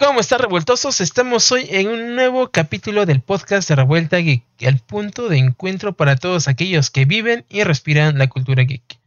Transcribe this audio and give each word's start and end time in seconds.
¿Cómo 0.00 0.20
están 0.20 0.38
revueltosos? 0.38 1.02
Estamos 1.02 1.52
hoy 1.52 1.66
en 1.68 1.88
un 1.88 2.14
nuevo 2.14 2.48
capítulo 2.48 3.04
del 3.04 3.20
podcast 3.20 3.68
de 3.68 3.76
Revuelta 3.76 4.16
Geek, 4.16 4.44
el 4.60 4.78
punto 4.78 5.28
de 5.28 5.36
encuentro 5.36 5.92
para 5.92 6.16
todos 6.16 6.48
aquellos 6.48 6.88
que 6.90 7.04
viven 7.04 7.44
y 7.50 7.64
respiran 7.64 8.16
la 8.16 8.28
cultura 8.28 8.62
geek. 8.62 8.98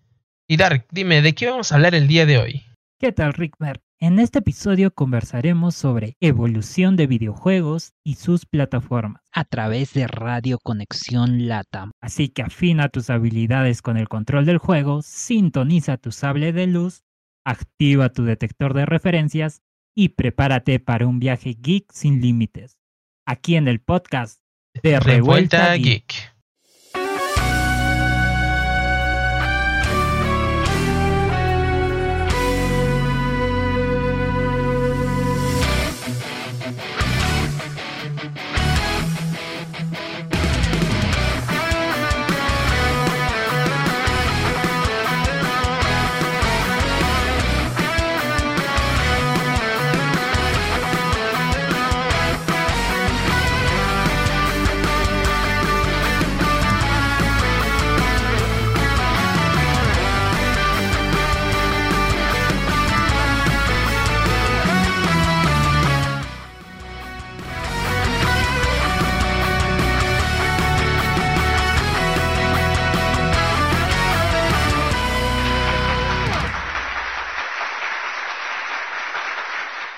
Y 0.48 0.58
Dark, 0.58 0.86
dime, 0.92 1.24
¿de 1.24 1.34
qué 1.34 1.50
vamos 1.50 1.72
a 1.72 1.76
hablar 1.76 1.96
el 1.96 2.08
día 2.08 2.28
de 2.28 2.38
hoy? 2.38 2.64
¿Qué 3.00 3.12
tal, 3.12 3.34
Rickmer? 3.34 3.82
En 4.00 4.20
este 4.20 4.38
episodio 4.38 4.92
conversaremos 4.94 5.74
sobre 5.74 6.16
evolución 6.20 6.96
de 6.96 7.08
videojuegos 7.08 7.94
y 8.04 8.16
sus 8.16 8.46
plataformas 8.46 9.24
a 9.32 9.46
través 9.46 9.94
de 9.94 10.06
Radio 10.06 10.60
Conexión 10.60 11.48
LATAM. 11.48 11.90
Así 12.02 12.30
que 12.30 12.44
afina 12.44 12.90
tus 12.90 13.10
habilidades 13.10 13.82
con 13.82 13.98
el 13.98 14.08
control 14.08 14.46
del 14.46 14.60
juego, 14.60 15.02
sintoniza 15.02 15.98
tu 15.98 16.12
sable 16.12 16.54
de 16.54 16.68
luz, 16.68 17.02
activa 17.46 18.10
tu 18.10 18.26
detector 18.26 18.76
de 18.76 18.86
referencias 18.86 19.64
y 19.96 20.10
prepárate 20.10 20.80
para 20.80 21.08
un 21.08 21.20
viaje 21.20 21.56
geek 21.60 21.92
sin 21.92 22.22
límites. 22.22 22.78
Aquí 23.26 23.56
en 23.56 23.68
el 23.68 23.80
podcast 23.80 24.42
de 24.82 25.00
Revuelta, 25.00 25.68
Revuelta 25.70 25.76
Geek. 25.76 26.08
Geek. 26.08 26.33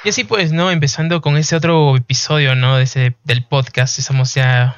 Y 0.06 0.10
así 0.10 0.24
pues, 0.24 0.52
¿no? 0.52 0.70
Empezando 0.70 1.20
con 1.20 1.36
ese 1.36 1.56
otro 1.56 1.96
episodio, 1.96 2.54
¿no? 2.54 2.78
De 2.78 2.84
ese, 2.84 3.16
del 3.24 3.44
podcast. 3.44 3.98
Estamos 3.98 4.36
ya 4.36 4.76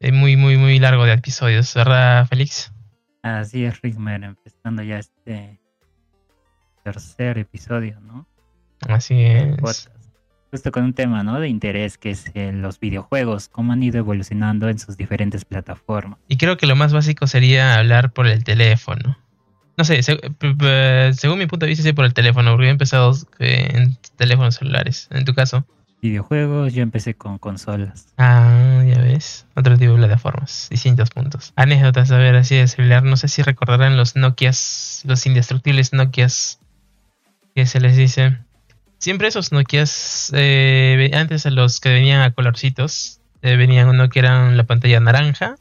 eh, 0.00 0.12
muy, 0.12 0.36
muy, 0.36 0.58
muy 0.58 0.78
largo 0.78 1.06
de 1.06 1.14
episodios, 1.14 1.72
¿verdad, 1.74 2.26
Félix? 2.26 2.70
Así 3.22 3.64
es, 3.64 3.80
Rickmer, 3.80 4.22
empezando 4.22 4.82
ya 4.82 4.98
este 4.98 5.58
tercer 6.84 7.38
episodio, 7.38 8.00
¿no? 8.00 8.26
Así 8.86 9.22
es. 9.22 9.56
podcast. 9.56 9.88
Justo 10.50 10.70
con 10.72 10.84
un 10.84 10.92
tema, 10.92 11.22
¿no? 11.22 11.40
De 11.40 11.48
interés, 11.48 11.96
que 11.96 12.10
es 12.10 12.30
eh, 12.34 12.52
los 12.52 12.78
videojuegos, 12.78 13.48
cómo 13.48 13.72
han 13.72 13.82
ido 13.82 13.96
evolucionando 13.96 14.68
en 14.68 14.78
sus 14.78 14.98
diferentes 14.98 15.46
plataformas. 15.46 16.18
Y 16.28 16.36
creo 16.36 16.58
que 16.58 16.66
lo 16.66 16.76
más 16.76 16.92
básico 16.92 17.26
sería 17.26 17.78
hablar 17.78 18.12
por 18.12 18.26
el 18.26 18.44
teléfono. 18.44 19.16
No 19.80 19.84
sé, 19.86 20.02
según 20.02 21.38
mi 21.38 21.46
punto 21.46 21.64
de 21.64 21.70
vista, 21.70 21.82
sí 21.82 21.94
por 21.94 22.04
el 22.04 22.12
teléfono, 22.12 22.50
porque 22.50 22.66
he 22.66 22.70
empezado 22.70 23.16
eh, 23.38 23.70
en 23.72 23.96
teléfonos 24.16 24.56
celulares. 24.56 25.08
En 25.10 25.24
tu 25.24 25.32
caso. 25.32 25.64
Videojuegos, 26.02 26.74
yo 26.74 26.82
empecé 26.82 27.14
con 27.14 27.38
consolas. 27.38 28.08
Ah, 28.18 28.84
ya 28.86 29.00
ves. 29.00 29.46
Otro 29.56 29.78
tipo 29.78 29.92
de 29.92 30.00
plataformas, 30.00 30.66
distintos 30.70 31.08
puntos. 31.08 31.54
Anécdotas, 31.56 32.10
a 32.10 32.18
ver, 32.18 32.36
así 32.36 32.56
de 32.56 32.68
celular. 32.68 33.04
No 33.04 33.16
sé 33.16 33.28
si 33.28 33.40
recordarán 33.40 33.96
los 33.96 34.16
Nokias, 34.16 35.00
los 35.06 35.24
indestructibles 35.24 35.94
Nokias 35.94 36.60
que 37.54 37.64
se 37.64 37.80
les 37.80 37.96
dice. 37.96 38.36
Siempre 38.98 39.28
esos 39.28 39.50
Nokias, 39.50 40.30
eh, 40.34 41.10
antes 41.14 41.44
de 41.44 41.52
los 41.52 41.80
que 41.80 41.88
venían 41.88 42.20
a 42.20 42.32
colorcitos, 42.32 43.22
eh, 43.40 43.56
venían 43.56 43.88
uno 43.88 44.10
que 44.10 44.18
eran 44.18 44.58
la 44.58 44.64
pantalla 44.64 45.00
naranja 45.00 45.54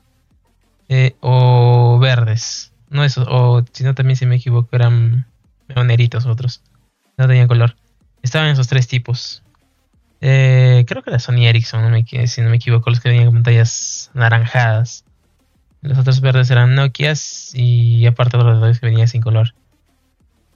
eh, 0.90 1.16
o 1.22 2.00
verdes. 2.00 2.69
No 2.89 3.03
esos, 3.03 3.27
o 3.29 3.63
si 3.72 3.83
no 3.83 3.94
también 3.94 4.16
si 4.17 4.25
me 4.25 4.35
equivoco, 4.35 4.75
eran, 4.75 5.27
negritos 5.85 6.25
otros. 6.25 6.63
No 7.17 7.27
tenían 7.27 7.47
color. 7.47 7.75
Estaban 8.23 8.50
esos 8.50 8.67
tres 8.67 8.88
tipos. 8.88 9.44
Eh, 10.22 10.85
creo 10.88 11.03
que 11.03 11.11
era 11.11 11.19
Sony 11.19 11.45
Ericsson, 11.47 12.05
si 12.28 12.41
no 12.41 12.49
me 12.49 12.57
equivoco, 12.57 12.89
los 12.89 12.99
que 12.99 13.09
venían 13.09 13.28
con 13.28 13.35
pantallas 13.35 14.11
naranjadas. 14.13 15.05
Los 15.81 15.97
otros 15.97 16.19
verdes 16.19 16.51
eran 16.51 16.75
Nokias 16.75 17.51
y 17.53 18.05
aparte 18.05 18.38
otros 18.38 18.59
dos 18.59 18.79
que 18.79 18.88
venían 18.88 19.07
sin 19.07 19.22
color. 19.22 19.53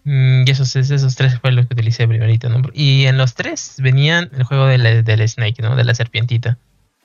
Mm, 0.03 0.43
Y 0.45 0.51
esos, 0.51 0.75
esos 0.75 1.15
tres 1.15 1.39
fue 1.39 1.51
los 1.51 1.67
que 1.67 1.73
utilicé 1.73 2.07
primerito, 2.07 2.49
¿no? 2.49 2.61
Y 2.73 3.05
en 3.05 3.17
los 3.17 3.35
tres 3.35 3.75
venían 3.79 4.29
el 4.33 4.43
juego 4.43 4.65
del, 4.65 5.03
del 5.03 5.29
Snake, 5.29 5.61
¿no? 5.61 5.75
De 5.75 5.83
la 5.85 5.95
serpientita. 5.95 6.57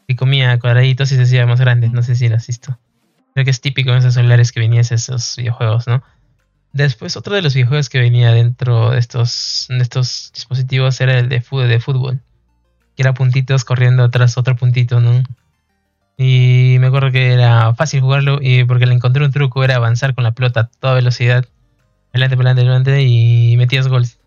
Que 0.09 0.17
comía 0.17 0.59
cuadraditos 0.59 1.12
y 1.12 1.17
se 1.17 1.22
hacía 1.22 1.47
más 1.47 1.61
grande. 1.61 1.88
No 1.91 2.03
sé 2.03 2.17
si 2.17 2.28
lo 2.28 2.37
has. 2.37 2.49
Creo 3.38 3.44
que 3.44 3.53
es 3.53 3.60
típico 3.60 3.91
en 3.91 3.99
esos 3.99 4.15
celulares 4.15 4.50
que 4.50 4.59
venían 4.59 4.81
esos 4.81 5.37
videojuegos, 5.37 5.87
¿no? 5.87 6.03
Después, 6.72 7.16
otro 7.16 7.37
de 7.37 7.43
los 7.43 7.54
videojuegos 7.54 7.88
que 7.88 8.00
venía 8.00 8.32
dentro 8.32 8.91
de 8.91 8.99
estos, 8.99 9.66
de 9.69 9.78
estos 9.78 10.32
dispositivos 10.34 11.00
era 11.00 11.21
el 11.21 11.28
de, 11.28 11.41
fútbol 11.41 12.21
que 12.97 13.03
era 13.03 13.15
puntitos 13.15 13.65
corriendo 13.65 14.03
atrás 14.03 14.37
otro 14.38 14.56
puntito, 14.56 15.00
¿no? 15.00 15.22
Y 16.16 16.78
me 16.81 16.88
acuerdo 16.88 17.12
que 17.12 17.32
era 17.32 17.72
fácil 17.76 18.00
jugarlo 18.00 18.41
y 18.43 18.65
porque 18.65 18.87
le 18.87 18.94
encontré 18.94 19.25
un 19.25 19.31
truco, 19.31 19.62
era 19.62 19.76
avanzar 19.76 20.16
con 20.16 20.25
la 20.25 20.32
pelota 20.32 20.62
a 20.62 20.66
toda 20.66 20.94
velocidad, 20.94 21.44
adelante, 22.12 22.34
adelante, 22.34 22.62
adelante 22.62 23.03
y 23.05 23.56
metías 23.56 23.87
goles. 23.87 24.19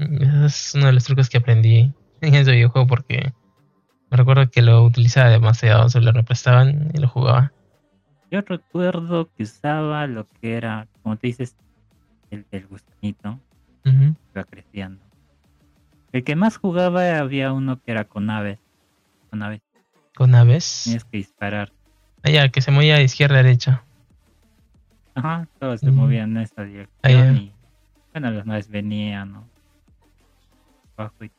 Ese 0.00 0.46
es 0.46 0.72
uno 0.74 0.86
de 0.86 0.94
los 0.94 1.04
trucos 1.04 1.30
que 1.30 1.36
aprendí 1.38 1.92
en 2.20 2.34
ese 2.34 2.50
videojuego 2.50 2.88
porque 2.88 3.32
me 4.10 4.16
recuerdo 4.16 4.50
que 4.50 4.62
lo 4.62 4.82
utilizaba 4.82 5.30
demasiado, 5.30 5.88
se 5.88 6.00
lo 6.00 6.24
prestaban 6.24 6.90
y 6.92 6.98
lo 6.98 7.06
jugaba. 7.06 7.52
Yo 8.32 8.40
recuerdo 8.40 9.28
que 9.36 9.42
usaba 9.42 10.06
lo 10.06 10.26
que 10.40 10.54
era, 10.54 10.88
como 11.02 11.18
te 11.18 11.26
dices, 11.26 11.54
el 12.30 12.46
del 12.50 12.66
gusanito, 12.66 13.38
Ujú. 13.84 14.14
que 14.14 14.30
iba 14.34 14.44
creciendo. 14.44 15.04
El 16.12 16.24
que 16.24 16.34
más 16.34 16.56
jugaba 16.56 17.18
había 17.18 17.52
uno 17.52 17.78
que 17.78 17.92
era 17.92 18.04
con 18.04 18.30
aves. 18.30 18.58
Con 19.28 19.42
aves 19.42 19.60
Con 20.16 20.34
aves. 20.34 20.80
tenías 20.84 21.04
que 21.04 21.18
disparar. 21.18 21.74
Ah, 22.22 22.30
ya, 22.30 22.48
que 22.48 22.62
se 22.62 22.70
movía 22.70 22.96
de 22.96 23.02
izquierda 23.04 23.34
a 23.34 23.42
derecha. 23.42 23.84
Ajá, 25.14 25.46
todos 25.58 25.80
se 25.80 25.88
Ujú. 25.90 25.96
movían 25.96 26.34
en 26.34 26.42
esta 26.42 26.64
dirección. 26.64 26.90
Ah, 27.02 27.34
y 27.36 27.52
bueno, 28.14 28.30
las 28.30 28.46
naves 28.46 28.68
venían, 28.70 29.30
¿no? 29.32 29.44
Abajo 30.96 31.22
y 31.22 31.30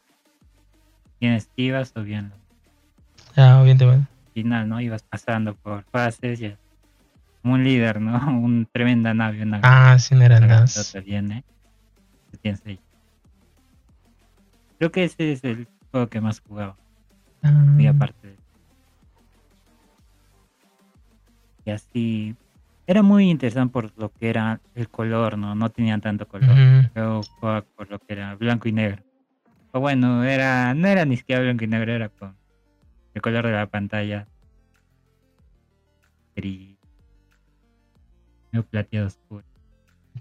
bien 1.20 1.34
esquivas 1.34 1.92
o 1.96 2.04
bien 2.04 2.32
Ah, 3.36 3.56
obviamente, 3.58 3.86
bueno. 3.86 4.06
al 4.28 4.32
final, 4.34 4.70
¿no? 4.70 4.80
Ibas 4.80 5.02
pasando 5.02 5.56
por 5.56 5.84
fases 5.86 6.40
y 6.40 6.56
un 7.44 7.64
líder, 7.64 8.00
¿no? 8.02 8.14
Un 8.42 8.68
tremenda 8.72 9.14
nave, 9.14 9.42
una 9.44 9.60
Ah, 9.64 9.98
sí, 10.00 10.16
grandota 10.16 11.00
viene. 11.06 11.44
ahí. 12.66 12.80
Creo 14.78 14.92
que 14.92 15.04
ese 15.06 15.32
es 15.34 15.44
el 15.44 15.68
juego 15.92 16.08
que 16.08 16.22
más 16.22 16.40
jugaba. 16.42 16.76
Muy 17.42 17.88
Ah, 17.88 17.92
aparte 17.92 18.28
de 18.28 18.38
Y 21.66 21.72
así. 21.72 22.36
Era 22.86 23.02
muy 23.02 23.30
interesante 23.30 23.72
por 23.72 23.98
lo 23.98 24.12
que 24.12 24.30
era 24.30 24.60
el 24.76 24.90
color, 24.90 25.38
¿no? 25.38 25.56
No 25.56 25.70
tenían 25.70 26.02
tanto 26.02 26.28
color. 26.28 26.54
Yo 26.94 27.22
jugaba 27.40 27.62
por 27.62 27.90
lo 27.90 27.98
que 28.00 28.12
era 28.14 28.36
blanco 28.36 28.68
y 28.68 28.74
negro. 28.74 29.02
O 29.72 29.80
bueno, 29.80 30.24
era, 30.26 30.74
no 30.74 30.88
era 30.88 31.06
ni 31.06 31.16
siquiera 31.16 31.42
blanco 31.42 31.64
y 31.64 31.68
negro, 31.68 31.94
era 31.94 32.10
con 32.10 32.36
el 33.14 33.22
color 33.22 33.46
de 33.46 33.54
la 33.54 33.68
pantalla. 33.68 34.28
Gris. 36.36 36.73
Medio 38.54 38.68
plateado 38.68 39.08
oscuro. 39.08 39.44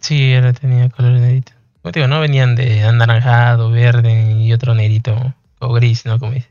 Sí, 0.01 0.33
era 0.33 0.55
tenía 0.55 0.89
color 0.89 1.13
negrito. 1.13 1.53
Como 1.83 1.93
te 1.93 2.01
digo, 2.01 2.09
no 2.09 2.19
venían 2.19 2.57
de 2.57 2.83
anaranjado, 2.83 3.71
verde 3.71 4.33
y 4.33 4.53
otro 4.55 4.75
negrito 4.75 5.35
o 5.59 5.73
gris, 5.75 6.07
¿no? 6.07 6.19
Como 6.19 6.33
dices. 6.33 6.51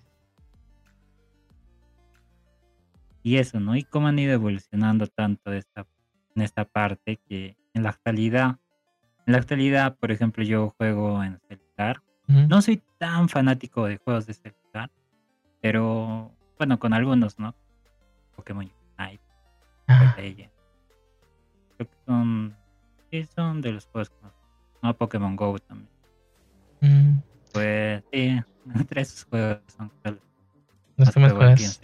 Y 3.24 3.38
eso, 3.38 3.60
¿no? 3.60 3.76
Y 3.76 3.84
cómo 3.84 4.08
han 4.08 4.20
ido 4.20 4.34
evolucionando 4.34 5.08
tanto 5.08 5.52
esta, 5.54 5.88
en 6.36 6.44
esta 6.44 6.66
parte 6.66 7.20
que 7.28 7.58
en 7.74 7.84
la 7.84 7.90
actualidad, 7.90 8.58
en 9.26 9.34
la 9.34 9.40
actualidad, 9.40 9.96
por 9.98 10.12
ejemplo, 10.12 10.44
yo 10.44 10.74
juego 10.78 11.24
en 11.24 11.40
celular. 11.48 12.02
No 12.28 12.62
soy 12.62 12.82
tan 13.00 13.28
fanático 13.28 13.88
de 13.88 13.98
juegos 13.98 14.28
de 14.28 14.36
celular, 14.36 14.90
pero 15.62 16.32
bueno, 16.58 16.80
con 16.80 16.94
algunos, 16.94 17.38
¿no? 17.38 17.56
Pokémon 18.36 18.72
Unite, 18.98 19.22
Ah, 19.88 20.16
son, 22.12 22.56
sí, 23.10 23.26
son 23.36 23.62
de 23.62 23.72
los 23.72 23.86
juegos 23.88 24.10
que 24.10 24.16
más. 24.22 24.34
No, 24.82 24.94
Pokémon 24.98 25.36
Go 25.36 25.58
también. 25.60 25.90
mm. 26.82 27.20
Pues 27.54 28.04
sí, 28.12 28.42
entre 28.76 29.02
esos 29.02 29.24
juegos 29.26 29.60
son 29.78 29.92
los 30.98 31.12
que 31.12 31.20
más 31.20 31.32
juegas. 31.34 31.82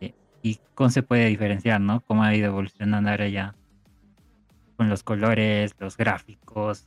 Sí. 0.00 0.14
Y 0.42 0.60
cómo 0.74 0.90
se 0.90 1.02
puede 1.02 1.26
diferenciar, 1.26 1.80
¿no? 1.80 2.00
Cómo 2.00 2.22
ha 2.22 2.34
ido 2.34 2.46
evolucionando 2.46 3.10
ahora 3.10 3.28
ya 3.28 3.54
con 4.76 4.88
los 4.88 5.02
colores, 5.02 5.74
los 5.78 5.96
gráficos, 5.96 6.86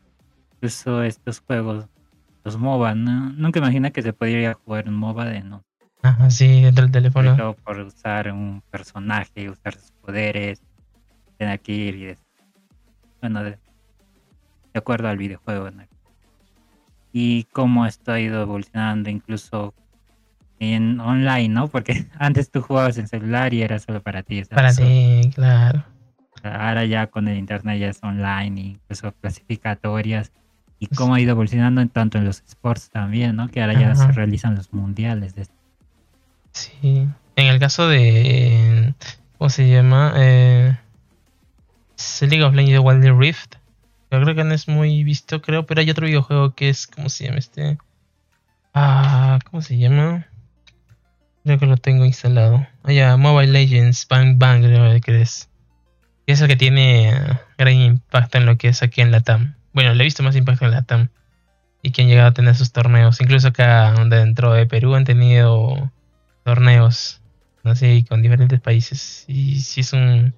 incluso 0.56 1.03
estos 1.03 1.41
juegos, 1.41 1.88
los 2.44 2.57
MOBA, 2.57 2.95
¿no? 2.95 3.30
Nunca 3.33 3.59
imaginé 3.59 3.91
que 3.91 4.01
se 4.01 4.13
podría 4.13 4.53
jugar 4.53 4.88
un 4.88 4.95
MOBA 4.95 5.25
de 5.25 5.41
no, 5.44 5.63
Ajá, 6.01 6.30
sí, 6.31 6.62
dentro 6.63 6.83
del 6.83 6.91
teléfono. 6.91 7.38
todo 7.38 7.53
por 7.53 7.77
usar 7.80 8.31
un 8.31 8.62
personaje, 8.71 9.50
usar 9.50 9.75
sus 9.75 9.91
poderes, 9.91 10.62
tener 11.44 11.60
que 11.60 11.72
ir 11.74 11.95
y 11.95 12.06
des- 12.06 12.24
bueno, 13.22 13.44
de, 13.44 13.51
de 13.51 13.57
acuerdo 14.80 15.07
al 15.10 15.18
videojuego, 15.18 15.72
¿no? 15.72 15.84
Y 17.12 17.44
cómo 17.51 17.86
esto 17.86 18.12
ha 18.12 18.19
ido 18.19 18.42
evolucionando 18.42 19.10
incluso 19.10 19.74
en 20.60 21.00
online, 21.00 21.50
¿no? 21.50 21.68
Porque 21.68 22.07
antes 22.19 22.50
tú 22.50 22.62
jugabas 22.62 22.98
en 22.98 23.07
celular 23.07 23.54
y 23.54 23.62
era 23.62 23.78
solo 23.80 24.01
para 24.01 24.24
ti. 24.24 24.44
Para 24.45 24.74
ti, 24.74 25.30
claro. 25.36 25.84
Ahora 26.44 26.86
ya 26.86 27.07
con 27.07 27.28
el 27.28 27.38
internet 27.38 27.80
ya 27.80 27.90
es 27.90 28.01
online, 28.04 28.60
incluso 28.62 29.12
clasificatorias. 29.13 30.31
Y 30.80 30.88
Pues 30.88 30.98
cómo 30.98 31.13
ha 31.16 31.19
ido 31.22 31.31
evolucionando 31.31 31.80
en 31.81 31.90
tanto 31.90 32.18
en 32.18 32.25
los 32.25 32.44
sports 32.48 32.90
también, 32.90 33.36
¿no? 33.36 33.48
Que 33.48 33.62
ahora 33.62 33.74
ya 33.80 33.95
se 33.95 34.12
realizan 34.12 34.56
los 34.56 34.74
mundiales 34.74 35.36
de 35.36 35.45
Sí. 36.51 37.07
En 37.36 37.48
el 37.48 37.60
caso 37.60 37.88
de. 37.88 38.94
¿Cómo 39.38 39.50
se 39.50 39.69
llama? 39.69 40.13
Eh, 40.18 40.78
es 42.03 42.21
League 42.29 42.44
of 42.44 42.53
Legends 42.53 42.83
Wild 42.83 43.17
Rift. 43.17 43.55
Yo 44.11 44.21
creo 44.21 44.35
que 44.35 44.44
no 44.44 44.53
es 44.53 44.67
muy 44.67 45.03
visto, 45.03 45.41
creo, 45.41 45.65
pero 45.65 45.81
hay 45.81 45.89
otro 45.89 46.05
videojuego 46.05 46.53
que 46.53 46.69
es. 46.69 46.85
¿Cómo 46.88 47.09
se 47.09 47.25
llama 47.25 47.39
este? 47.39 47.77
Ah, 48.73 49.39
¿cómo 49.50 49.61
se 49.61 49.77
llama? 49.77 50.27
Creo 51.44 51.57
que 51.57 51.65
lo 51.65 51.77
tengo 51.77 52.05
instalado. 52.05 52.67
Ah, 52.83 52.91
ya, 52.91 53.17
Mobile 53.17 53.51
Legends 53.51 54.07
Bang 54.07 54.38
Bang, 54.38 54.61
creo 54.63 55.01
que 55.01 55.21
es. 55.21 55.50
Es 56.27 56.41
el 56.41 56.47
que 56.47 56.55
tiene 56.55 57.11
ah, 57.13 57.41
gran 57.57 57.73
impacto 57.73 58.38
en 58.38 58.45
lo 58.45 58.57
que 58.57 58.67
es 58.67 58.83
aquí 58.83 59.01
en 59.01 59.11
Latam. 59.11 59.56
Bueno, 59.73 59.94
le 59.94 60.03
he 60.03 60.06
visto 60.06 60.23
más 60.23 60.35
impacto 60.35 60.65
en 60.65 60.71
Latam. 60.71 61.09
Y 61.81 61.91
que 61.91 62.03
han 62.03 62.07
llegado 62.07 62.29
a 62.29 62.33
tener 62.33 62.56
sus 62.56 62.71
torneos. 62.71 63.19
Incluso 63.19 63.47
acá 63.47 63.94
dentro 64.09 64.53
de 64.53 64.65
Perú 64.67 64.95
han 64.95 65.06
tenido 65.06 65.91
torneos, 66.44 67.21
no 67.63 67.75
sé, 67.75 68.06
con 68.07 68.21
diferentes 68.21 68.61
países. 68.61 69.25
Y 69.27 69.59
sí 69.59 69.81
es 69.81 69.91
un, 69.91 70.33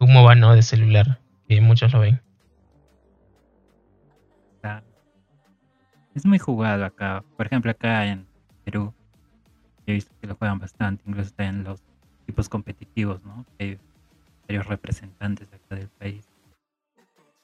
un 0.00 0.12
MOBA, 0.12 0.34
¿no? 0.36 0.54
De 0.54 0.62
celular, 0.62 1.20
que 1.48 1.60
muchos 1.60 1.92
lo 1.92 2.00
ven. 2.00 2.20
Claro. 4.60 4.86
Es 6.14 6.26
muy 6.26 6.38
jugado 6.38 6.84
acá. 6.84 7.24
Por 7.36 7.46
ejemplo, 7.46 7.70
acá 7.70 8.06
en 8.06 8.26
Perú, 8.64 8.92
he 9.86 9.92
visto 9.92 10.12
que 10.20 10.26
lo 10.26 10.34
juegan 10.36 10.58
bastante, 10.58 11.02
incluso 11.06 11.28
está 11.28 11.44
en 11.46 11.64
los 11.64 11.80
equipos 12.24 12.48
competitivos, 12.48 13.22
¿no? 13.24 13.44
Hay 13.58 13.78
varios 14.46 14.66
representantes 14.66 15.48
acá 15.52 15.76
del 15.76 15.88
país. 15.88 16.28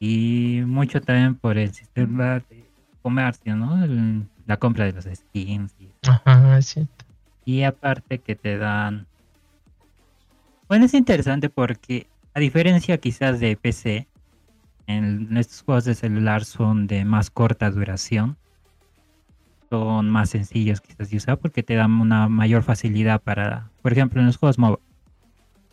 Y 0.00 0.62
mucho 0.66 1.00
también 1.00 1.34
por 1.36 1.56
el 1.56 1.72
sistema 1.72 2.40
de 2.50 2.64
comercio, 3.02 3.56
¿no? 3.56 3.82
El- 3.84 4.26
la 4.46 4.56
compra 4.58 4.84
de 4.84 4.92
los 4.92 5.04
skins. 5.04 5.74
Y, 5.78 5.88
Ajá, 6.06 6.58
es 6.58 6.66
cierto. 6.66 7.04
y 7.44 7.62
aparte 7.62 8.18
que 8.18 8.34
te 8.36 8.58
dan... 8.58 9.06
Bueno, 10.68 10.84
es 10.86 10.94
interesante 10.94 11.48
porque 11.48 12.06
a 12.34 12.40
diferencia 12.40 12.98
quizás 12.98 13.40
de 13.40 13.56
PC, 13.56 14.08
en 14.86 15.36
estos 15.36 15.62
juegos 15.62 15.84
de 15.84 15.94
celular 15.94 16.44
son 16.44 16.86
de 16.86 17.04
más 17.04 17.30
corta 17.30 17.70
duración. 17.70 18.36
Son 19.70 20.10
más 20.10 20.30
sencillos 20.30 20.80
quizás 20.80 21.10
de 21.10 21.16
usar 21.16 21.38
porque 21.38 21.62
te 21.62 21.74
dan 21.74 21.92
una 22.00 22.28
mayor 22.28 22.62
facilidad 22.62 23.20
para, 23.22 23.70
por 23.82 23.92
ejemplo, 23.92 24.20
en 24.20 24.26
los 24.26 24.36
juegos 24.36 24.58
MOBA. 24.58 24.78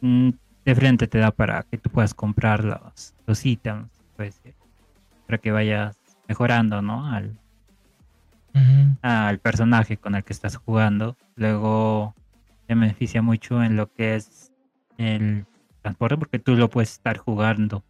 mm, 0.01 0.29
De 0.63 0.75
frente 0.75 1.07
te 1.07 1.17
da 1.17 1.31
para 1.31 1.63
que 1.63 1.77
tú 1.77 1.89
puedas 1.89 2.13
comprar 2.13 2.63
los, 2.63 3.15
los 3.25 3.45
ítems, 3.45 3.89
puede 4.15 4.31
ser, 4.31 4.53
para 5.25 5.39
que 5.39 5.51
vayas 5.51 5.97
mejorando, 6.27 6.81
¿no? 6.81 7.07
Al, 7.07 7.37
al 9.01 9.39
personaje 9.39 9.97
con 9.97 10.15
el 10.15 10.23
que 10.23 10.33
estás 10.33 10.55
jugando. 10.55 11.17
Luego 11.35 12.13
te 12.67 12.75
beneficia 12.75 13.21
mucho 13.21 13.63
en 13.63 13.75
lo 13.75 13.91
que 13.91 14.15
es 14.15 14.51
el 14.97 15.45
transporte 15.81 16.18
porque 16.18 16.39
tú 16.39 16.56
lo 16.56 16.69
puedes 16.69 16.92
estar 16.92 17.18
jugando 17.18 17.83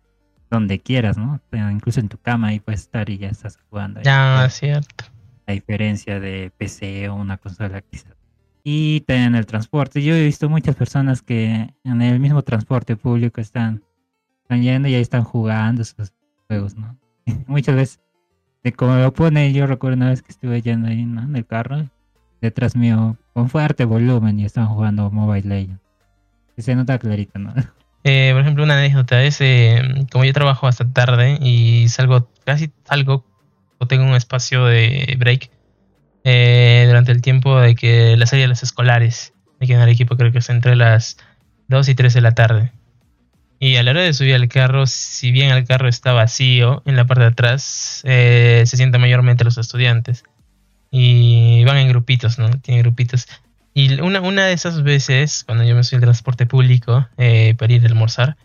donde 0.52 0.80
quieras, 0.80 1.18
¿no? 1.18 1.36
O 1.36 1.40
sea, 1.50 1.72
Incluso 1.72 2.00
en 2.02 2.10
tu 2.10 2.18
cama 2.18 2.50
ahí 2.50 2.60
puedes 2.60 2.82
estar 2.82 3.10
y 3.10 3.18
ya 3.18 3.30
estás 3.30 3.58
jugando. 3.70 4.02
Ya, 4.02 4.46
es 4.46 4.54
cierto. 4.54 5.06
A 5.48 5.54
diferencia 5.54 6.20
de 6.20 6.52
PC 6.58 7.10
o 7.10 7.16
una 7.16 7.38
consola 7.38 7.82
quizás. 7.82 8.16
Y 8.64 9.02
también 9.02 9.36
el 9.36 9.46
transporte. 9.46 10.04
Yo 10.04 10.14
he 10.14 10.26
visto 10.26 10.50
muchas 10.50 10.76
personas 10.76 11.22
que 11.22 11.74
en 11.84 12.02
el 12.02 12.20
mismo 12.20 12.44
transporte 12.44 12.96
público 12.96 13.42
están, 13.42 13.84
están 14.44 14.62
yendo 14.62 14.88
y 14.88 14.96
ahí 14.96 15.02
están 15.02 15.24
jugando 15.24 15.82
esos 15.82 16.14
juegos, 16.48 16.76
¿no? 16.76 16.98
Muchas 17.48 17.76
veces, 17.76 18.02
de 18.64 18.74
como 18.74 18.96
lo 18.96 19.14
pone, 19.14 19.52
yo 19.54 19.66
recuerdo 19.66 19.98
una 19.98 20.10
vez 20.10 20.22
que 20.22 20.32
estuve 20.32 20.62
yendo 20.62 20.90
ahí 20.90 21.06
¿no? 21.06 21.24
en 21.24 21.36
el 21.36 21.46
carro, 21.46 21.90
detrás 22.42 22.76
mío, 22.76 23.18
con 23.34 23.50
fuerte 23.50 23.86
volumen 23.86 24.40
y 24.40 24.46
estaban 24.46 24.70
jugando 24.70 25.10
Mobile 25.10 25.48
Legends. 25.48 25.82
Se 26.58 26.76
nota 26.76 27.00
clarito, 27.00 27.40
¿no? 27.40 27.54
Eh, 28.04 28.32
por 28.34 28.42
ejemplo, 28.42 28.64
una 28.64 28.78
anécdota 28.78 29.24
es, 29.24 29.42
eh, 29.42 29.82
como 30.12 30.26
yo 30.26 30.34
trabajo 30.34 30.68
hasta 30.68 30.92
tarde 30.92 31.38
y 31.42 31.88
salgo, 31.90 32.30
casi 32.46 32.72
salgo, 32.84 33.26
o 33.78 33.88
tengo 33.88 34.06
un 34.06 34.16
espacio 34.16 34.66
de 34.66 35.16
break 35.18 35.50
eh, 36.24 36.84
durante 36.88 37.12
el 37.12 37.22
tiempo 37.22 37.60
de 37.60 37.76
que 37.76 38.16
la 38.18 38.26
salida 38.26 38.44
de 38.44 38.50
las 38.50 38.64
escolares, 38.64 39.34
aquí 39.60 39.74
en 39.74 39.82
el 39.82 39.90
equipo 39.90 40.18
creo 40.18 40.32
que 40.32 40.40
es 40.40 40.50
entre 40.50 40.76
las 40.76 41.18
2 41.68 41.90
y 41.90 41.96
3 41.96 42.14
de 42.14 42.22
la 42.22 42.34
tarde. 42.34 42.72
Y 43.60 43.76
a 43.76 43.84
la 43.84 43.92
hora 43.92 44.02
de 44.02 44.14
subir 44.14 44.34
al 44.34 44.48
carro, 44.48 44.88
si 44.88 45.32
bien 45.32 45.52
el 45.52 45.66
carro 45.66 45.88
está 45.88 46.14
vacío, 46.14 46.82
en 46.86 46.96
la 46.96 47.06
parte 47.06 47.22
de 47.22 47.30
atrás 47.30 48.02
eh, 48.06 48.64
se 48.66 48.76
sientan 48.76 49.02
mayormente 49.02 49.44
los 49.44 49.58
estudiantes. 49.58 50.24
Y 50.90 51.64
van 51.64 51.78
en 51.78 51.88
grupitos, 51.88 52.40
¿no? 52.40 52.50
Tienen 52.60 52.84
grupitos. 52.84 53.28
Y 53.74 54.00
una, 54.02 54.20
una 54.22 54.46
de 54.46 54.54
esas 54.54 54.84
veces, 54.84 55.44
cuando 55.46 55.64
yo 55.64 55.76
me 55.76 55.84
subí 55.84 55.98
al 55.98 56.02
transporte 56.02 56.46
público 56.46 57.08
eh, 57.18 57.56
para 57.58 57.72
ir 57.74 57.84
a 57.84 57.88
almorzar, 57.88 58.36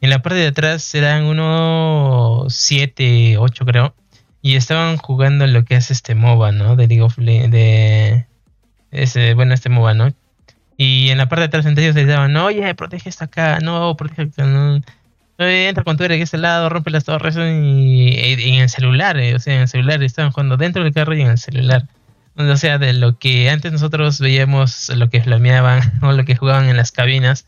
en 0.00 0.10
la 0.10 0.22
parte 0.22 0.38
de 0.38 0.46
atrás 0.48 0.94
eran 0.94 1.24
unos 1.24 2.54
7, 2.54 3.36
8 3.38 3.64
creo, 3.64 3.94
y 4.40 4.54
estaban 4.54 4.96
jugando 4.96 5.46
lo 5.48 5.64
que 5.64 5.74
es 5.74 5.90
este 5.90 6.14
MOBA, 6.14 6.52
¿no? 6.52 6.76
De 6.76 6.86
League 6.86 7.02
of 7.02 7.18
Le- 7.18 7.48
de 7.48 8.26
ese, 8.92 9.34
bueno, 9.34 9.52
este 9.54 9.68
MOBA, 9.68 9.94
¿no? 9.94 10.12
Y 10.76 11.08
en 11.10 11.18
la 11.18 11.28
parte 11.28 11.40
de 11.40 11.46
atrás 11.46 11.66
entre 11.66 11.82
ellos 11.84 11.96
les 11.96 12.06
daban, 12.06 12.36
oye, 12.36 12.72
protege 12.76 13.08
esta 13.08 13.24
acá, 13.24 13.58
no, 13.60 13.96
protege 13.96 14.22
acá, 14.22 14.44
no. 14.44 14.80
Entra 15.38 15.84
con 15.84 15.96
tu 15.96 16.04
de 16.04 16.20
este 16.20 16.38
lado, 16.38 16.68
rompe 16.68 16.90
las 16.90 17.04
torres 17.04 17.36
y, 17.36 17.40
y 17.40 18.48
en 18.54 18.62
el 18.62 18.68
celular, 18.68 19.16
eh, 19.18 19.34
o 19.34 19.38
sea, 19.40 19.54
en 19.54 19.62
el 19.62 19.68
celular 19.68 20.02
estaban 20.02 20.30
jugando 20.32 20.56
dentro 20.56 20.82
del 20.84 20.92
carro 20.92 21.14
y 21.14 21.20
en 21.22 21.28
el 21.28 21.38
celular. 21.38 21.86
O 22.38 22.56
sea, 22.56 22.78
de 22.78 22.92
lo 22.92 23.18
que 23.18 23.50
antes 23.50 23.72
nosotros 23.72 24.20
veíamos, 24.20 24.90
lo 24.90 25.10
que 25.10 25.20
flameaban 25.22 25.98
o 26.02 26.12
lo 26.12 26.24
que 26.24 26.36
jugaban 26.36 26.68
en 26.68 26.76
las 26.76 26.92
cabinas, 26.92 27.46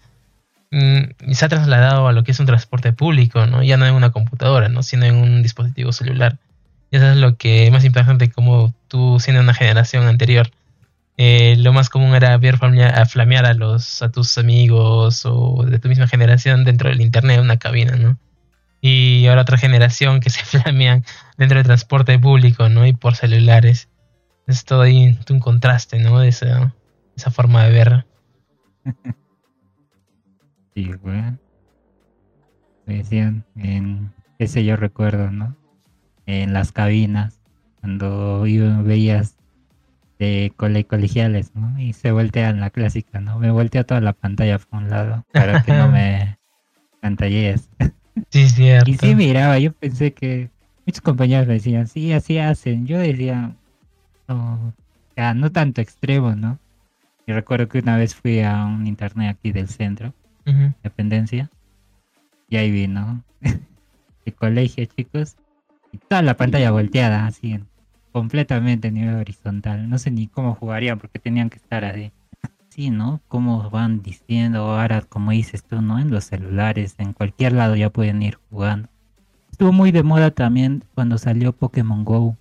mm, 0.72 1.32
se 1.32 1.44
ha 1.44 1.48
trasladado 1.48 2.08
a 2.08 2.12
lo 2.12 2.24
que 2.24 2.32
es 2.32 2.40
un 2.40 2.46
transporte 2.46 2.92
público, 2.92 3.46
¿no? 3.46 3.62
Ya 3.62 3.76
no 3.76 3.86
en 3.86 3.94
una 3.94 4.10
computadora, 4.10 4.68
¿no? 4.68 4.82
Sino 4.82 5.06
en 5.06 5.14
un 5.16 5.42
dispositivo 5.42 5.92
celular. 5.92 6.38
Y 6.90 6.96
eso 6.96 7.08
es 7.10 7.16
lo 7.18 7.36
que 7.36 7.66
es 7.66 7.72
más 7.72 7.84
importante 7.84 8.30
como 8.30 8.74
tú 8.88 9.18
siendo 9.20 9.42
una 9.42 9.54
generación 9.54 10.06
anterior. 10.08 10.50
eh, 11.16 11.56
lo 11.58 11.72
más 11.72 11.90
común 11.90 12.14
era 12.14 12.36
ver 12.38 12.58
flamear 12.58 12.98
a, 12.98 13.06
flamear 13.06 13.46
a 13.46 13.54
los 13.54 14.02
a 14.02 14.10
tus 14.10 14.38
amigos 14.38 15.22
o 15.26 15.64
de 15.66 15.78
tu 15.78 15.88
misma 15.88 16.08
generación 16.08 16.64
dentro 16.64 16.88
del 16.90 17.00
internet 17.02 17.36
en 17.38 17.44
una 17.44 17.58
cabina, 17.58 17.96
¿no? 17.96 18.18
Y 18.80 19.26
ahora 19.28 19.42
otra 19.42 19.58
generación 19.58 20.20
que 20.20 20.30
se 20.30 20.44
flamean 20.46 21.04
dentro 21.38 21.58
del 21.58 21.66
transporte 21.66 22.18
público, 22.18 22.68
¿no? 22.68 22.86
Y 22.86 22.92
por 22.94 23.16
celulares 23.16 23.89
es 24.46 24.64
todo 24.64 24.82
ahí 24.82 25.18
un 25.30 25.40
contraste, 25.40 25.98
¿no? 26.00 26.22
Esa, 26.22 26.74
esa 27.16 27.30
forma 27.30 27.64
de 27.64 27.72
ver. 27.72 28.06
Sí, 30.74 30.92
güey. 31.02 31.20
Me 32.86 32.96
decían 32.98 33.44
en 33.56 34.12
ese 34.38 34.64
yo 34.64 34.76
recuerdo, 34.76 35.30
¿no? 35.30 35.56
En 36.26 36.52
las 36.52 36.72
cabinas, 36.72 37.40
cuando 37.80 38.46
iba- 38.46 38.80
veías 38.82 39.36
de 40.18 40.52
cole 40.56 40.84
colegiales, 40.84 41.54
¿no? 41.54 41.78
Y 41.80 41.92
se 41.92 42.12
voltean 42.12 42.60
la 42.60 42.70
clásica, 42.70 43.20
¿no? 43.20 43.38
Me 43.38 43.50
voltea 43.50 43.84
toda 43.84 44.00
la 44.00 44.12
pantalla 44.12 44.58
por 44.58 44.82
un 44.82 44.90
lado 44.90 45.24
para 45.32 45.62
que 45.62 45.72
no 45.72 45.88
me 45.88 46.38
pantallees. 47.00 47.68
Sí, 48.30 48.48
cierto. 48.48 48.88
Y 48.90 48.94
sí 48.94 49.14
miraba, 49.14 49.58
yo 49.58 49.72
pensé 49.72 50.12
que 50.12 50.50
muchos 50.86 51.00
compañeros 51.00 51.46
me 51.48 51.54
decían, 51.54 51.86
sí, 51.88 52.12
así 52.12 52.38
hacen. 52.38 52.86
Yo 52.86 52.98
decía, 52.98 53.56
no, 54.34 55.52
tanto 55.52 55.80
extremo, 55.80 56.34
¿no? 56.34 56.58
Y 57.26 57.32
recuerdo 57.32 57.68
que 57.68 57.78
una 57.78 57.96
vez 57.96 58.14
fui 58.14 58.40
a 58.40 58.64
un 58.64 58.86
internet 58.86 59.36
aquí 59.36 59.52
del 59.52 59.68
centro, 59.68 60.14
dependencia, 60.82 61.50
y 62.48 62.56
ahí 62.56 62.70
vi, 62.70 62.88
¿no? 62.88 63.22
El 64.24 64.34
colegio, 64.34 64.84
chicos, 64.84 65.36
y 65.92 65.98
toda 65.98 66.22
la 66.22 66.36
pantalla 66.36 66.70
volteada, 66.70 67.26
así, 67.26 67.58
completamente 68.12 68.88
a 68.88 68.90
nivel 68.90 69.16
horizontal. 69.16 69.88
No 69.88 69.98
sé 69.98 70.10
ni 70.10 70.26
cómo 70.26 70.54
jugarían 70.54 70.98
porque 70.98 71.18
tenían 71.18 71.50
que 71.50 71.56
estar 71.56 71.84
ahí. 71.84 72.12
Sí, 72.68 72.90
¿no? 72.90 73.20
Como 73.28 73.68
van 73.70 74.02
diciendo 74.02 74.60
ahora, 74.60 75.02
como 75.02 75.32
dices 75.32 75.64
tú, 75.64 75.80
¿no? 75.82 75.98
En 75.98 76.10
los 76.10 76.24
celulares, 76.24 76.94
en 76.98 77.12
cualquier 77.12 77.52
lado 77.52 77.76
ya 77.76 77.90
pueden 77.90 78.22
ir 78.22 78.38
jugando. 78.50 78.88
Estuvo 79.50 79.72
muy 79.72 79.90
de 79.90 80.02
moda 80.02 80.30
también 80.30 80.84
cuando 80.94 81.18
salió 81.18 81.52
Pokémon 81.52 82.04
Go. 82.04 82.36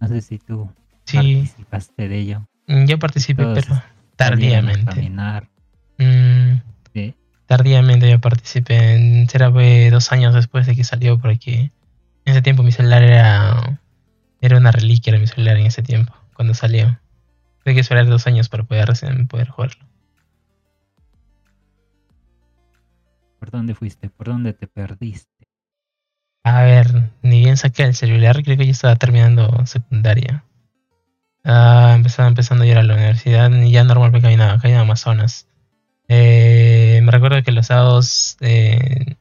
No 0.00 0.08
sé 0.08 0.20
si 0.20 0.38
tú 0.38 0.68
Sí, 1.04 1.16
participaste 1.16 2.08
de 2.08 2.18
ello. 2.18 2.46
yo 2.66 2.98
participé, 2.98 3.42
Todos 3.42 3.66
pero 3.66 3.82
tardíamente. 4.16 4.84
caminar, 4.84 5.48
Mm, 5.98 6.54
sí. 6.92 7.14
tardíamente 7.46 8.10
yo 8.10 8.20
participé. 8.20 8.94
En, 8.96 9.28
será 9.28 9.50
fue 9.52 9.90
dos 9.90 10.10
años 10.12 10.34
después 10.34 10.66
de 10.66 10.74
que 10.74 10.82
salió, 10.84 11.18
porque 11.18 11.54
en 11.54 11.72
ese 12.24 12.42
tiempo 12.42 12.62
mi 12.62 12.72
celular 12.72 13.02
era, 13.02 13.78
era 14.40 14.56
una 14.58 14.72
reliquia, 14.72 15.10
era 15.12 15.20
mi 15.20 15.26
celular 15.26 15.56
en 15.58 15.66
ese 15.66 15.82
tiempo, 15.82 16.12
cuando 16.34 16.54
salió. 16.54 16.98
Tuve 17.62 17.74
que 17.74 17.80
esperar 17.80 18.06
dos 18.06 18.26
años 18.26 18.48
para 18.48 18.64
poder, 18.64 18.88
recién 18.88 19.28
poder 19.28 19.48
jugarlo. 19.48 19.84
¿Por 23.38 23.50
dónde 23.50 23.74
fuiste? 23.74 24.08
¿Por 24.08 24.26
dónde 24.28 24.52
te 24.52 24.66
perdiste? 24.66 25.28
A 26.44 26.62
ver, 26.62 27.10
ni 27.22 27.40
bien 27.40 27.56
saqué 27.56 27.84
el 27.84 27.94
celular, 27.94 28.42
creo 28.42 28.56
que 28.56 28.66
yo 28.66 28.72
estaba 28.72 28.96
terminando 28.96 29.64
secundaria. 29.66 30.44
Ah, 31.44 31.92
empezaba 31.94 32.28
empezando 32.28 32.64
a 32.64 32.66
ir 32.66 32.78
a 32.78 32.82
la 32.82 32.94
universidad 32.94 33.50
y 33.50 33.70
ya 33.70 33.84
normal 33.84 34.12
me 34.12 34.20
caminaba, 34.22 34.58
caminaba 34.58 34.82
a 34.82 34.84
Amazonas. 34.84 35.46
Eh, 36.08 37.00
me 37.02 37.10
recuerdo 37.12 37.42
que 37.42 37.52
los 37.52 37.66
sábados, 37.66 38.36
eh, 38.40 39.16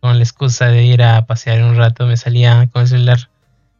con 0.00 0.16
la 0.18 0.24
excusa 0.24 0.68
de 0.68 0.84
ir 0.84 1.02
a 1.02 1.26
pasear 1.26 1.62
un 1.62 1.76
rato, 1.76 2.06
me 2.06 2.16
salía 2.16 2.68
con 2.72 2.82
el 2.82 2.88
celular 2.88 3.30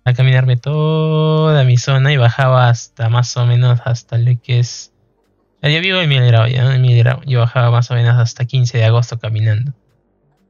a 0.05 0.15
caminarme 0.15 0.57
toda 0.57 1.65
mi 1.65 1.79
zona 1.79 2.12
y 2.12 2.17
bajaba 2.17 2.69
hasta 2.69 3.09
más 3.09 3.37
o 3.37 3.47
menos 3.47 3.81
hasta 3.85 4.19
lo 4.19 4.33
que 4.41 4.61
es... 4.61 4.93
ah, 5.62 5.69
Yo 5.69 5.81
vivo 5.81 6.00
en 6.00 6.09
Miguel 6.09 6.33
ya, 6.53 6.75
en. 6.75 6.85
Yo 7.26 7.41
bajaba 7.41 7.71
más 7.71 7.91
o 7.91 7.95
menos 7.95 8.17
hasta 8.19 8.45
15 8.45 8.79
de 8.79 8.85
agosto 8.85 9.19
caminando, 9.19 9.73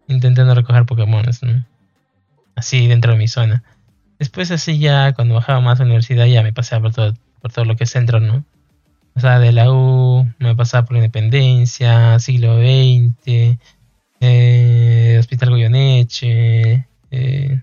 intentando 0.09 0.55
recoger 0.55 0.85
Pokémones, 0.87 1.43
¿no? 1.43 1.65
así 2.57 2.89
dentro 2.89 3.13
de 3.13 3.19
mi 3.19 3.29
zona. 3.29 3.63
Después 4.19 4.51
así 4.51 4.79
ya 4.79 5.13
cuando 5.13 5.35
bajaba 5.35 5.61
más 5.61 5.79
a 5.79 5.85
la 5.85 5.89
universidad 5.89 6.27
ya 6.27 6.43
me 6.43 6.53
pasaba 6.53 6.83
por 6.83 6.95
todo, 6.95 7.15
por 7.41 7.53
todo 7.53 7.65
lo 7.65 7.77
que 7.77 7.85
es 7.85 7.91
centro, 7.91 8.21
¿no? 8.21 8.45
O 9.15 9.21
sea, 9.21 9.39
de 9.39 9.53
la 9.53 9.73
U 9.73 10.31
me 10.39 10.55
pasaba 10.55 10.85
por 10.85 10.97
Independencia, 10.97 12.19
siglo 12.19 12.59
XX, 12.59 13.59
eh, 14.21 15.17
Hospital 15.19 15.51
Goyoneche, 15.51 16.87
eh, 17.11 17.63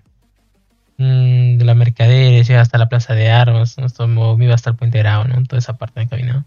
mm, 0.98 1.58
de 1.58 1.64
la 1.64 1.74
Mercaderes, 1.74 2.48
llega 2.48 2.60
hasta 2.60 2.78
la 2.78 2.88
Plaza 2.88 3.14
de 3.14 3.30
Armas, 3.30 3.78
¿no? 3.78 3.86
Esto 3.86 4.08
me 4.08 4.44
iba 4.44 4.54
hasta 4.54 4.70
el 4.70 4.76
Puente 4.76 4.98
Grau, 4.98 5.28
¿no? 5.28 5.42
Toda 5.44 5.58
esa 5.58 5.76
parte 5.76 6.00
me 6.00 6.08
caminaba. 6.08 6.44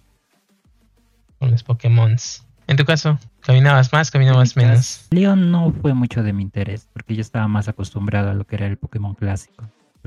Con 1.39 1.51
los 1.51 1.63
Pokémons. 1.63 2.43
En 2.67 2.75
tu 2.75 2.83
caso, 2.83 3.17
¿caminabas 3.41 3.93
más, 3.93 4.11
caminabas 4.11 4.57
En 4.57 4.63
mi 4.63 4.67
menos? 4.67 5.07
Leon 5.11 5.51
no 5.51 5.71
fue 5.81 5.93
mucho 5.93 6.21
de 6.21 6.33
mi 6.33 6.43
interés, 6.43 6.89
porque 6.91 7.15
yo 7.15 7.21
estaba 7.21 7.47
más 7.47 7.69
acostumbrado 7.69 8.31
a 8.31 8.33
lo 8.33 8.45
que 8.45 8.57
era 8.57 8.67
el 8.67 8.75
Pokémon 8.75 9.13
clásico, 9.13 9.63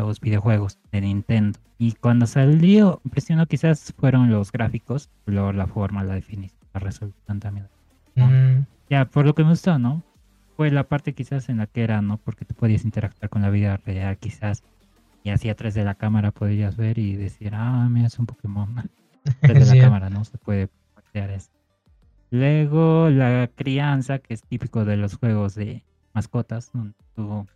los 0.09 0.21
videojuegos 0.21 0.79
de 0.93 1.01
Nintendo. 1.03 1.59
Y 1.79 1.93
cuando 1.93 2.27
salió, 2.27 3.01
impresionó 3.05 3.47
quizás 3.47 3.95
fueron 3.99 4.31
los 4.31 4.53
gráficos, 4.53 5.09
luego 5.27 5.53
la 5.53 5.67
forma, 5.67 6.05
la 6.05 6.15
definición, 6.15 6.61
la 6.75 6.81
resolución 6.81 7.41
también. 7.41 7.69
Mm, 8.17 8.67
Ya, 8.91 9.05
por 9.07 9.25
lo 9.25 9.35
que 9.35 9.45
me 9.45 9.51
gustó, 9.51 9.79
¿no? 9.79 10.03
Fue 10.57 10.71
la 10.71 10.85
parte 10.85 11.15
quizás 11.15 11.49
en 11.49 11.59
la 11.59 11.67
que 11.67 11.83
era, 11.83 12.03
¿no? 12.03 12.19
Porque 12.19 12.45
tú 12.45 12.55
podías 12.55 12.85
interactuar 12.85 13.31
con 13.31 13.43
la 13.43 13.51
vida 13.51 13.77
real, 13.79 14.19
quizás. 14.19 14.63
Y 15.23 15.31
así 15.31 15.49
atrás 15.49 15.75
de 15.75 15.85
la 15.85 15.95
cámara 15.95 16.33
podrías 16.33 16.77
ver 16.77 16.99
y 16.99 17.17
decir, 17.17 17.53
ah, 17.55 17.89
mira, 17.91 18.09
es 18.09 18.19
un 18.19 18.27
Pokémon. 18.27 18.91
Atrás 19.43 19.71
de 19.71 19.77
la 19.77 19.83
cámara, 19.85 20.11
¿no? 20.11 20.25
Se 20.25 20.39
puede 20.39 20.69
pasear 20.95 21.31
eso. 21.31 21.51
Luego 22.31 23.09
la 23.11 23.49
crianza, 23.55 24.19
que 24.19 24.35
es 24.35 24.43
típico 24.43 24.85
de 24.85 24.97
los 24.97 25.17
juegos 25.17 25.55
de 25.55 25.83
mascotas. 26.15 26.71
donde 26.73 26.95
Tú 27.15 27.47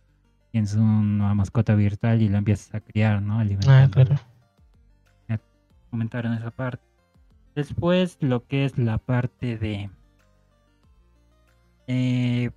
tienes 0.55 0.73
una 0.75 1.33
mascota 1.33 1.75
virtual 1.75 2.21
y 2.21 2.29
la 2.29 2.37
empiezas 2.37 2.73
a 2.73 2.79
criar, 2.79 3.21
¿no? 3.21 3.41
Ah, 3.67 3.89
claro. 3.91 4.15
comentaron 5.89 6.33
esa 6.33 6.49
parte. 6.49 6.81
Después 7.55 8.17
lo 8.21 8.47
que 8.47 8.63
es 8.63 8.77
la 8.77 8.97
parte 8.97 9.57
de 9.57 9.89
eh, 11.87 12.51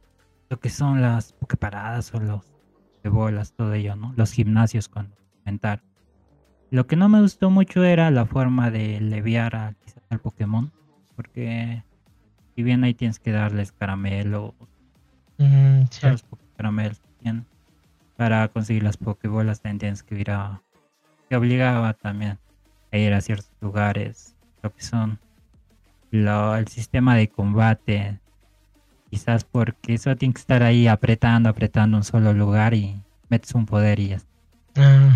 lo 0.49 0.61
que 0.61 0.71
son 0.71 1.02
las 1.02 1.33
pokeparadas 1.33 2.14
o 2.14 2.21
los 2.21 2.47
de 3.02 3.11
bolas, 3.11 3.52
todo 3.55 3.75
ello, 3.75 3.97
¿no? 3.97 4.12
Los 4.17 4.31
gimnasios 4.31 4.88
cuando 4.88 5.17
comentar. 5.40 5.83
Lo 6.71 6.87
que 6.87 6.95
no 6.95 7.09
me 7.09 7.21
gustó 7.21 7.50
mucho 7.50 7.83
era 7.83 8.12
la 8.12 8.26
forma 8.26 8.71
de 8.71 9.00
leviar 9.00 9.57
a, 9.57 9.73
quizás 9.73 10.05
al 10.09 10.21
Pokémon, 10.21 10.71
porque 11.17 11.83
si 12.55 12.62
bien 12.62 12.85
ahí 12.85 12.95
tienes 12.95 13.19
que 13.19 13.33
darles 13.33 13.73
caramelos, 13.73 14.52
Mm, 15.38 15.83
sí. 15.90 16.07
los 16.07 16.25
caramelos 16.57 17.00
para 18.19 18.49
conseguir 18.49 18.83
las 18.83 18.97
pokebolas 18.97 19.61
también 19.63 19.79
tienes 19.79 20.03
que 20.03 20.19
ir 20.19 20.31
a 20.33 20.65
te 21.31 21.37
obligaba 21.37 21.95
también 21.95 22.39
a 22.91 22.99
ir 22.99 23.13
a 23.15 23.21
ciertos 23.21 23.53
lugares 23.61 24.37
lo 24.63 24.73
que 24.75 24.83
son 24.83 25.21
lo- 26.11 26.57
el 26.57 26.67
sistema 26.69 27.15
de 27.17 27.29
combate. 27.29 28.21
Quizás 29.11 29.45
porque 29.45 29.95
eso 29.95 30.17
tiene 30.17 30.35
que 30.35 30.41
estar 30.41 30.63
ahí 30.63 30.87
apretando 30.89 31.49
apretando 31.49 31.97
un 31.97 32.03
solo 32.03 32.33
lugar 32.33 32.75
y 32.75 33.01
metes 33.29 33.55
un 33.55 33.67
poder 33.67 34.01
y 34.01 34.09
ya 34.09 34.17
está. 34.17 34.29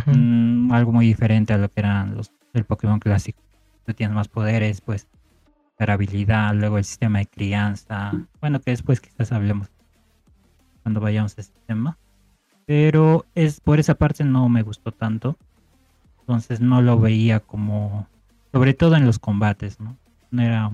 Mm, 0.06 0.72
algo 0.72 0.92
muy 0.92 1.06
diferente 1.06 1.52
a 1.52 1.58
lo 1.58 1.68
que 1.68 1.80
eran 1.80 2.14
los 2.14 2.30
el 2.54 2.64
Pokémon 2.64 3.00
clásico. 3.00 3.42
Tú 3.86 3.94
tienes 3.94 4.14
más 4.14 4.28
poderes 4.28 4.80
pues 4.80 5.08
para 5.78 5.94
habilidad 5.94 6.54
luego 6.54 6.78
el 6.78 6.84
sistema 6.84 7.18
de 7.18 7.26
crianza. 7.26 8.10
Bueno 8.40 8.60
que 8.60 8.70
después 8.70 9.00
quizás 9.00 9.32
hablemos 9.32 9.68
cuando 10.82 11.00
vayamos 11.00 11.36
a 11.38 11.40
ese 11.40 11.52
tema 11.66 11.98
pero 12.66 13.26
es 13.34 13.60
por 13.60 13.80
esa 13.80 13.94
parte 13.94 14.24
no 14.24 14.48
me 14.48 14.62
gustó 14.62 14.92
tanto. 14.92 15.36
Entonces 16.20 16.60
no 16.60 16.82
lo 16.82 16.98
veía 16.98 17.40
como 17.40 18.06
sobre 18.52 18.74
todo 18.74 18.96
en 18.96 19.06
los 19.06 19.18
combates 19.18 19.80
no 19.80 19.96
no 20.30 20.42
era 20.42 20.70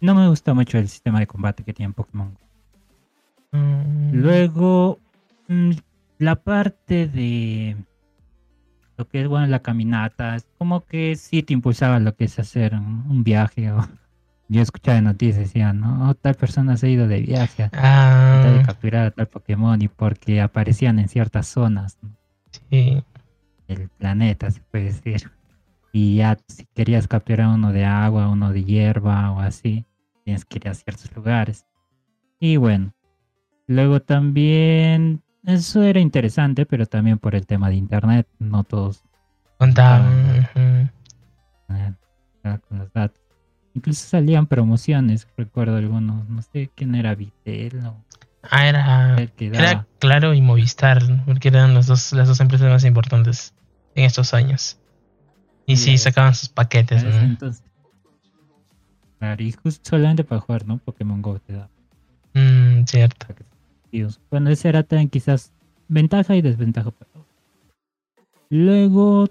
no 0.00 0.14
me 0.14 0.28
gusta 0.28 0.54
mucho 0.54 0.78
el 0.78 0.88
sistema 0.88 1.18
de 1.18 1.26
combate 1.26 1.62
que 1.64 1.74
tiene 1.74 1.92
Pokémon 1.92 2.36
Mm, 3.52 4.10
Luego, 4.12 4.98
mm, 5.48 5.72
la 6.18 6.36
parte 6.36 7.06
de 7.06 7.76
lo 8.96 9.06
que 9.08 9.22
es 9.22 9.28
bueno 9.28 9.46
la 9.46 9.60
caminata, 9.60 10.36
es 10.36 10.46
como 10.58 10.84
que 10.84 11.16
sí 11.16 11.42
te 11.42 11.52
impulsaba 11.52 11.98
lo 12.00 12.14
que 12.14 12.24
es 12.24 12.38
hacer 12.38 12.74
un, 12.74 13.04
un 13.08 13.24
viaje. 13.24 13.70
O, 13.72 13.86
yo 14.48 14.62
escuchaba 14.62 15.00
noticias, 15.00 15.38
decían, 15.38 15.80
no, 15.80 16.14
tal 16.14 16.34
persona 16.34 16.76
se 16.76 16.86
ha 16.86 16.90
ido 16.90 17.08
de 17.08 17.20
viaje 17.20 17.64
a 17.64 17.68
tratar 17.70 18.52
de 18.52 18.60
Ah, 18.60 18.62
capturar 18.64 19.06
a 19.06 19.10
tal 19.10 19.26
Pokémon 19.28 19.80
y 19.82 19.88
porque 19.88 20.40
aparecían 20.40 20.98
en 20.98 21.08
ciertas 21.08 21.46
zonas 21.48 21.98
¿no? 22.02 22.10
sí. 22.70 23.02
del 23.68 23.88
planeta, 23.88 24.50
se 24.50 24.60
puede 24.60 24.84
decir. 24.84 25.30
Y 25.92 26.16
ya 26.16 26.38
si 26.48 26.66
querías 26.74 27.08
capturar 27.08 27.48
uno 27.48 27.72
de 27.72 27.84
agua, 27.84 28.28
uno 28.28 28.52
de 28.52 28.64
hierba 28.64 29.32
o 29.32 29.40
así, 29.40 29.84
tienes 30.24 30.44
que 30.44 30.58
ir 30.58 30.68
a 30.68 30.74
ciertos 30.74 31.14
lugares. 31.16 31.64
Y 32.38 32.56
bueno, 32.58 32.92
luego 33.66 34.00
también, 34.00 35.22
eso 35.44 35.82
era 35.82 35.98
interesante, 36.00 36.66
pero 36.66 36.86
también 36.86 37.18
por 37.18 37.34
el 37.34 37.46
tema 37.46 37.68
de 37.70 37.76
internet, 37.76 38.28
no 38.38 38.62
todos 38.62 39.02
Contaban. 39.58 40.46
ah, 42.44 42.58
con 42.68 42.78
los 42.78 42.92
datos. 42.92 43.20
Incluso 43.76 44.08
salían 44.08 44.46
promociones, 44.46 45.28
recuerdo 45.36 45.76
algunos, 45.76 46.26
no 46.30 46.40
sé 46.40 46.70
quién 46.74 46.94
era 46.94 47.14
Vitel 47.14 47.84
o 47.84 47.94
Ah, 48.50 48.66
era, 48.66 49.16
era. 49.38 49.86
Claro 49.98 50.32
y 50.32 50.40
Movistar, 50.40 51.02
porque 51.26 51.48
eran 51.48 51.74
los 51.74 51.86
dos, 51.86 52.12
las 52.12 52.26
dos 52.26 52.40
empresas 52.40 52.70
más 52.70 52.84
importantes 52.84 53.52
en 53.94 54.04
estos 54.04 54.32
años. 54.32 54.78
Y 55.66 55.76
sí, 55.76 55.90
Sí. 55.92 55.98
sacaban 55.98 56.34
sus 56.34 56.48
paquetes. 56.48 57.04
¿no? 57.04 57.10
entonces. 57.20 57.62
Claro, 59.18 59.42
y 59.42 59.52
justo 59.52 59.90
solamente 59.90 60.24
para 60.24 60.40
jugar, 60.40 60.66
¿no? 60.66 60.78
Pokémon 60.78 61.20
Go 61.20 61.38
te 61.40 61.52
da. 61.54 61.68
Mm, 62.34 62.84
cierto. 62.86 63.26
Dios. 63.92 64.20
Bueno, 64.30 64.48
ese 64.50 64.68
era 64.70 64.82
también 64.84 65.10
quizás 65.10 65.52
ventaja 65.88 66.34
y 66.36 66.40
desventaja. 66.40 66.92
todos. 66.92 67.26
Luego, 68.48 69.28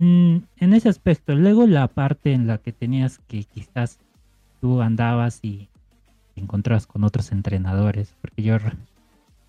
mm, 0.00 0.36
en 0.56 0.74
ese 0.74 0.88
aspecto, 0.88 1.34
luego 1.34 1.66
la 1.66 1.86
parte 1.86 2.32
en 2.32 2.46
la 2.46 2.58
que 2.58 2.72
tenías 2.72 3.18
que 3.28 3.44
quizás 3.44 3.98
tú 4.60 4.82
andabas 4.82 5.38
y 5.42 5.68
te 6.34 6.40
encontrabas 6.40 6.86
con 6.86 7.04
otros 7.04 7.30
entrenadores, 7.30 8.14
porque 8.20 8.42
yo 8.42 8.56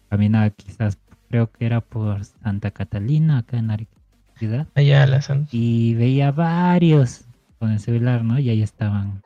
caminaba 0.10 0.50
quizás, 0.52 1.00
creo 1.30 1.52
que 1.52 1.66
era 1.66 1.82
por 1.82 2.24
Santa 2.24 2.70
Catalina, 2.72 3.40
acá 3.40 3.58
en 3.58 3.72
Arica 3.72 3.92
ciudad, 4.38 4.68
Allá 4.76 5.08
y 5.52 5.94
veía 5.96 6.32
varios 6.32 7.22
con 7.60 7.72
el 7.72 7.80
celular, 7.80 8.24
¿no? 8.24 8.40
Y 8.40 8.50
ahí 8.50 8.62
estaban 8.62 9.22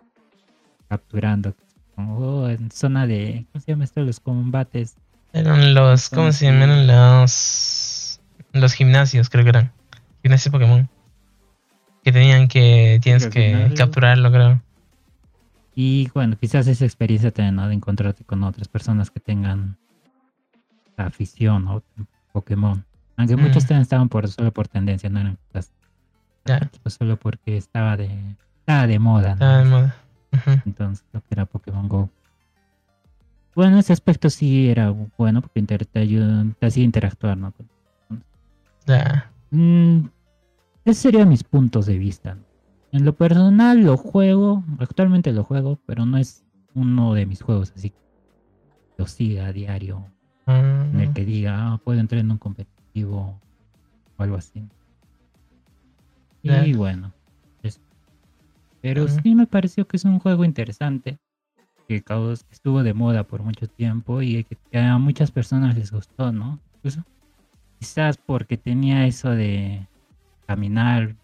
capturando. 0.89 1.55
oh, 1.97 2.49
en 2.49 2.69
zona 2.71 3.07
de, 3.07 3.45
¿cómo 3.51 3.61
se 3.63 3.71
llama 3.71 3.83
esto? 3.85 4.01
Los 4.01 4.19
combates 4.19 4.97
eran 5.35 5.73
los, 5.73 6.09
¿cómo 6.09 6.31
se 6.31 6.45
llaman? 6.45 6.69
Eran 6.69 6.87
los, 6.87 8.21
los 8.53 8.73
gimnasios, 8.73 9.29
creo 9.29 9.43
que 9.43 9.49
eran. 9.49 9.71
Gimnasios 10.21 10.49
Pokémon. 10.49 10.87
Que 12.05 12.11
tenían 12.11 12.47
que, 12.47 12.99
tienes 13.01 13.25
que 13.25 13.73
capturarlo, 13.75 14.31
creo. 14.31 14.61
Y 15.73 16.07
bueno, 16.13 16.37
quizás 16.39 16.67
esa 16.67 16.85
experiencia 16.85 17.31
también, 17.31 17.55
¿no? 17.55 17.67
De 17.67 17.73
encontrarte 17.73 18.23
con 18.23 18.43
otras 18.43 18.67
personas 18.67 19.09
que 19.09 19.19
tengan 19.19 19.75
la 20.97 21.07
afición 21.07 21.65
¿no? 21.65 21.81
Pokémon. 22.31 22.85
Aunque 23.17 23.35
muchos 23.35 23.63
Mm. 23.63 23.67
también 23.67 23.81
estaban 23.81 24.07
por, 24.09 24.27
solo 24.27 24.53
por 24.53 24.67
tendencia, 24.67 25.09
no 25.09 25.19
eran 25.19 25.37
quizás 25.47 25.71
Ya, 26.45 26.69
pues, 26.83 26.93
solo 26.93 27.17
porque 27.17 27.57
estaba 27.57 27.97
de, 27.97 28.11
estaba 28.59 28.85
de 28.85 28.99
moda. 28.99 29.29
¿no? 29.29 29.33
está 29.33 29.57
de 29.57 29.65
moda. 29.65 29.95
Entonces, 30.63 31.03
lo 31.11 31.21
que 31.21 31.27
era 31.31 31.45
Pokémon 31.47 31.87
Go. 31.89 32.09
Bueno, 33.55 33.79
ese 33.79 33.93
aspecto 33.93 34.29
sí 34.29 34.69
era 34.69 34.91
bueno 35.17 35.41
porque 35.41 35.63
te, 35.63 35.99
ayuda, 35.99 36.45
te 36.59 36.67
hacía 36.67 36.83
interactuar, 36.83 37.35
¿no? 37.35 37.51
Con- 37.51 37.67
Ya. 38.85 39.31
Mm, 39.49 40.09
esos 40.85 41.01
serían 41.01 41.29
mis 41.29 41.43
puntos 41.43 41.87
de 41.87 41.97
vista. 41.97 42.37
En 42.91 43.03
lo 43.03 43.13
personal 43.15 43.83
lo 43.83 43.97
juego, 43.97 44.63
actualmente 44.79 45.33
lo 45.33 45.43
juego, 45.43 45.79
pero 45.85 46.05
no 46.05 46.17
es 46.17 46.45
uno 46.75 47.13
de 47.13 47.25
mis 47.25 47.41
juegos 47.41 47.73
así 47.75 47.89
que 47.89 47.97
lo 48.97 49.07
siga 49.07 49.47
a 49.47 49.51
diario, 49.51 50.05
en 50.47 50.99
el 50.99 51.09
Mm, 51.09 51.13
que 51.13 51.25
diga, 51.25 51.73
ah, 51.73 51.77
puedo 51.83 51.99
entrar 51.99 52.21
en 52.21 52.31
un 52.31 52.37
competitivo 52.37 53.41
o 54.17 54.23
algo 54.23 54.37
así. 54.37 54.63
Y 56.43 56.73
bueno, 56.73 57.11
eso. 57.63 57.81
pero 58.81 59.07
sí 59.07 59.33
me 59.33 59.47
pareció 59.47 59.87
que 59.87 59.97
es 59.97 60.05
un 60.05 60.19
juego 60.19 60.45
interesante, 60.45 61.17
que 61.87 62.03
estuvo 62.51 62.83
de 62.83 62.93
moda 62.93 63.23
por 63.23 63.41
mucho 63.41 63.67
tiempo 63.67 64.21
y 64.21 64.43
que, 64.43 64.55
que 64.71 64.77
a 64.77 64.99
muchas 64.99 65.31
personas 65.31 65.75
les 65.75 65.91
gustó, 65.91 66.31
¿no? 66.31 66.59
Incluso 66.75 67.03
quizás 67.79 68.17
porque 68.17 68.57
tenía 68.57 69.07
eso 69.07 69.31
de 69.31 69.87
caminar, 70.45 71.15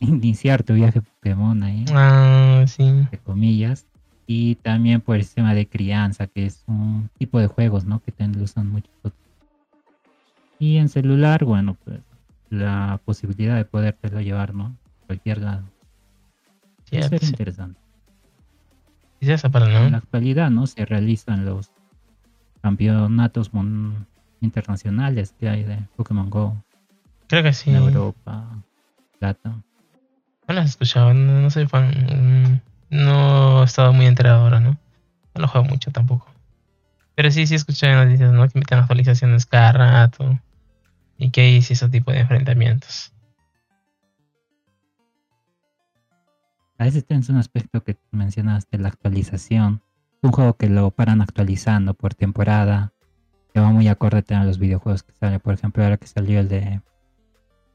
iniciar 0.00 0.62
tu 0.62 0.74
viaje 0.74 1.02
Pokémon 1.02 1.62
ahí, 1.62 1.84
Ah, 1.92 2.64
sí. 2.66 2.82
entre 2.84 3.18
comillas, 3.18 3.86
y 4.26 4.54
también 4.56 5.00
por 5.00 5.16
el 5.16 5.24
sistema 5.24 5.54
de 5.54 5.66
crianza, 5.68 6.26
que 6.26 6.46
es 6.46 6.62
un 6.66 7.10
tipo 7.18 7.38
de 7.40 7.48
juegos, 7.48 7.84
¿no? 7.84 8.00
Que 8.00 8.12
también 8.12 8.42
usan 8.42 8.70
muchos. 8.70 8.90
Y 10.58 10.76
en 10.76 10.88
celular, 10.88 11.44
bueno, 11.44 11.76
pues 11.84 12.00
la 12.50 13.00
posibilidad 13.04 13.56
de 13.56 13.64
podértelo 13.64 14.20
llevar, 14.20 14.54
¿no? 14.54 14.64
A 15.02 15.06
cualquier 15.06 15.38
lado. 15.38 15.64
Sí, 16.84 16.96
Eso 16.96 17.16
sí. 17.18 17.26
interesante. 17.26 17.80
Sí, 19.20 19.30
esa 19.30 19.48
para, 19.50 19.66
En 19.66 19.84
la 19.84 19.90
¿no? 19.90 19.96
actualidad, 19.98 20.50
¿no? 20.50 20.66
Se 20.66 20.84
realizan 20.84 21.44
los 21.44 21.70
campeonatos 22.62 23.50
internacionales 24.40 25.34
que 25.38 25.48
hay 25.48 25.64
de 25.64 25.78
Pokémon 25.96 26.28
Go 26.30 26.56
Creo 27.30 27.44
que 27.44 27.52
sí. 27.52 27.70
en 27.70 27.76
Europa, 27.76 28.44
Plata. 29.20 29.50
No 30.48 30.54
las 30.54 30.66
he 30.66 30.68
escuchado, 30.70 31.14
no, 31.14 31.40
no 31.40 31.48
soy 31.48 31.68
fan. 31.68 31.88
mm, 31.88 32.60
No 32.90 33.62
he 33.62 33.64
estado 33.64 33.92
muy 33.92 34.06
enterado 34.06 34.42
ahora, 34.42 34.58
¿no? 34.58 34.70
No 35.36 35.42
lo 35.42 35.46
juego 35.46 35.68
mucho 35.68 35.92
tampoco. 35.92 36.26
Pero 37.14 37.30
sí, 37.30 37.46
sí 37.46 37.54
escuché 37.54 37.94
noticias, 37.94 38.32
¿no? 38.32 38.48
Que 38.48 38.58
meten 38.58 38.78
actualizaciones 38.78 39.46
cada 39.46 39.70
rato. 39.70 40.40
Y 41.18 41.30
que 41.30 41.62
sí 41.62 41.74
ese 41.74 41.88
tipo 41.88 42.10
de 42.10 42.18
enfrentamientos. 42.18 43.12
A 46.78 46.84
veces 46.84 47.06
tienes 47.06 47.28
un 47.28 47.36
aspecto 47.36 47.84
que 47.84 47.96
mencionaste, 48.10 48.76
la 48.78 48.88
actualización. 48.88 49.82
Un 50.22 50.32
juego 50.32 50.54
que 50.54 50.68
lo 50.68 50.90
paran 50.90 51.20
actualizando 51.20 51.94
por 51.94 52.14
temporada. 52.14 52.92
Que 53.54 53.60
va 53.60 53.70
muy 53.70 53.86
acorde 53.86 54.24
a 54.34 54.42
los 54.42 54.58
videojuegos 54.58 55.04
que 55.04 55.12
salen. 55.12 55.38
Por 55.38 55.54
ejemplo, 55.54 55.84
ahora 55.84 55.96
que 55.96 56.08
salió 56.08 56.40
el 56.40 56.48
de 56.48 56.80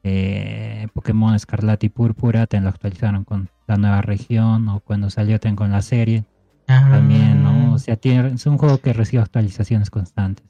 eh, 0.08 0.86
Pokémon 0.94 1.34
Escarlata 1.34 1.84
y 1.84 1.88
Púrpura, 1.88 2.46
te 2.46 2.60
lo 2.60 2.68
actualizaron 2.68 3.24
con 3.24 3.50
la 3.66 3.76
nueva 3.76 4.02
región. 4.02 4.68
O 4.68 4.80
cuando 4.80 5.10
salió 5.10 5.40
ten 5.40 5.56
con 5.56 5.72
la 5.72 5.82
serie 5.82 6.24
también, 6.66 7.42
¿no? 7.42 7.74
O 7.74 7.78
sea, 7.78 7.96
tiene, 7.96 8.28
es 8.28 8.46
un 8.46 8.56
juego 8.56 8.78
que 8.78 8.92
recibe 8.92 9.22
actualizaciones 9.22 9.90
constantes. 9.90 10.46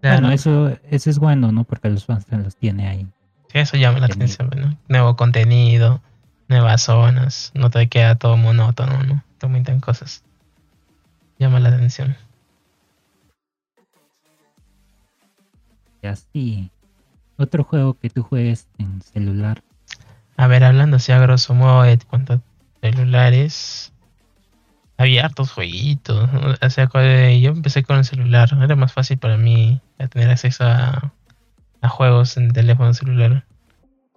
Claro, 0.00 0.20
Bueno, 0.20 0.34
eso, 0.34 0.76
eso 0.90 1.10
es 1.10 1.18
bueno, 1.18 1.52
¿no? 1.52 1.64
Porque 1.64 1.90
los 1.90 2.06
fans 2.06 2.24
te 2.26 2.36
los 2.38 2.56
tiene 2.56 2.88
ahí. 2.88 3.06
sí, 3.52 3.58
eso 3.58 3.76
llama 3.76 3.98
la 3.98 4.06
atención, 4.06 4.50
¿no? 4.56 4.78
Nuevo 4.88 5.16
contenido, 5.16 6.02
nuevas 6.48 6.82
zonas. 6.82 7.52
No 7.54 7.70
te 7.70 7.88
queda 7.88 8.14
todo 8.14 8.36
monótono, 8.36 9.02
¿no? 9.02 9.22
Te 9.38 9.46
aumentan 9.46 9.80
cosas. 9.80 10.24
Llama 11.38 11.60
la 11.60 11.68
atención. 11.68 12.16
Y 16.02 16.06
así. 16.06 16.70
Otro 17.38 17.64
juego 17.64 17.94
que 17.94 18.10
tú 18.10 18.22
juegues 18.22 18.68
en 18.78 19.02
celular. 19.02 19.62
A 20.36 20.46
ver, 20.46 20.64
hablando 20.64 20.96
así 20.96 21.12
a 21.12 21.18
grosso 21.18 21.54
modo 21.54 21.82
de 21.82 21.98
cuanto 21.98 22.34
a 22.34 22.40
celulares, 22.80 23.92
había 24.96 25.24
hartos 25.24 25.52
jueguitos. 25.52 26.28
O 26.62 26.70
sea, 26.70 26.86
cu- 26.86 26.98
yo 26.98 27.50
empecé 27.50 27.82
con 27.82 27.96
el 27.98 28.04
celular, 28.04 28.48
era 28.60 28.76
más 28.76 28.92
fácil 28.92 29.18
para 29.18 29.36
mí 29.36 29.80
tener 30.10 30.30
acceso 30.30 30.64
a, 30.64 31.12
juegos 31.88 32.36
en 32.36 32.52
teléfono 32.52 32.92
celular. 32.94 33.44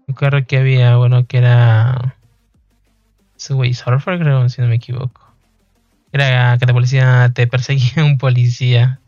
Me 0.07 0.13
acuerdo 0.13 0.43
que 0.47 0.57
había 0.57 0.97
uno 0.97 1.27
que 1.27 1.37
era 1.37 2.15
Subway 3.35 3.75
Surfer, 3.75 4.17
creo, 4.17 4.49
si 4.49 4.61
no 4.61 4.67
me 4.67 4.75
equivoco. 4.75 5.21
Era 6.11 6.57
que 6.57 6.65
la 6.65 6.73
policía 6.73 7.31
te 7.33 7.45
perseguía 7.45 8.03
un 8.03 8.17
policía, 8.17 8.99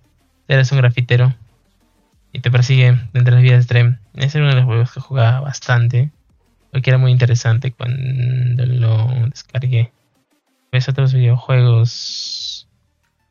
eres 0.48 0.72
un 0.72 0.78
grafitero 0.78 1.34
y 2.34 2.40
te 2.40 2.52
persigue 2.52 2.98
entre 3.14 3.34
las 3.34 3.44
vías 3.44 3.64
de 3.64 3.68
tren. 3.68 4.00
Ese 4.14 4.38
era 4.38 4.48
uno 4.48 4.56
de 4.56 4.62
los 4.62 4.66
juegos 4.66 4.92
que 4.94 5.00
jugaba 5.00 5.40
bastante 5.42 6.12
porque 6.72 6.90
era 6.90 6.98
muy 6.98 7.12
interesante 7.12 7.72
cuando 7.72 8.66
lo 8.66 9.08
descargué. 9.30 9.92
Ves 10.72 10.88
otros 10.88 11.14
videojuegos 11.14 12.70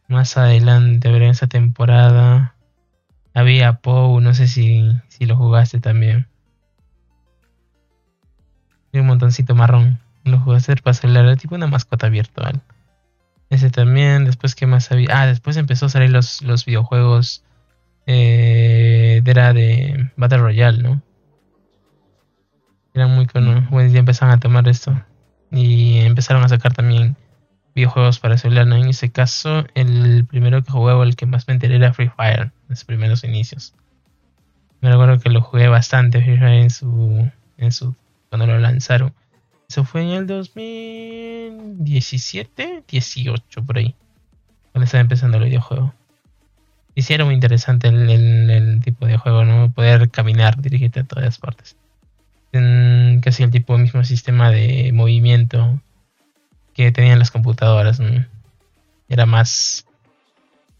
más 0.08 0.36
adelante, 0.36 1.10
pero 1.10 1.24
en 1.24 1.30
esa 1.30 1.46
temporada 1.46 2.54
había 3.32 3.74
Pou, 3.74 4.20
no 4.20 4.34
sé 4.34 4.46
si, 4.46 4.84
si 5.08 5.24
lo 5.24 5.36
jugaste 5.36 5.80
también. 5.80 6.28
Y 8.92 8.98
un 8.98 9.06
montoncito 9.06 9.54
marrón. 9.54 10.00
Lo 10.24 10.38
jugaste 10.38 10.76
para 10.76 10.92
celular, 10.92 11.36
tipo 11.38 11.54
una 11.54 11.66
mascota 11.66 12.10
virtual. 12.10 12.60
Ese 13.48 13.70
también, 13.70 14.26
después 14.26 14.54
que 14.54 14.66
más 14.66 14.92
había. 14.92 15.08
Ah, 15.22 15.26
después 15.26 15.56
empezó 15.56 15.86
a 15.86 15.88
salir 15.88 16.10
los, 16.10 16.42
los 16.42 16.66
videojuegos 16.66 17.42
eh, 18.12 19.20
de- 19.22 19.30
era 19.30 19.52
de 19.52 20.10
Battle 20.16 20.38
Royale, 20.38 20.82
¿no? 20.82 21.00
Eran 22.92 23.14
muy 23.14 23.26
cono- 23.26 23.68
bueno, 23.70 23.88
ya 23.92 24.00
empezaron 24.00 24.34
a 24.34 24.40
tomar 24.40 24.66
esto. 24.68 25.00
Y 25.52 25.98
empezaron 25.98 26.42
a 26.42 26.48
sacar 26.48 26.72
también 26.74 27.14
videojuegos 27.74 28.18
para 28.18 28.36
celular, 28.36 28.66
¿no? 28.66 28.74
En 28.76 28.88
ese 28.88 29.10
caso, 29.12 29.64
el 29.74 30.26
primero 30.26 30.62
que 30.64 30.72
jugué 30.72 30.92
o 30.92 31.02
el 31.04 31.14
que 31.16 31.26
más 31.26 31.46
me 31.46 31.54
enteré 31.54 31.76
era 31.76 31.92
Free 31.92 32.10
Fire, 32.16 32.50
en 32.68 32.74
sus 32.76 32.84
primeros 32.84 33.22
inicios. 33.24 33.74
Me 34.80 34.90
recuerdo 34.90 35.20
que 35.20 35.30
lo 35.30 35.40
jugué 35.40 35.68
bastante 35.68 36.20
Free 36.22 36.36
Fire 36.38 36.62
en 36.62 36.70
su, 36.70 37.30
en 37.58 37.70
su, 37.72 37.94
cuando 38.28 38.46
lo 38.46 38.58
lanzaron. 38.58 39.14
Eso 39.68 39.84
fue 39.84 40.02
en 40.02 40.08
el 40.10 40.26
2017, 40.26 42.82
18 42.88 43.64
por 43.64 43.78
ahí. 43.78 43.94
Cuando 44.72 44.84
estaba 44.84 45.00
empezando 45.02 45.38
el 45.38 45.44
videojuego. 45.44 45.94
Y 47.00 47.02
sí 47.02 47.14
era 47.14 47.24
muy 47.24 47.32
interesante 47.32 47.88
el, 47.88 48.10
el- 48.10 48.50
el 48.50 48.80
tipo 48.82 49.06
de 49.06 49.16
juego, 49.16 49.42
¿no? 49.46 49.72
Poder 49.72 50.10
caminar, 50.10 50.60
dirigirte 50.60 51.00
a 51.00 51.04
todas 51.04 51.38
partes. 51.38 51.74
En 52.52 53.22
casi 53.22 53.42
el 53.42 53.50
tipo 53.50 53.78
mismo 53.78 54.04
sistema 54.04 54.50
de 54.50 54.90
movimiento 54.92 55.80
que 56.74 56.92
tenían 56.92 57.18
las 57.18 57.30
computadoras. 57.30 58.00
¿no? 58.00 58.26
Era 59.08 59.24
más, 59.24 59.86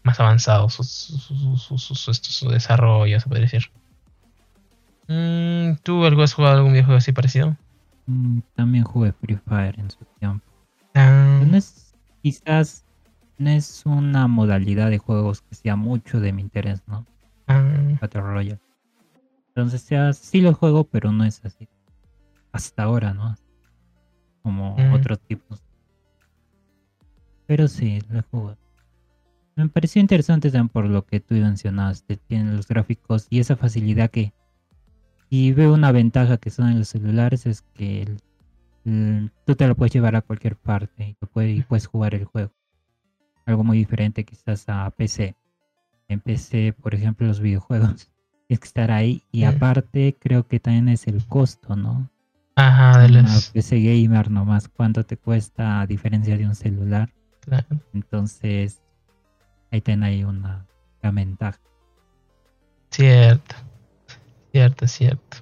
más 0.03 0.19
avanzado 0.19 0.69
su, 0.69 0.83
su, 0.83 1.57
su- 1.57 1.95
su- 2.13 2.49
desarrollo, 2.49 3.19
se 3.19 3.27
podría 3.27 3.45
decir. 3.45 3.71
Mm, 5.07 5.77
¿Tú 5.81 6.05
algo 6.05 6.21
has 6.21 6.35
jugado 6.35 6.57
algún 6.57 6.73
videojuego 6.73 6.99
así 6.99 7.13
parecido? 7.13 7.57
Mm, 8.05 8.41
También 8.55 8.83
jugué 8.83 9.11
Free 9.13 9.39
Fire 9.49 9.73
en 9.79 9.89
su 9.89 10.05
tiempo. 10.19 10.45
Ah, 10.93 11.41
no 11.47 11.57
es, 11.57 11.95
quizás 12.21 12.85
no 13.41 13.49
es 13.49 13.85
una 13.85 14.27
modalidad 14.27 14.89
de 14.89 14.97
juegos 14.97 15.41
que 15.41 15.55
sea 15.55 15.75
mucho 15.75 16.19
de 16.19 16.31
mi 16.33 16.41
interés, 16.41 16.81
¿no? 16.87 17.05
ah, 17.47 17.97
Battle 17.99 18.21
Royale. 18.21 18.61
Entonces, 19.49 19.81
sea, 19.81 20.13
sí 20.13 20.39
lo 20.41 20.53
juego, 20.53 20.85
pero 20.85 21.11
no 21.11 21.23
es 21.25 21.43
así. 21.43 21.67
Hasta 22.53 22.83
ahora, 22.83 23.13
¿no? 23.13 23.35
Como 24.43 24.75
Mm. 24.77 24.93
otros 24.93 25.19
tipos. 25.21 25.61
Pero 27.47 27.67
sí, 27.67 27.99
lo 28.09 28.19
he 28.19 28.21
jugado. 28.23 28.57
Me 29.55 29.67
pareció 29.67 30.01
interesante 30.01 30.49
también 30.49 30.69
por 30.69 30.85
lo 30.85 31.05
que 31.05 31.19
tú 31.19 31.35
mencionaste. 31.35 32.17
Tienen 32.17 32.55
los 32.55 32.67
gráficos 32.67 33.27
y 33.29 33.39
esa 33.39 33.55
facilidad 33.57 34.09
que. 34.09 34.33
Y 35.29 35.51
veo 35.53 35.73
una 35.73 35.91
ventaja 35.91 36.37
que 36.37 36.49
son 36.49 36.69
en 36.69 36.79
los 36.79 36.87
celulares 36.89 37.45
es 37.45 37.61
que 37.73 38.03
el- 38.03 38.21
el- 38.85 39.31
tú 39.45 39.55
te 39.55 39.67
lo 39.67 39.75
puedes 39.75 39.93
llevar 39.93 40.15
a 40.15 40.21
cualquier 40.21 40.55
parte 40.55 41.15
y 41.19 41.61
puedes 41.63 41.87
jugar 41.87 42.15
el 42.15 42.25
juego. 42.25 42.51
Algo 43.45 43.63
muy 43.63 43.77
diferente 43.77 44.23
quizás 44.23 44.65
a 44.67 44.89
PC. 44.91 45.35
En 46.07 46.19
PC, 46.19 46.73
por 46.73 46.93
ejemplo, 46.93 47.27
los 47.27 47.39
videojuegos 47.39 48.09
tienes 48.47 48.59
que 48.59 48.67
estar 48.67 48.91
ahí 48.91 49.23
y 49.31 49.43
aparte 49.43 50.17
creo 50.19 50.47
que 50.47 50.59
también 50.59 50.89
es 50.89 51.07
el 51.07 51.25
costo, 51.25 51.75
¿no? 51.75 52.09
Ajá, 52.55 52.99
de 52.99 53.09
los. 53.09 53.49
PC 53.49 53.79
gamer 53.81 54.29
nomás, 54.29 54.67
cuánto 54.67 55.05
te 55.05 55.17
cuesta 55.17 55.81
a 55.81 55.87
diferencia 55.87 56.37
de 56.37 56.45
un 56.45 56.55
celular. 56.55 57.13
claro. 57.39 57.67
Entonces, 57.93 58.81
ahí 59.71 59.81
ten 59.81 60.03
ahí 60.03 60.23
una 60.23 60.65
ventaja. 61.01 61.59
Cierto. 62.89 63.55
Cierto, 64.51 64.87
cierto. 64.87 65.37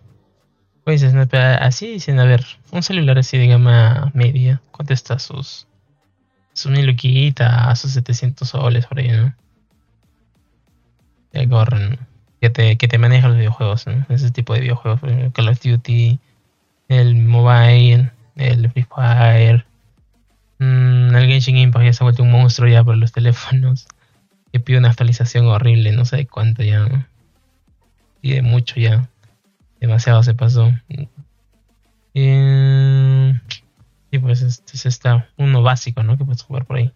Pues 0.84 1.04
así 1.04 1.88
dicen, 1.88 2.20
a 2.20 2.26
ver, 2.26 2.46
un 2.72 2.82
celular 2.84 3.18
así 3.20 3.38
de 3.38 3.48
gama 3.48 4.12
media, 4.14 4.62
¿cuánto 4.72 4.94
está 4.94 5.20
sus. 5.20 5.68
Sus 6.60 6.72
mil 6.72 6.86
luquitas, 6.86 7.80
sus 7.80 7.91
700 7.91 8.48
soles 8.48 8.86
por 8.86 9.00
ahí, 9.00 9.10
¿no? 9.10 9.34
Que 11.32 11.48
corren, 11.48 12.00
que 12.41 12.50
te, 12.50 12.78
que 12.78 12.88
te 12.88 12.98
maneja 12.98 13.30
los 13.30 13.38
videojuegos, 13.38 13.88
¿no? 13.88 14.06
Ese 14.10 14.32
tipo 14.32 14.54
de 14.54 14.62
videojuegos, 14.62 15.00
Call 15.34 15.48
of 15.48 15.62
Duty, 15.62 16.19
el 16.89 17.15
mobile, 17.15 18.12
el 18.36 18.69
Free 18.72 18.84
Fire, 18.84 19.65
mm, 20.60 21.15
el 21.15 21.28
Genshin 21.28 21.58
Impact 21.58 21.86
ya 21.86 21.93
se 21.93 22.04
ha 22.04 22.06
vuelto 22.06 22.24
un 22.24 22.32
monstruo 22.32 22.67
ya 22.67 22.84
por 22.84 22.98
los 22.98 23.12
teléfonos. 23.13 23.88
Que 24.52 24.60
pide 24.60 24.80
una 24.80 24.89
actualización 24.89 25.45
horrible, 25.48 25.91
no 25.91 26.06
sé 26.06 26.26
cuánto 26.26 26.63
ya. 26.63 27.08
Pide 28.19 28.41
mucho 28.41 28.76
ya. 28.78 29.08
Demasiado 29.80 30.24
se 30.24 30.34
pasó. 30.34 30.74
Eh, 32.15 33.39
y 34.12 34.19
pues 34.19 34.41
este 34.41 34.76
es 34.76 34.86
está 34.86 35.30
uno 35.38 35.62
básico, 35.62 36.04
¿no? 36.04 36.17
Que 36.17 36.26
puedes 36.26 36.41
jugar 36.41 36.65
por 36.65 36.78
ahí. 36.78 36.91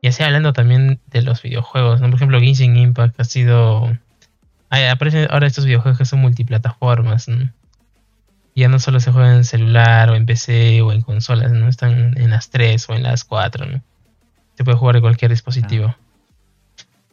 Y 0.00 0.08
así 0.08 0.22
hablando 0.22 0.52
también 0.52 1.00
de 1.06 1.22
los 1.22 1.42
videojuegos, 1.42 2.00
¿no? 2.00 2.06
Por 2.06 2.16
ejemplo, 2.16 2.40
Genshin 2.40 2.76
Impact 2.76 3.20
ha 3.20 3.24
sido... 3.24 3.98
Ay, 4.70 4.84
aparecen 4.84 5.26
ahora 5.30 5.46
estos 5.46 5.64
videojuegos 5.64 5.98
que 5.98 6.04
son 6.04 6.20
multiplataformas, 6.20 7.28
¿no? 7.28 7.50
Ya 8.54 8.68
no 8.68 8.78
solo 8.78 9.00
se 9.00 9.12
juega 9.12 9.34
en 9.34 9.44
celular 9.44 10.10
o 10.10 10.14
en 10.14 10.26
PC 10.26 10.82
o 10.82 10.92
en 10.92 11.02
consolas, 11.02 11.52
¿no? 11.52 11.68
Están 11.68 12.16
en 12.18 12.30
las 12.30 12.50
3 12.50 12.88
o 12.90 12.94
en 12.94 13.02
las 13.02 13.24
4, 13.24 13.66
¿no? 13.66 13.82
Se 14.54 14.64
puede 14.64 14.76
jugar 14.76 14.96
en 14.96 15.02
cualquier 15.02 15.30
dispositivo. 15.30 15.94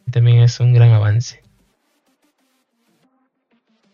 Y 0.06 0.10
también 0.10 0.40
es 0.40 0.58
un 0.60 0.72
gran 0.72 0.90
avance. 0.90 1.42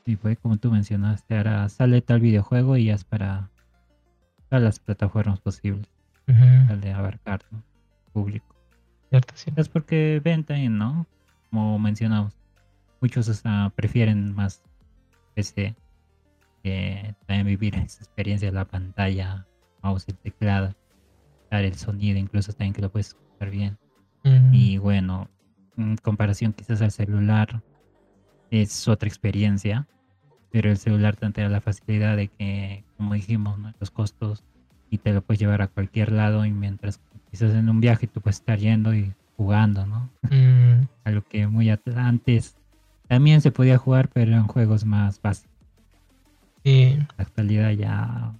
Y 0.04 0.16
fue 0.16 0.36
como 0.36 0.56
tú 0.56 0.70
mencionaste, 0.70 1.36
ahora 1.36 1.68
sale 1.68 2.00
tal 2.02 2.20
videojuego 2.20 2.76
y 2.76 2.86
ya 2.86 2.94
es 2.94 3.04
para 3.04 3.51
todas 4.52 4.62
las 4.62 4.78
plataformas 4.80 5.40
posibles, 5.40 5.88
Ujú, 6.28 6.76
de 6.76 6.92
abarcar 6.92 7.40
¿no? 7.50 7.62
público. 8.12 8.54
Cierto, 9.08 9.34
cierto. 9.34 9.62
Es 9.62 9.70
porque 9.70 10.20
ven 10.22 10.44
también, 10.44 10.76
¿no? 10.76 11.06
Como 11.48 11.78
mencionamos, 11.78 12.34
muchos 13.00 13.30
hasta 13.30 13.70
prefieren 13.70 14.34
más 14.34 14.62
PC 15.32 15.74
que 16.62 17.14
también 17.26 17.46
vivir 17.46 17.76
esa 17.76 18.04
experiencia 18.04 18.50
de 18.50 18.54
la 18.54 18.66
pantalla, 18.66 19.46
mouse, 19.82 20.06
el 20.08 20.18
teclado, 20.18 20.74
dar 21.50 21.64
el 21.64 21.76
sonido, 21.76 22.18
incluso 22.18 22.52
también 22.52 22.74
que 22.74 22.82
lo 22.82 22.90
puedes 22.90 23.08
escuchar 23.08 23.48
bien. 23.50 23.78
Y 24.52 24.76
bueno, 24.76 25.30
en 25.78 25.96
comparación 25.96 26.52
quizás 26.52 26.82
al 26.82 26.90
celular, 26.90 27.62
es 28.50 28.86
otra 28.86 29.08
experiencia, 29.08 29.88
pero 30.52 30.70
el 30.70 30.76
celular 30.76 31.16
te 31.16 31.30
da 31.40 31.48
la 31.48 31.60
facilidad 31.60 32.16
de 32.16 32.28
que, 32.28 32.84
como 32.96 33.14
dijimos, 33.14 33.58
¿no? 33.58 33.72
los 33.80 33.90
costos 33.90 34.44
y 34.90 34.98
te 34.98 35.12
lo 35.12 35.22
puedes 35.22 35.40
llevar 35.40 35.62
a 35.62 35.68
cualquier 35.68 36.12
lado 36.12 36.44
y 36.44 36.52
mientras 36.52 37.00
quizás 37.30 37.54
en 37.54 37.68
un 37.70 37.80
viaje 37.80 38.06
tú 38.06 38.20
puedes 38.20 38.36
estar 38.36 38.58
yendo 38.58 38.94
y 38.94 39.12
jugando, 39.36 39.86
¿no? 39.86 40.10
mm, 40.22 40.86
A 41.04 41.10
lo 41.10 41.26
que 41.26 41.46
muy 41.46 41.70
antes 41.96 42.56
también 43.08 43.40
se 43.40 43.50
podía 43.50 43.78
jugar, 43.78 44.08
pero 44.10 44.30
eran 44.30 44.46
juegos 44.46 44.84
más 44.84 45.20
básicos. 45.20 45.50
sí, 46.62 46.82
En 46.92 47.08
la 47.16 47.24
actualidad 47.24 47.70
ya 47.72 48.34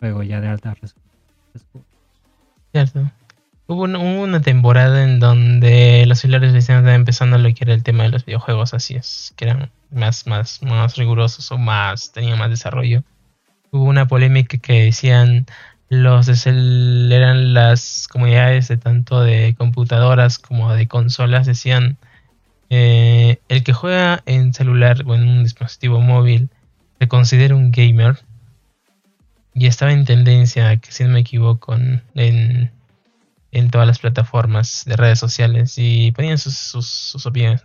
juego 0.00 0.22
ya 0.22 0.40
de 0.40 0.48
alta 0.48 0.74
resolución. 0.74 1.04
cierto. 2.72 3.10
Hubo 3.70 3.82
una, 3.82 4.40
temporada 4.40 5.04
en 5.04 5.20
donde 5.20 6.06
los 6.06 6.20
celulares 6.20 6.54
estaban 6.54 6.88
empezando 6.88 7.36
lo 7.36 7.52
que 7.52 7.64
era 7.64 7.74
el 7.74 7.82
tema 7.82 8.04
de 8.04 8.08
los 8.08 8.24
videojuegos, 8.24 8.72
así 8.72 8.94
es, 8.94 9.34
que 9.36 9.44
eran 9.44 9.70
más, 9.90 10.26
más, 10.26 10.62
más 10.62 10.96
rigurosos 10.96 11.52
o 11.52 11.58
más, 11.58 12.10
tenían 12.12 12.38
más 12.38 12.48
desarrollo. 12.48 13.02
Hubo 13.70 13.84
una 13.84 14.08
polémica 14.08 14.56
que 14.56 14.84
decían 14.84 15.44
los 15.90 16.28
cel- 16.28 17.12
eran 17.12 17.52
las 17.52 18.08
comunidades 18.10 18.68
de 18.68 18.78
tanto 18.78 19.20
de 19.20 19.54
computadoras 19.58 20.38
como 20.38 20.72
de 20.72 20.88
consolas, 20.88 21.46
decían 21.46 21.98
eh, 22.70 23.36
el 23.50 23.64
que 23.64 23.74
juega 23.74 24.22
en 24.24 24.54
celular 24.54 25.02
o 25.04 25.14
en 25.14 25.28
un 25.28 25.42
dispositivo 25.42 26.00
móvil 26.00 26.48
se 26.98 27.06
considera 27.06 27.54
un 27.54 27.70
gamer 27.70 28.16
y 29.52 29.66
estaba 29.66 29.92
en 29.92 30.06
tendencia, 30.06 30.74
que 30.78 30.90
si 30.90 31.04
no 31.04 31.10
me 31.10 31.20
equivoco, 31.20 31.74
en, 31.74 32.02
en, 32.14 32.77
en 33.58 33.70
todas 33.70 33.86
las 33.86 33.98
plataformas 33.98 34.84
de 34.86 34.96
redes 34.96 35.18
sociales 35.18 35.74
y 35.76 36.12
ponían 36.12 36.38
sus, 36.38 36.54
sus, 36.56 37.26
opiniones. 37.26 37.62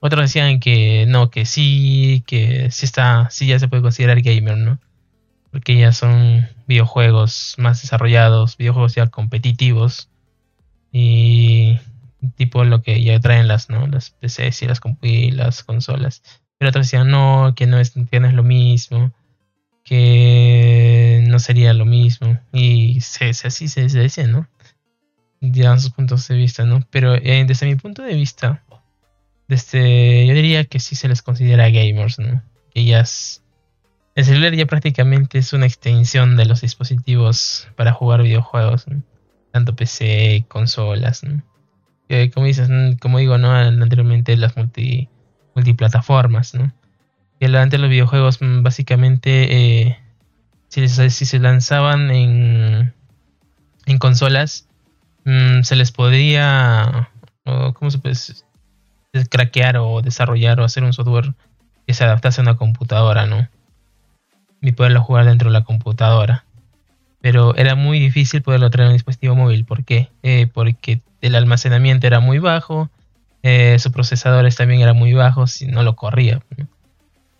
Otros 0.00 0.22
decían 0.22 0.60
que 0.60 1.04
no, 1.06 1.30
que 1.30 1.44
sí, 1.44 2.22
que 2.26 2.70
sí 2.70 2.86
está, 2.86 3.28
sí 3.30 3.46
ya 3.46 3.58
se 3.58 3.68
puede 3.68 3.82
considerar 3.82 4.20
gamer, 4.22 4.56
¿no? 4.56 4.78
Porque 5.50 5.76
ya 5.76 5.92
son 5.92 6.48
videojuegos 6.66 7.54
más 7.58 7.82
desarrollados, 7.82 8.56
videojuegos 8.56 8.94
ya 8.94 9.08
competitivos 9.08 10.08
y 10.92 11.78
tipo 12.36 12.64
lo 12.64 12.82
que 12.82 13.02
ya 13.02 13.18
traen 13.20 13.48
las, 13.48 13.70
¿no? 13.70 13.86
Las 13.86 14.10
PCs 14.10 14.62
y 14.62 15.30
las, 15.32 15.64
consolas. 15.64 16.22
Pero 16.58 16.70
otros 16.70 16.86
decían 16.86 17.10
no, 17.10 17.54
que 17.56 17.66
no 17.66 17.78
es, 17.78 17.92
que 18.10 18.20
no 18.20 18.28
es 18.28 18.34
lo 18.34 18.42
mismo, 18.42 19.12
que 19.84 21.24
no 21.26 21.38
sería 21.38 21.72
lo 21.74 21.84
mismo. 21.84 22.38
Y 22.52 23.00
se, 23.00 23.34
se- 23.34 23.48
así 23.48 23.68
se, 23.68 23.88
se 23.88 24.00
dice, 24.00 24.26
¿no? 24.26 24.46
Ya 25.40 25.76
sus 25.78 25.90
puntos 25.92 26.28
de 26.28 26.36
vista, 26.36 26.64
¿no? 26.64 26.80
Pero 26.90 27.14
eh, 27.14 27.44
desde 27.46 27.66
mi 27.66 27.74
punto 27.76 28.02
de 28.02 28.14
vista, 28.14 28.62
desde, 29.48 30.26
yo 30.26 30.34
diría 30.34 30.64
que 30.64 30.80
sí 30.80 30.96
se 30.96 31.08
les 31.08 31.22
considera 31.22 31.70
gamers, 31.70 32.18
¿no? 32.18 32.42
Es- 32.74 33.42
el 34.16 34.24
celular 34.24 34.54
ya 34.54 34.66
prácticamente 34.66 35.38
es 35.38 35.52
una 35.52 35.66
extensión 35.66 36.36
de 36.36 36.46
los 36.46 36.62
dispositivos 36.62 37.68
para 37.76 37.92
jugar 37.92 38.22
videojuegos. 38.22 38.86
Tanto 39.52 39.76
PC, 39.76 40.44
consolas, 40.48 41.24
¿no? 41.24 41.42
Como 42.34 42.46
dices, 42.46 42.68
como 43.00 43.18
digo, 43.18 43.38
¿no? 43.38 43.52
Anteriormente 43.52 44.36
las 44.36 44.56
multi, 44.56 45.08
multiplataformas, 45.54 46.54
¿no? 46.54 46.72
Que 47.40 47.46
antes 47.46 47.80
los 47.80 47.90
videojuegos 47.90 48.42
mm, 48.42 48.62
básicamente, 48.62 49.88
eh, 49.88 49.98
si, 50.68 50.88
si 50.88 51.26
se 51.26 51.38
lanzaban 51.40 52.10
en, 52.10 52.94
en 53.86 53.98
consolas, 53.98 54.68
mm, 55.30 55.62
se 55.62 55.76
les 55.76 55.92
podría, 55.92 57.10
o, 57.44 57.72
¿cómo 57.74 57.90
se 57.90 57.98
puede 57.98 58.16
craquear 59.28 59.76
o 59.76 60.02
desarrollar 60.02 60.60
o 60.60 60.64
hacer 60.64 60.84
un 60.84 60.92
software 60.92 61.34
que 61.86 61.94
se 61.94 62.04
adaptase 62.04 62.40
a 62.40 62.42
una 62.42 62.56
computadora, 62.56 63.26
¿no? 63.26 63.48
Y 64.60 64.72
poderlo 64.72 65.02
jugar 65.02 65.24
dentro 65.24 65.50
de 65.50 65.54
la 65.54 65.64
computadora. 65.64 66.44
Pero 67.20 67.54
era 67.56 67.74
muy 67.74 67.98
difícil 67.98 68.42
poderlo 68.42 68.70
traer 68.70 68.86
a 68.86 68.90
un 68.90 68.96
dispositivo 68.96 69.34
móvil. 69.34 69.64
¿Por 69.64 69.84
qué? 69.84 70.08
Eh, 70.22 70.46
porque 70.52 71.02
el 71.20 71.34
almacenamiento 71.34 72.06
era 72.06 72.20
muy 72.20 72.38
bajo, 72.38 72.90
eh, 73.42 73.78
sus 73.78 73.92
procesadores 73.92 74.56
también 74.56 74.82
eran 74.82 74.96
muy 74.96 75.12
bajos 75.12 75.62
y 75.62 75.66
no 75.66 75.82
lo 75.82 75.96
corría. 75.96 76.42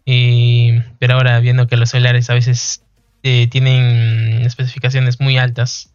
Y, 0.05 0.81
pero 0.99 1.15
ahora 1.15 1.39
viendo 1.41 1.67
que 1.67 1.77
los 1.77 1.91
celulares 1.91 2.31
a 2.31 2.35
veces 2.35 2.83
eh, 3.23 3.49
tienen 3.49 4.43
especificaciones 4.43 5.21
muy 5.21 5.37
altas, 5.37 5.90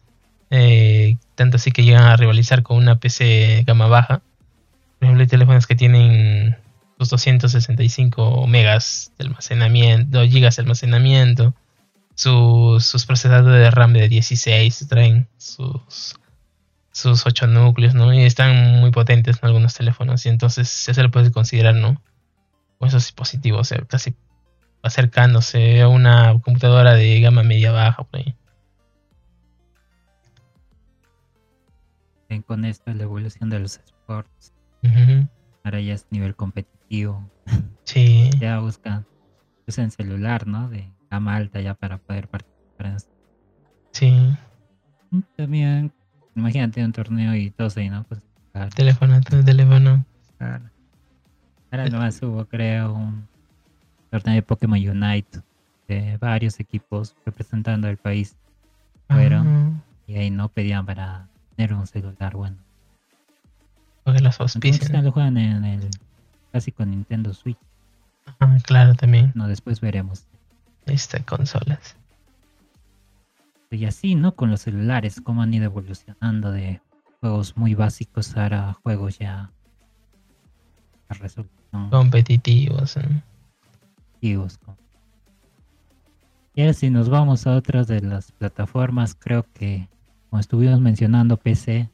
eh, 0.50 1.16
tanto 1.34 1.56
así 1.56 1.72
que 1.72 1.84
llegan 1.84 2.04
a 2.04 2.16
rivalizar 2.16 2.62
con 2.62 2.76
una 2.78 2.98
PC 2.98 3.64
gama 3.66 3.86
baja. 3.86 4.22
Por 4.98 5.06
ejemplo, 5.06 5.22
hay 5.22 5.28
teléfonos 5.28 5.66
que 5.66 5.74
tienen 5.74 6.56
los 6.98 7.10
265 7.10 8.46
megas 8.46 9.12
de 9.18 9.26
almacenamiento, 9.26 10.24
gigas 10.24 10.56
de 10.56 10.62
almacenamiento, 10.62 11.54
sus, 12.14 13.04
procesadores 13.06 13.60
de 13.60 13.70
RAM 13.70 13.92
de 13.92 14.08
16 14.08 14.86
traen 14.88 15.28
sus 15.36 16.16
sus 16.96 17.26
8 17.26 17.46
núcleos, 17.48 17.94
¿no? 17.94 18.14
Y 18.14 18.22
están 18.22 18.80
muy 18.80 18.90
potentes 18.90 19.36
en 19.42 19.46
algunos 19.48 19.74
teléfonos 19.74 20.24
y 20.24 20.30
entonces 20.30 20.66
se 20.70 21.02
lo 21.02 21.10
puede 21.10 21.30
considerar, 21.30 21.74
¿no? 21.74 22.00
Con 22.78 22.88
esos 22.88 23.04
dispositivos, 23.04 23.70
eh, 23.72 23.84
casi 23.86 24.14
acercándose 24.82 25.82
a 25.82 25.88
una 25.88 26.32
computadora 26.40 26.94
de 26.94 27.20
gama 27.20 27.42
media 27.42 27.70
baja 27.70 28.04
por 28.04 28.20
ahí. 28.20 28.34
Ven 32.28 32.42
con 32.42 32.64
esto 32.64 32.92
la 32.92 33.02
evolución 33.04 33.50
de 33.50 33.60
los 33.60 33.78
sports. 33.78 34.52
Ahora 35.64 35.80
ya 35.80 35.94
es 35.94 36.06
nivel 36.10 36.34
competitivo. 36.36 37.28
Sí, 37.84 38.30
Ya 38.40 38.58
buscan, 38.60 39.06
usan 39.66 39.90
celular, 39.90 40.46
¿no? 40.46 40.68
De 40.68 40.90
gama 41.10 41.36
alta 41.36 41.60
ya 41.60 41.74
para 41.74 41.98
poder 41.98 42.28
participar 42.28 42.86
en 42.86 42.94
esto. 42.96 43.12
sí. 43.92 44.36
También, 45.36 45.92
imagínate 46.34 46.84
un 46.84 46.92
torneo 46.92 47.34
y 47.34 47.50
todos 47.50 47.76
ahí, 47.76 47.88
¿no? 47.88 48.02
Pues, 48.04 48.20
claro, 48.52 48.70
Teléfono, 48.70 49.20
teléfono. 49.20 50.04
claro. 50.36 50.64
Ahora 51.70 51.88
nomás 51.88 52.20
hubo, 52.22 52.44
creo, 52.44 52.92
un 52.92 53.26
torneo 54.10 54.34
de 54.34 54.42
Pokémon 54.42 54.78
Unite. 54.78 55.40
de 55.88 56.16
varios 56.18 56.58
equipos 56.58 57.14
representando 57.24 57.86
al 57.86 57.96
país 57.96 58.36
fueron 59.08 59.82
y 60.08 60.16
ahí 60.16 60.30
no 60.30 60.48
pedían 60.48 60.84
para 60.84 61.28
tener 61.56 61.72
un 61.74 61.86
celular 61.86 62.34
bueno. 62.36 62.56
porque 64.04 64.20
los 64.20 64.40
auspician. 64.40 65.04
lo 65.04 65.12
juegan 65.12 65.36
en 65.36 65.64
el 65.64 65.90
clásico 66.50 66.84
Nintendo 66.84 67.34
Switch. 67.34 67.58
Ah, 68.40 68.56
claro, 68.62 68.94
también. 68.94 69.32
No, 69.34 69.48
después 69.48 69.80
veremos. 69.80 70.26
Este, 70.86 71.22
consolas. 71.24 71.96
Y 73.70 73.84
así, 73.84 74.14
¿no? 74.14 74.34
Con 74.34 74.50
los 74.50 74.60
celulares, 74.60 75.20
cómo 75.20 75.42
han 75.42 75.52
ido 75.52 75.64
evolucionando 75.64 76.52
de 76.52 76.80
juegos 77.20 77.56
muy 77.56 77.74
básicos 77.74 78.36
ahora 78.36 78.70
a 78.70 78.72
juegos 78.74 79.18
ya 79.18 79.50
Competitivos. 81.90 82.96
¿eh? 82.96 83.22
Y 84.20 84.34
ahora 86.60 86.72
si 86.72 86.90
nos 86.90 87.08
vamos 87.08 87.46
a 87.46 87.54
otras 87.54 87.86
de 87.86 88.00
las 88.00 88.32
plataformas, 88.32 89.14
creo 89.14 89.44
que 89.52 89.88
como 90.36 90.42
estuvimos 90.42 90.80
mencionando 90.80 91.38
PC, 91.38 91.88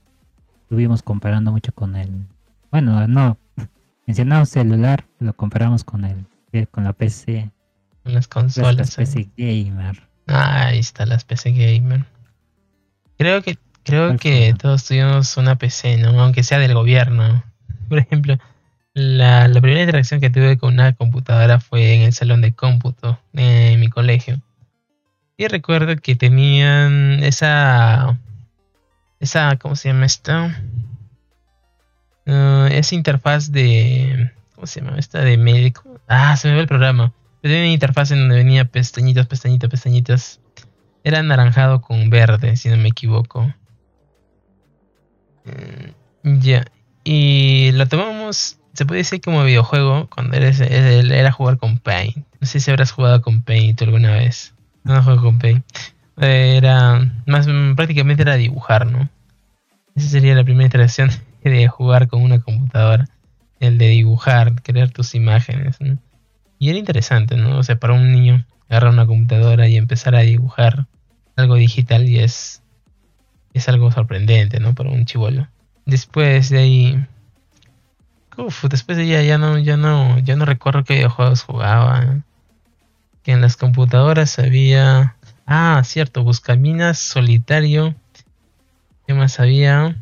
estuvimos 0.62 1.04
comparando 1.04 1.52
mucho 1.52 1.70
con 1.72 1.94
el... 1.94 2.10
Bueno, 2.72 3.06
no, 3.06 3.38
mencionamos 4.04 4.48
celular, 4.48 5.04
lo 5.20 5.32
comparamos 5.32 5.84
con 5.84 6.04
el 6.04 6.26
eh, 6.52 6.66
con 6.66 6.82
la 6.82 6.92
PC, 6.92 7.52
Las 8.02 8.14
las 8.14 8.26
consolas. 8.26 8.98
¿eh? 8.98 9.02
PC 9.02 9.28
Gamer. 9.36 10.02
Ah, 10.26 10.66
ahí 10.66 10.80
está 10.80 11.06
las 11.06 11.24
PC 11.24 11.52
Gamer. 11.52 12.04
Creo 13.16 13.42
que 13.42 13.58
creo 13.84 14.08
¿Cuál 14.08 14.18
que 14.18 14.56
todos 14.60 14.86
tuvimos 14.86 15.36
una 15.36 15.54
PC, 15.54 15.98
¿no? 15.98 16.20
Aunque 16.20 16.42
sea 16.42 16.58
del 16.58 16.74
gobierno. 16.74 17.44
Por 17.88 18.00
ejemplo, 18.00 18.38
la, 18.92 19.46
la 19.46 19.60
primera 19.60 19.82
interacción 19.82 20.20
que 20.20 20.30
tuve 20.30 20.58
con 20.58 20.74
una 20.74 20.94
computadora 20.94 21.60
fue 21.60 21.94
en 21.94 22.00
el 22.00 22.12
salón 22.12 22.40
de 22.40 22.52
cómputo 22.54 23.20
en 23.34 23.78
mi 23.78 23.86
colegio. 23.86 24.40
Y 25.36 25.46
recuerdo 25.46 25.94
que 25.94 26.16
tenían 26.16 27.22
esa 27.22 28.18
esa 29.22 29.56
¿cómo 29.56 29.76
se 29.76 29.88
llama 29.88 30.06
esto? 30.06 30.32
Ah, 32.26 32.68
esa 32.70 32.94
interfaz 32.94 33.52
de 33.52 34.32
¿cómo 34.54 34.66
se 34.66 34.80
llama 34.80 34.98
esta 34.98 35.20
de 35.20 35.36
médico? 35.38 36.00
Ah, 36.08 36.36
se 36.36 36.48
me 36.48 36.54
ve 36.54 36.60
el 36.60 36.68
programa. 36.68 37.12
Pero 37.40 37.54
tenía 37.54 37.66
una 37.66 37.72
interfaz 37.74 38.10
en 38.10 38.18
donde 38.18 38.36
venía 38.36 38.64
pestañitas, 38.64 39.26
pestañitas, 39.26 39.70
pestañitas. 39.70 40.40
Era 41.04 41.20
anaranjado 41.20 41.80
con 41.80 42.10
verde, 42.10 42.56
si 42.56 42.68
no 42.68 42.76
me 42.76 42.88
equivoco. 42.88 43.52
Mm, 45.44 46.40
Ya. 46.40 46.64
Y 47.04 47.72
lo 47.72 47.86
tomamos, 47.88 48.58
se 48.74 48.86
puede 48.86 48.98
decir 48.98 49.20
como 49.20 49.42
videojuego, 49.42 50.08
cuando 50.08 50.36
eres, 50.36 50.60
era 50.60 51.32
jugar 51.32 51.58
con 51.58 51.78
Paint. 51.78 52.24
No 52.40 52.46
sé 52.46 52.60
si 52.60 52.70
habrás 52.70 52.92
jugado 52.92 53.22
con 53.22 53.42
Paint 53.42 53.82
alguna 53.82 54.12
vez. 54.12 54.54
No, 54.84 54.94
no 54.94 55.02
juego 55.02 55.22
con 55.22 55.38
Paint. 55.40 55.64
Era, 56.16 57.10
más 57.26 57.46
prácticamente 57.74 58.22
era 58.22 58.36
dibujar, 58.36 58.86
¿no? 58.86 59.08
Esa 59.94 60.08
sería 60.08 60.34
la 60.34 60.44
primera 60.44 60.66
interacción 60.66 61.10
de 61.44 61.68
jugar 61.68 62.08
con 62.08 62.22
una 62.22 62.40
computadora. 62.40 63.08
El 63.60 63.78
de 63.78 63.88
dibujar, 63.88 64.60
crear 64.62 64.90
tus 64.90 65.14
imágenes, 65.14 65.80
¿no? 65.80 65.98
Y 66.58 66.68
era 66.68 66.78
interesante, 66.78 67.36
¿no? 67.36 67.58
O 67.58 67.62
sea, 67.62 67.76
para 67.76 67.94
un 67.94 68.12
niño 68.12 68.44
agarrar 68.68 68.92
una 68.92 69.06
computadora 69.06 69.68
y 69.68 69.76
empezar 69.76 70.14
a 70.14 70.20
dibujar 70.20 70.86
algo 71.36 71.56
digital 71.56 72.08
y 72.08 72.18
es, 72.18 72.62
es 73.52 73.68
algo 73.68 73.90
sorprendente, 73.90 74.60
¿no? 74.60 74.74
Para 74.74 74.90
un 74.90 75.04
chivolo. 75.04 75.48
Después 75.86 76.50
de 76.50 76.58
ahí... 76.58 77.06
Uf, 78.36 78.64
después 78.64 78.96
de 78.96 79.16
ahí 79.16 79.26
ya 79.26 79.38
no, 79.38 79.58
ya 79.58 79.76
no, 79.76 80.18
ya 80.20 80.36
no 80.36 80.44
recuerdo 80.44 80.84
qué 80.84 80.94
videojuegos 80.94 81.42
jugaba. 81.42 82.22
Que 83.22 83.32
en 83.32 83.40
las 83.40 83.56
computadoras 83.56 84.38
había... 84.38 85.16
Ah, 85.54 85.82
cierto, 85.84 86.24
Buscaminas, 86.24 86.98
Solitario. 86.98 87.94
¿Qué 89.06 89.12
más 89.12 89.38
había? 89.38 90.00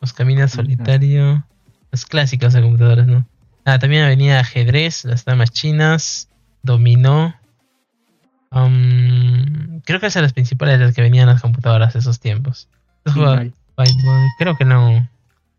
Buscaminas, 0.00 0.50
Solitario. 0.50 1.46
Los 1.92 2.06
clásicos 2.06 2.54
de 2.54 2.60
computadoras, 2.60 3.06
¿no? 3.06 3.24
Ah, 3.64 3.78
también 3.78 4.04
venía 4.08 4.40
ajedrez, 4.40 5.04
las 5.04 5.24
damas 5.24 5.52
chinas, 5.52 6.28
dominó. 6.64 7.36
Um, 8.50 9.80
creo 9.82 10.00
que 10.00 10.06
esas 10.06 10.14
son 10.14 10.22
las 10.22 10.32
principales 10.32 10.80
de 10.80 10.86
las 10.86 10.94
que 10.96 11.02
venían 11.02 11.28
las 11.28 11.40
computadoras 11.40 11.92
de 11.92 12.00
esos 12.00 12.18
tiempos. 12.18 12.68
Creo 14.38 14.56
que 14.56 14.64
no. 14.64 15.08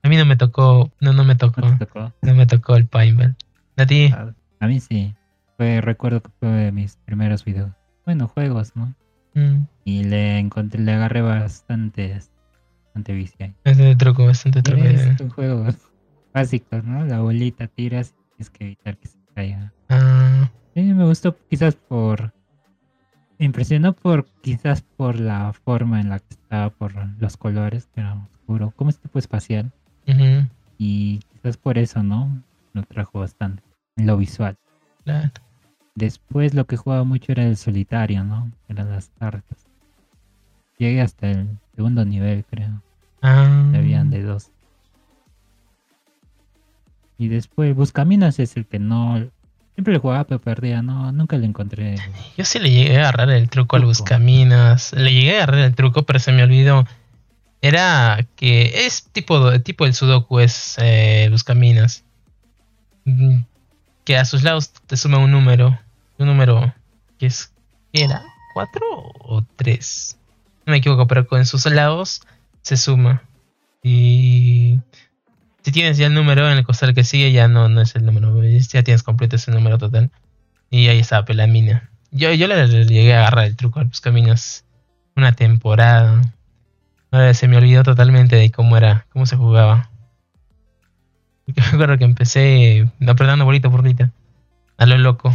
A 0.04 0.10
mí 0.10 0.18
no 0.18 0.26
me 0.26 0.36
tocó, 0.36 0.92
no, 1.00 1.14
no 1.14 1.24
me 1.24 1.36
tocó, 1.36 1.62
¿no 1.62 1.78
tocó? 1.78 2.12
no 2.22 2.36
me 2.36 2.48
tocó 2.48 2.76
el 2.76 2.86
paintball. 2.86 3.38
¿A 3.78 3.86
ti? 3.86 4.12
A, 4.14 4.34
a 4.60 4.68
mí 4.68 4.82
sí. 4.82 5.16
Fue, 5.56 5.80
recuerdo 5.80 6.22
que 6.22 6.32
fue 6.38 6.50
de 6.50 6.74
mis 6.74 6.98
primeros 7.06 7.46
videos. 7.46 7.72
Bueno, 8.06 8.28
juegos, 8.28 8.76
¿no? 8.76 8.94
Mm, 9.34 9.64
Y 9.86 10.04
le 10.04 10.40
encontré, 10.40 10.82
le 10.82 10.92
agarré 10.94 11.22
bastante, 11.22 12.20
bastante 12.86 13.14
vicio 13.14 13.38
ahí. 13.40 13.54
bastante 13.64 13.96
truco, 13.96 14.26
bastante 14.26 14.62
truco. 14.62 14.84
Es 14.84 15.20
un 15.22 15.30
juego 15.30 15.66
básico, 16.34 16.82
¿no? 16.82 17.06
La 17.06 17.20
bolita 17.22 17.68
tiras 17.68 18.14
y 18.18 18.36
tienes 18.36 18.50
que 18.50 18.64
evitar 18.66 18.98
que 18.98 19.08
se 19.08 19.18
caiga. 19.34 19.74
Ah, 19.90 20.50
Sí, 20.74 20.82
me 20.82 21.06
gustó 21.06 21.36
quizás 21.50 21.76
por... 21.76 22.34
Me 23.38 23.46
impresionó 23.46 23.94
por 23.94 24.26
quizás 24.42 24.82
por 24.82 25.20
la 25.20 25.52
forma 25.54 26.00
en 26.00 26.10
la 26.10 26.20
que 26.20 26.28
estaba, 26.30 26.70
por 26.70 26.94
los 27.20 27.38
colores, 27.38 27.88
que 27.88 28.02
era 28.02 28.14
oscuro, 28.32 28.72
como 28.76 28.90
es 28.90 29.00
tipo 29.00 29.18
espacial. 29.20 29.72
Y 30.78 31.20
quizás 31.32 31.58
por 31.58 31.78
eso, 31.78 32.04
¿no? 32.04 32.44
Lo 32.74 32.84
trajo 32.84 33.20
bastante. 33.20 33.64
En 33.98 34.08
lo 34.08 34.18
visual. 34.18 34.58
claro. 35.04 35.32
Después 35.96 36.54
lo 36.54 36.66
que 36.66 36.78
jugaba 36.78 37.04
mucho 37.04 37.32
era 37.32 37.44
el 37.46 37.58
solitario, 37.58 38.24
¿no? 38.24 38.52
Eran 38.70 38.90
las 38.90 39.10
cartas. 39.20 39.58
Llegué 40.78 41.02
hasta 41.02 41.30
el 41.30 41.48
segundo 41.76 42.06
nivel, 42.06 42.46
creo. 42.50 42.82
Ah, 43.22 43.72
Habían 43.76 44.10
de 44.10 44.24
dos. 44.24 44.50
Y 47.18 47.28
después 47.28 47.76
Buscaminas 47.76 48.40
es 48.40 48.58
el 48.58 48.66
que 48.66 48.80
no... 48.80 49.30
Siempre 49.76 49.94
le 49.94 50.00
jugaba 50.00 50.24
pero 50.24 50.42
perdía, 50.42 50.82
no, 50.82 51.12
nunca 51.12 51.38
le 51.38 51.46
encontré. 51.46 51.96
Yo 52.38 52.46
sí 52.46 52.60
le 52.60 52.72
llegué 52.72 52.98
a 52.98 53.10
agarrar 53.10 53.30
el 53.30 53.50
truco 53.50 53.76
al 53.76 53.84
Truco. 53.84 53.90
Buscaminas. 53.90 54.94
Le 54.94 55.14
llegué 55.14 55.34
a 55.40 55.44
agarrar 55.44 55.60
el 55.60 55.76
truco, 55.76 56.04
pero 56.04 56.20
se 56.20 56.32
me 56.32 56.44
olvidó. 56.44 56.86
Era 57.62 58.28
que 58.36 58.86
es 58.86 59.06
tipo, 59.12 59.60
tipo 59.62 59.86
el 59.86 59.94
Sudoku, 59.94 60.40
es 60.40 60.76
eh, 60.80 61.28
Buscaminas. 61.32 62.04
Que 64.12 64.18
a 64.18 64.26
sus 64.26 64.44
lados 64.44 64.74
te 64.88 64.98
suma 64.98 65.20
un 65.20 65.32
número. 65.32 65.80
Un 66.18 66.28
número 66.28 66.76
que 67.18 67.28
es. 67.28 67.54
¿Qué 67.94 68.04
era? 68.04 68.22
¿Cuatro 68.54 68.84
o 68.92 69.42
tres? 69.56 70.18
No 70.66 70.72
me 70.72 70.80
equivoco, 70.80 71.08
pero 71.08 71.26
con 71.26 71.46
sus 71.46 71.66
lados 71.68 72.22
se 72.62 72.76
suma. 72.76 73.24
Y 73.82 74.82
si 75.64 75.72
tienes 75.72 75.96
ya 75.96 76.08
el 76.08 76.14
número 76.14 76.52
en 76.52 76.58
el 76.58 76.66
costal 76.66 76.94
que 76.94 77.06
sigue, 77.06 77.32
ya 77.32 77.48
no, 77.48 77.70
no 77.70 77.80
es 77.80 77.96
el 77.96 78.06
número. 78.06 78.38
Ya 78.44 78.84
tienes 78.84 79.02
completo 79.02 79.38
ese 79.38 79.50
número 79.50 79.78
total. 79.78 80.12
Y 80.70 80.90
ahí 80.90 81.00
estaba 81.00 81.24
pues, 81.24 81.38
la 81.38 81.48
mina. 81.48 81.90
Yo, 82.12 82.34
yo 82.34 82.50
le, 82.50 82.68
le 82.68 82.86
llegué 82.86 83.16
a 83.16 83.20
agarrar 83.20 83.46
el 83.46 83.56
truco 83.56 83.80
a 83.80 83.86
los 83.86 84.02
caminos 84.02 84.66
una 85.16 85.32
temporada. 85.32 86.22
Ahora 87.12 87.34
se 87.34 87.48
me 87.48 87.56
olvidó 87.56 87.84
totalmente 87.84 88.36
de 88.36 88.52
cómo 88.52 88.76
era, 88.76 89.06
cómo 89.14 89.26
se 89.26 89.38
jugaba. 89.38 89.90
Porque 91.46 91.62
me 91.62 91.68
acuerdo 91.68 91.98
que 91.98 92.04
empecé 92.06 92.90
apretando 93.08 93.46
bolita 93.46 93.70
por 93.70 93.82
bolita. 93.82 94.12
A 94.78 94.86
lo 94.86 94.98
loco. 94.98 95.34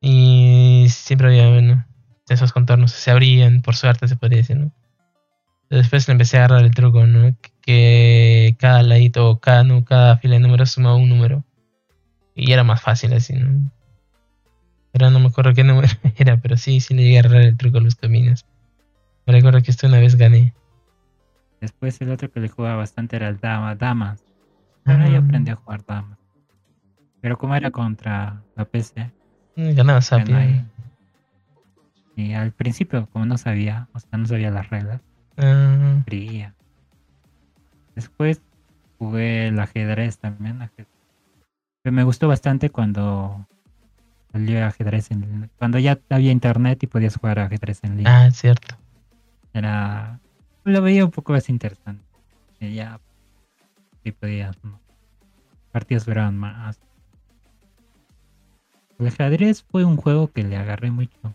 Y 0.00 0.86
siempre 0.90 1.28
había, 1.28 1.48
bueno, 1.48 1.84
esos 2.28 2.52
contornos 2.52 2.92
se 2.92 3.10
abrían, 3.10 3.62
por 3.62 3.74
suerte 3.74 4.06
se 4.06 4.16
podría 4.16 4.38
decir, 4.38 4.56
¿no? 4.56 4.72
Después 5.70 6.06
le 6.08 6.12
empecé 6.12 6.36
a 6.38 6.44
agarrar 6.44 6.64
el 6.64 6.74
truco, 6.74 7.06
¿no? 7.06 7.36
Que 7.60 8.56
cada 8.58 8.82
ladito, 8.82 9.38
cada, 9.40 9.64
nu- 9.64 9.84
cada 9.84 10.16
fila 10.18 10.34
de 10.34 10.40
números 10.40 10.70
sumaba 10.70 10.96
un 10.96 11.08
número. 11.08 11.44
Y 12.34 12.52
era 12.52 12.64
más 12.64 12.80
fácil 12.80 13.12
así, 13.12 13.34
¿no? 13.34 13.70
Pero 14.92 15.10
no 15.10 15.20
me 15.20 15.26
acuerdo 15.26 15.52
qué 15.52 15.64
número 15.64 15.88
era, 16.16 16.40
pero 16.40 16.56
sí, 16.56 16.80
sí 16.80 16.94
le 16.94 17.02
llegué 17.02 17.16
a 17.18 17.20
agarrar 17.20 17.42
el 17.42 17.56
truco 17.56 17.78
a 17.78 17.80
los 17.82 17.96
caminos. 17.96 18.46
Me 19.26 19.32
recuerdo 19.34 19.60
que 19.62 19.70
esto 19.70 19.86
una 19.86 19.98
vez 19.98 20.16
gané. 20.16 20.54
Después 21.60 22.00
el 22.00 22.10
otro 22.12 22.30
que 22.30 22.40
le 22.40 22.48
jugaba 22.48 22.76
bastante 22.76 23.16
era 23.16 23.28
el 23.28 23.38
Dama, 23.40 23.74
Damas. 23.74 24.22
Ahora 24.88 25.04
Ah. 25.04 25.08
yo 25.08 25.18
aprendí 25.18 25.50
a 25.50 25.56
jugar 25.56 25.84
Damas. 25.86 26.18
Pero 27.20 27.36
como 27.38 27.54
era 27.54 27.70
contra 27.70 28.42
la 28.56 28.64
PC, 28.64 29.10
Mm, 29.56 29.70
Ganaba 29.74 29.98
bueno, 29.98 30.02
Sapio. 30.02 30.36
ahí- 30.36 30.64
y 32.14 32.32
al 32.32 32.52
principio, 32.52 33.06
como 33.12 33.26
no 33.26 33.36
sabía, 33.38 33.88
o 33.92 33.98
sea, 33.98 34.18
no 34.18 34.26
sabía 34.26 34.50
las 34.52 34.70
reglas, 34.70 35.00
fría. 36.04 36.54
Después 37.94 38.40
jugué 38.98 39.48
el 39.48 39.58
ajedrez 39.58 40.18
también. 40.18 40.62
ajedrez. 40.62 40.86
Que 41.84 41.90
me 41.90 42.02
gustó 42.04 42.28
bastante 42.28 42.70
cuando 42.70 43.46
salió 44.32 44.64
ajedrez 44.66 45.10
en 45.10 45.50
cuando 45.58 45.78
ya 45.78 45.98
había 46.10 46.30
internet 46.32 46.82
y 46.82 46.86
podías 46.86 47.16
jugar 47.16 47.38
ajedrez 47.40 47.80
en 47.84 47.96
línea. 47.96 48.20
ah, 48.22 48.26
es 48.28 48.36
cierto. 48.36 48.76
Era 49.52 50.20
lo 50.64 50.82
veía 50.82 51.04
un 51.04 51.10
poco 51.10 51.32
más 51.32 51.48
interesante. 51.48 52.04
Y 52.60 52.74
ya 52.74 53.00
sí 54.02 54.12
podías, 54.12 54.56
¿no? 54.64 54.80
partidos 55.72 56.06
duraban 56.06 56.36
más. 56.36 56.80
El 58.98 59.06
ajedrez 59.06 59.62
fue 59.62 59.84
un 59.84 59.96
juego 59.96 60.32
que 60.32 60.42
le 60.42 60.56
agarré 60.56 60.90
mucho 60.90 61.34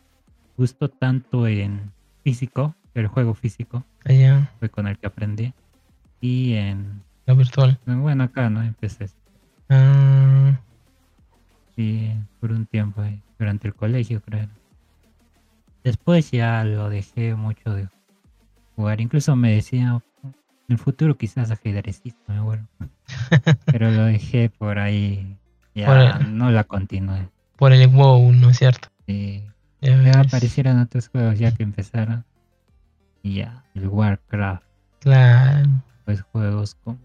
gusto 0.57 0.89
tanto 0.89 1.47
en 1.47 1.91
físico, 2.23 2.75
el 2.93 3.07
juego 3.07 3.33
físico, 3.33 3.83
Allá, 4.05 4.51
fue 4.59 4.69
con 4.69 4.87
el 4.87 4.97
que 4.97 5.07
aprendí, 5.07 5.53
y 6.21 6.53
en, 6.53 7.01
la 7.25 7.33
virtual. 7.33 7.79
bueno, 7.85 8.23
acá, 8.25 8.49
¿no? 8.49 8.61
Empecé, 8.61 9.09
Ah, 9.69 10.59
sí, 11.75 12.11
por 12.39 12.51
un 12.51 12.65
tiempo 12.65 13.01
ahí, 13.01 13.19
durante 13.39 13.67
el 13.67 13.73
colegio, 13.73 14.21
creo. 14.21 14.47
Después 15.83 16.31
ya 16.31 16.63
lo 16.63 16.89
dejé 16.89 17.35
mucho 17.35 17.73
de 17.73 17.89
jugar, 18.75 19.01
incluso 19.01 19.35
me 19.35 19.55
decía, 19.55 20.01
en 20.67 20.73
el 20.73 20.77
futuro 20.77 21.17
quizás 21.17 21.51
ajedrecista 21.51 22.33
me 22.33 22.41
vuelvo. 22.41 22.67
Pero 23.65 23.91
lo 23.91 24.05
dejé 24.05 24.49
por 24.49 24.79
ahí, 24.79 25.37
ya 25.75 25.85
Por 25.87 25.97
el- 25.97 26.37
no 26.37 26.49
la 26.51 26.63
continué. 26.63 27.29
por 27.57 27.71
el 27.73 27.87
WoW, 27.87 28.31
¿no 28.33 28.49
es 28.49 28.57
cierto? 28.57 28.87
Sí. 29.07 29.43
Ya 29.81 30.21
aparecieron 30.21 30.79
otros 30.79 31.09
juegos 31.09 31.37
ya 31.39 31.51
que 31.53 31.63
empezaron. 31.63 32.23
Y 33.21 33.35
ya, 33.35 33.63
el 33.73 33.87
Warcraft, 33.87 34.63
Claro. 34.99 35.69
pues 36.05 36.21
juegos 36.21 36.75
como. 36.75 36.99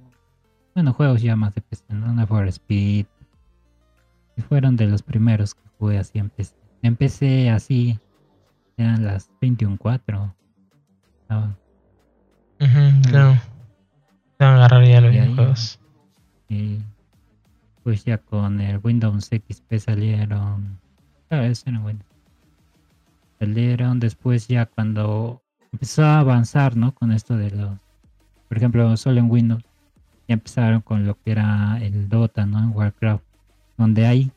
Bueno, 0.75 0.92
juegos 0.92 1.21
ya 1.23 1.35
más 1.35 1.55
de 1.55 1.61
PC, 1.61 1.85
¿no? 1.88 2.12
Need 2.12 2.27
for 2.29 2.47
Speed. 2.49 3.07
Y 4.37 4.42
fueron 4.42 4.77
de 4.77 4.87
los 4.87 5.03
primeros 5.03 5.55
que 5.55 5.62
jugué 5.79 5.99
así 5.99 6.18
en 6.21 6.31
PC. 6.31 6.55
Empecé 6.83 7.51
así, 7.51 7.99
eran 8.77 9.05
las 9.05 9.29
21.4. 9.40 10.33
Estaba- 12.59 12.90
Ujú, 12.90 13.03
claro. 13.11 13.33
Se 14.38 14.44
van 14.44 14.55
a 14.55 14.57
agarrar 14.57 14.85
ya 14.87 15.01
los 15.01 15.11
videojuegos. 15.12 15.81
Y 16.49 16.79
pues 17.83 18.05
ya 18.05 18.18
con 18.18 18.61
el 18.61 18.79
Windows 18.83 19.27
XP 19.31 19.79
salieron. 19.79 20.79
Claro, 21.29 21.44
eso 21.44 21.64
era 21.68 21.81
Windows. 21.81 22.09
Salieron 23.38 24.01
después 24.01 24.49
ya 24.49 24.66
cuando 24.66 25.42
empezó 25.73 26.05
a 26.05 26.18
avanzar, 26.21 26.77
¿no? 26.77 26.92
Con 26.94 27.12
esto 27.12 27.37
de 27.37 27.51
los. 27.51 27.79
Por 28.49 28.57
ejemplo, 28.57 28.97
solo 28.97 29.21
en 29.21 29.31
Windows. 29.31 29.62
Ya 30.27 30.35
empezaron 30.35 30.81
con 30.81 31.07
lo 31.07 31.14
que 31.23 31.31
era 31.33 31.79
el 31.81 32.09
Dota, 32.09 32.44
¿no? 32.47 32.59
En 32.59 32.71
Warcraft. 32.77 33.23
Donde 33.77 34.07
hay 34.07 34.31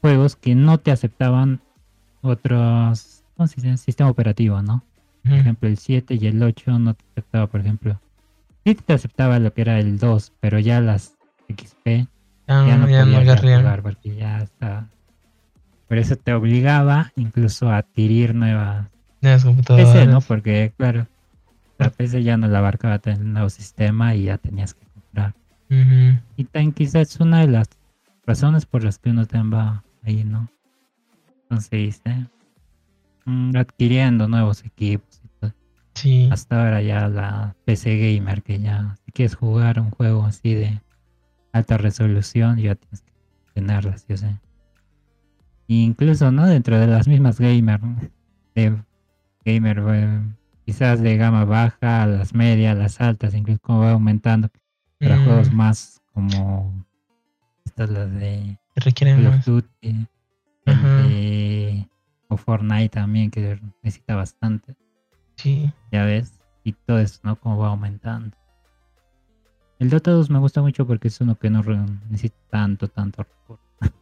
juegos 0.00 0.36
que 0.36 0.54
no 0.54 0.78
te 0.78 0.90
aceptaban 0.92 1.60
otros. 2.22 3.22
¿Cómo 3.36 3.46
se 3.48 3.56
dice? 3.60 3.76
Sistema 3.78 4.10
operativo, 4.10 4.62
¿no? 4.62 4.82
Por 5.24 5.32
ejemplo, 5.32 5.68
el 5.68 5.78
7 5.78 6.18
y 6.20 6.26
el 6.26 6.42
8 6.42 6.78
no 6.78 6.94
te 6.94 7.04
aceptaba, 7.12 7.46
por 7.46 7.60
ejemplo. 7.60 7.98
Sí 8.64 8.74
te 8.74 8.92
aceptaba 8.92 9.38
lo 9.38 9.52
que 9.52 9.62
era 9.62 9.78
el 9.78 9.98
2, 9.98 10.32
pero 10.40 10.58
ya 10.58 10.80
las 10.80 11.16
XP 11.48 12.08
Ah, 12.46 12.64
ya 12.68 12.76
no 12.76 12.88
ya 12.88 13.06
no 13.06 13.16
podías 13.16 13.40
jugar 13.40 13.82
porque 13.82 14.16
ya 14.16 14.38
está. 14.38 14.86
Por 15.88 15.98
eso 15.98 16.16
te 16.16 16.34
obligaba 16.34 17.12
incluso 17.16 17.70
a 17.70 17.78
adquirir 17.78 18.34
nuevas 18.34 18.86
Nuevas 19.22 19.44
computadoras. 19.44 19.92
PC, 19.92 20.06
¿no? 20.06 20.20
Porque, 20.20 20.72
claro, 20.76 21.06
la 21.78 21.90
PC 21.90 22.22
ya 22.22 22.36
no 22.36 22.46
la 22.48 22.58
abarcaba 22.58 23.00
el 23.04 23.32
nuevo 23.32 23.48
sistema 23.48 24.14
y 24.14 24.24
ya 24.24 24.36
tenías 24.38 24.74
que 24.74 24.86
comprar. 24.86 25.34
Y 26.36 26.44
también 26.44 26.72
quizás 26.72 27.10
es 27.10 27.20
una 27.20 27.40
de 27.40 27.48
las 27.48 27.68
razones 28.26 28.66
por 28.66 28.84
las 28.84 28.98
que 28.98 29.10
uno 29.10 29.26
también 29.26 29.58
va 29.58 29.84
ahí, 30.04 30.22
¿no? 30.22 30.48
Entonces, 31.42 32.00
¿eh? 32.04 32.26
Mm, 33.26 33.56
adquiriendo 33.56 34.28
nuevos 34.28 34.64
equipos 34.64 35.20
y 35.24 35.28
todo. 35.40 35.54
Sí. 35.94 36.28
Hasta 36.30 36.62
ahora 36.62 36.82
ya 36.82 37.08
la 37.08 37.56
PC 37.64 37.96
gamer 37.96 38.42
que 38.42 38.60
ya 38.60 38.96
si 39.04 39.12
quieres 39.12 39.34
jugar 39.36 39.80
un 39.80 39.90
juego 39.90 40.24
así 40.24 40.54
de 40.54 40.80
alta 41.52 41.78
resolución 41.78 42.58
ya 42.58 42.74
tienes 42.74 43.02
que 43.02 43.12
tenerla, 43.54 43.96
sí 43.96 44.12
o 44.12 44.16
sí. 44.16 44.26
Incluso, 45.68 46.30
¿no? 46.30 46.46
Dentro 46.46 46.78
de 46.78 46.86
las 46.86 47.08
mismas 47.08 47.38
gamer, 47.40 47.80
de 48.54 48.76
gamer 49.44 49.82
eh, 49.88 50.20
quizás 50.66 51.00
de 51.00 51.16
gama 51.16 51.44
baja 51.44 52.02
a 52.02 52.06
las 52.06 52.34
medias, 52.34 52.76
las 52.76 53.00
altas, 53.00 53.34
incluso 53.34 53.60
como 53.60 53.80
va 53.80 53.92
aumentando 53.92 54.48
para 54.98 55.16
Mm, 55.16 55.24
juegos 55.24 55.52
más 55.52 56.02
como 56.12 56.84
estas 57.64 57.90
las 57.90 58.12
de 58.12 58.58
Requieren 58.76 59.16
Call 59.16 59.26
of 59.26 59.34
más. 59.36 59.44
Duty, 59.46 60.06
de 60.66 60.72
o 62.34 62.36
Fortnite 62.36 62.90
también 62.90 63.30
que 63.30 63.60
necesita 63.82 64.16
bastante 64.16 64.76
Sí. 65.36 65.72
ya 65.90 66.04
ves, 66.04 66.32
y 66.62 66.72
todo 66.72 66.98
eso, 66.98 67.20
¿no? 67.22 67.36
Como 67.36 67.58
va 67.58 67.68
aumentando. 67.68 68.36
El 69.78 69.90
Dota 69.90 70.12
2 70.12 70.30
me 70.30 70.38
gusta 70.38 70.62
mucho 70.62 70.86
porque 70.86 71.08
es 71.08 71.20
uno 71.20 71.36
que 71.36 71.50
no 71.50 71.62
necesita 72.08 72.36
tanto, 72.50 72.88
tanto 72.88 73.24
recurso. 73.24 73.62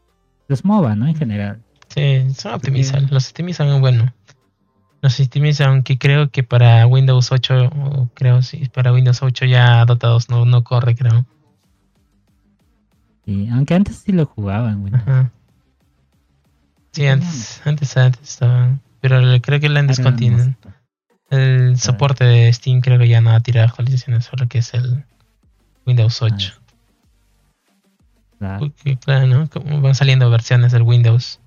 Los 0.49 0.65
MOBA, 0.65 0.95
¿no? 0.95 1.07
En 1.07 1.17
general. 1.17 1.63
Sí, 1.89 2.31
son 2.35 2.55
optimizan. 2.55 3.09
Los 3.11 3.29
optimizan 3.29 3.81
bueno. 3.81 4.13
Los 5.01 5.19
optimizan, 5.19 5.71
aunque 5.71 5.99
creo 5.99 6.31
que 6.31 6.43
para 6.43 6.87
Windows 6.87 7.33
8, 7.33 7.71
o 7.75 8.09
creo 8.15 8.43
sí, 8.43 8.69
para 8.73 8.93
Windows 8.93 9.23
8 9.23 9.47
ya 9.47 9.85
Dota 9.85 10.09
2 10.09 10.31
no, 10.31 10.45
no 10.45 10.63
corre, 10.63 10.95
creo. 10.95 11.27
Y 13.25 13.49
aunque 13.49 13.75
antes 13.75 13.97
sí 13.97 14.13
lo 14.13 14.27
jugaba 14.27 14.71
en 14.71 14.83
Windows. 14.83 15.03
Ajá. 15.07 15.33
Sí, 16.93 17.07
antes, 17.07 17.61
antes, 17.65 17.97
antes 17.97 18.23
estaba. 18.23 18.79
Pero 19.01 19.21
creo 19.41 19.61
que 19.61 19.69
la 19.69 19.81
han 19.81 19.87
no 19.87 19.95
descontinuado. 19.95 20.55
El 21.31 21.79
soporte 21.79 22.25
de 22.25 22.53
Steam 22.53 22.83
creo 22.83 22.99
que 22.99 23.09
ya 23.09 23.21
no 23.21 23.31
va 23.31 23.37
a 23.37 23.41
tirar 23.41 23.69
actualizaciones, 23.69 24.27
solo 24.27 24.47
que 24.49 24.59
es 24.59 24.75
el 24.75 25.05
Windows 25.87 26.21
8. 26.21 26.53
Claro. 28.39 28.59
Porque, 28.59 28.97
claro, 28.99 29.27
¿no? 29.27 29.49
Como 29.49 29.81
van 29.81 29.95
saliendo 29.95 30.29
versiones 30.31 30.73
del 30.73 30.83
Windows. 30.83 31.41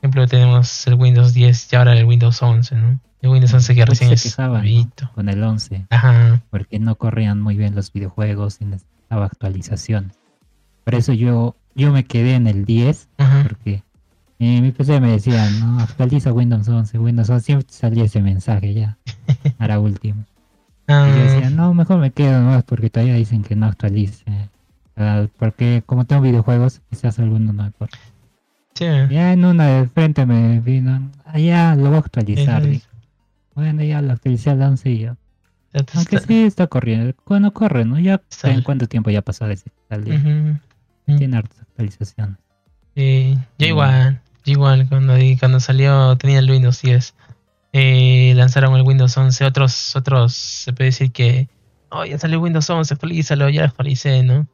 Por 0.00 0.08
ejemplo, 0.08 0.26
tenemos 0.26 0.86
el 0.86 0.94
Windows 0.94 1.34
10 1.34 1.72
y 1.72 1.76
ahora 1.76 1.94
el 1.94 2.06
Windows 2.06 2.42
11, 2.42 2.74
¿no? 2.74 3.00
El 3.20 3.30
Windows 3.30 3.52
11 3.52 3.74
que 3.74 3.80
Muchos 3.82 3.90
recién 3.90 4.08
se 4.08 4.14
es 4.14 4.34
quejaban, 4.34 4.52
¿no? 4.52 4.58
nuevito. 4.58 5.10
Con 5.14 5.28
el 5.28 5.42
11, 5.42 5.86
Ajá. 5.90 6.42
porque 6.50 6.78
no 6.78 6.94
corrían 6.96 7.40
muy 7.40 7.56
bien 7.56 7.74
los 7.74 7.92
videojuegos 7.92 8.60
y 8.60 8.64
necesitaba 8.64 9.26
actualizaciones. 9.26 10.18
Por 10.84 10.94
eso 10.94 11.12
yo, 11.12 11.54
yo 11.74 11.92
me 11.92 12.04
quedé 12.04 12.34
en 12.34 12.46
el 12.46 12.64
10, 12.64 13.08
Ajá. 13.18 13.42
porque 13.42 13.82
en 14.40 14.62
mi 14.62 14.72
PC 14.72 15.00
me 15.00 15.12
decían, 15.12 15.60
¿no? 15.60 15.80
Actualiza 15.80 16.32
Windows 16.32 16.68
11, 16.68 16.98
Windows 16.98 17.28
11, 17.30 17.44
siempre 17.44 17.66
salía 17.70 18.04
ese 18.04 18.20
mensaje 18.22 18.72
ya, 18.74 18.96
ahora 19.58 19.78
último. 19.80 20.24
Y 20.88 20.92
yo 20.92 20.96
Ah, 20.96 21.06
decía, 21.06 21.50
no, 21.50 21.72
mejor 21.74 21.98
me 21.98 22.10
quedo 22.10 22.40
nomás 22.42 22.64
porque 22.64 22.90
todavía 22.90 23.14
dicen 23.14 23.42
que 23.42 23.54
no 23.54 23.66
actualice. 23.66 24.24
Ah, 24.96 25.26
porque 25.38 25.82
como 25.86 26.04
tengo 26.04 26.22
videojuegos, 26.22 26.80
quizás 26.90 27.18
alguno 27.18 27.52
no 27.52 27.62
me 27.62 27.66
importa. 27.68 27.98
sí. 28.74 28.86
Ya 29.10 29.32
en 29.32 29.44
una 29.44 29.66
de 29.66 29.86
frente 29.88 30.26
me 30.26 30.60
vino, 30.60 31.10
ah, 31.24 31.38
ya 31.38 31.74
lo 31.76 31.88
voy 31.90 31.96
a 31.96 31.98
actualizar. 31.98 32.62
Bueno, 33.54 33.82
ya 33.84 34.00
lo 34.02 34.12
actualicé 34.12 34.50
al 34.50 34.62
11 34.62 34.90
y 34.90 34.98
te 35.00 35.14
Aunque 35.94 36.16
está- 36.16 36.26
sí 36.28 36.42
está 36.44 36.66
corriendo. 36.66 37.14
Cuando 37.24 37.52
corre, 37.52 37.84
¿no? 37.84 37.98
Ya 37.98 38.20
Sale. 38.28 38.54
en 38.54 38.62
cuánto 38.62 38.88
tiempo 38.88 39.10
ya 39.10 39.22
pasó 39.22 39.46
desde 39.46 39.64
que 39.70 39.76
salió. 39.88 40.14
Ujú. 40.16 41.18
Tiene 41.18 41.36
hartas 41.36 41.60
actualizaciones. 41.60 42.36
Sí, 42.96 43.38
yo 43.58 43.66
igual, 43.66 44.14
yo 44.14 44.29
igual, 44.44 44.88
cuando, 44.88 45.14
cuando 45.38 45.60
salió 45.60 46.16
tenía 46.16 46.38
el 46.38 46.50
Windows 46.50 46.82
10, 46.82 47.14
eh, 47.72 48.32
lanzaron 48.36 48.74
el 48.76 48.82
Windows 48.82 49.16
11, 49.16 49.44
otros, 49.44 49.94
otros, 49.96 50.34
se 50.34 50.72
puede 50.72 50.86
decir 50.86 51.12
que, 51.12 51.48
oh, 51.90 52.04
ya 52.04 52.18
salió 52.18 52.40
Windows 52.40 52.68
11, 52.68 52.94
actualízalo, 52.94 53.48
ya 53.48 53.64
actualicé, 53.64 54.22
¿no? 54.22 54.46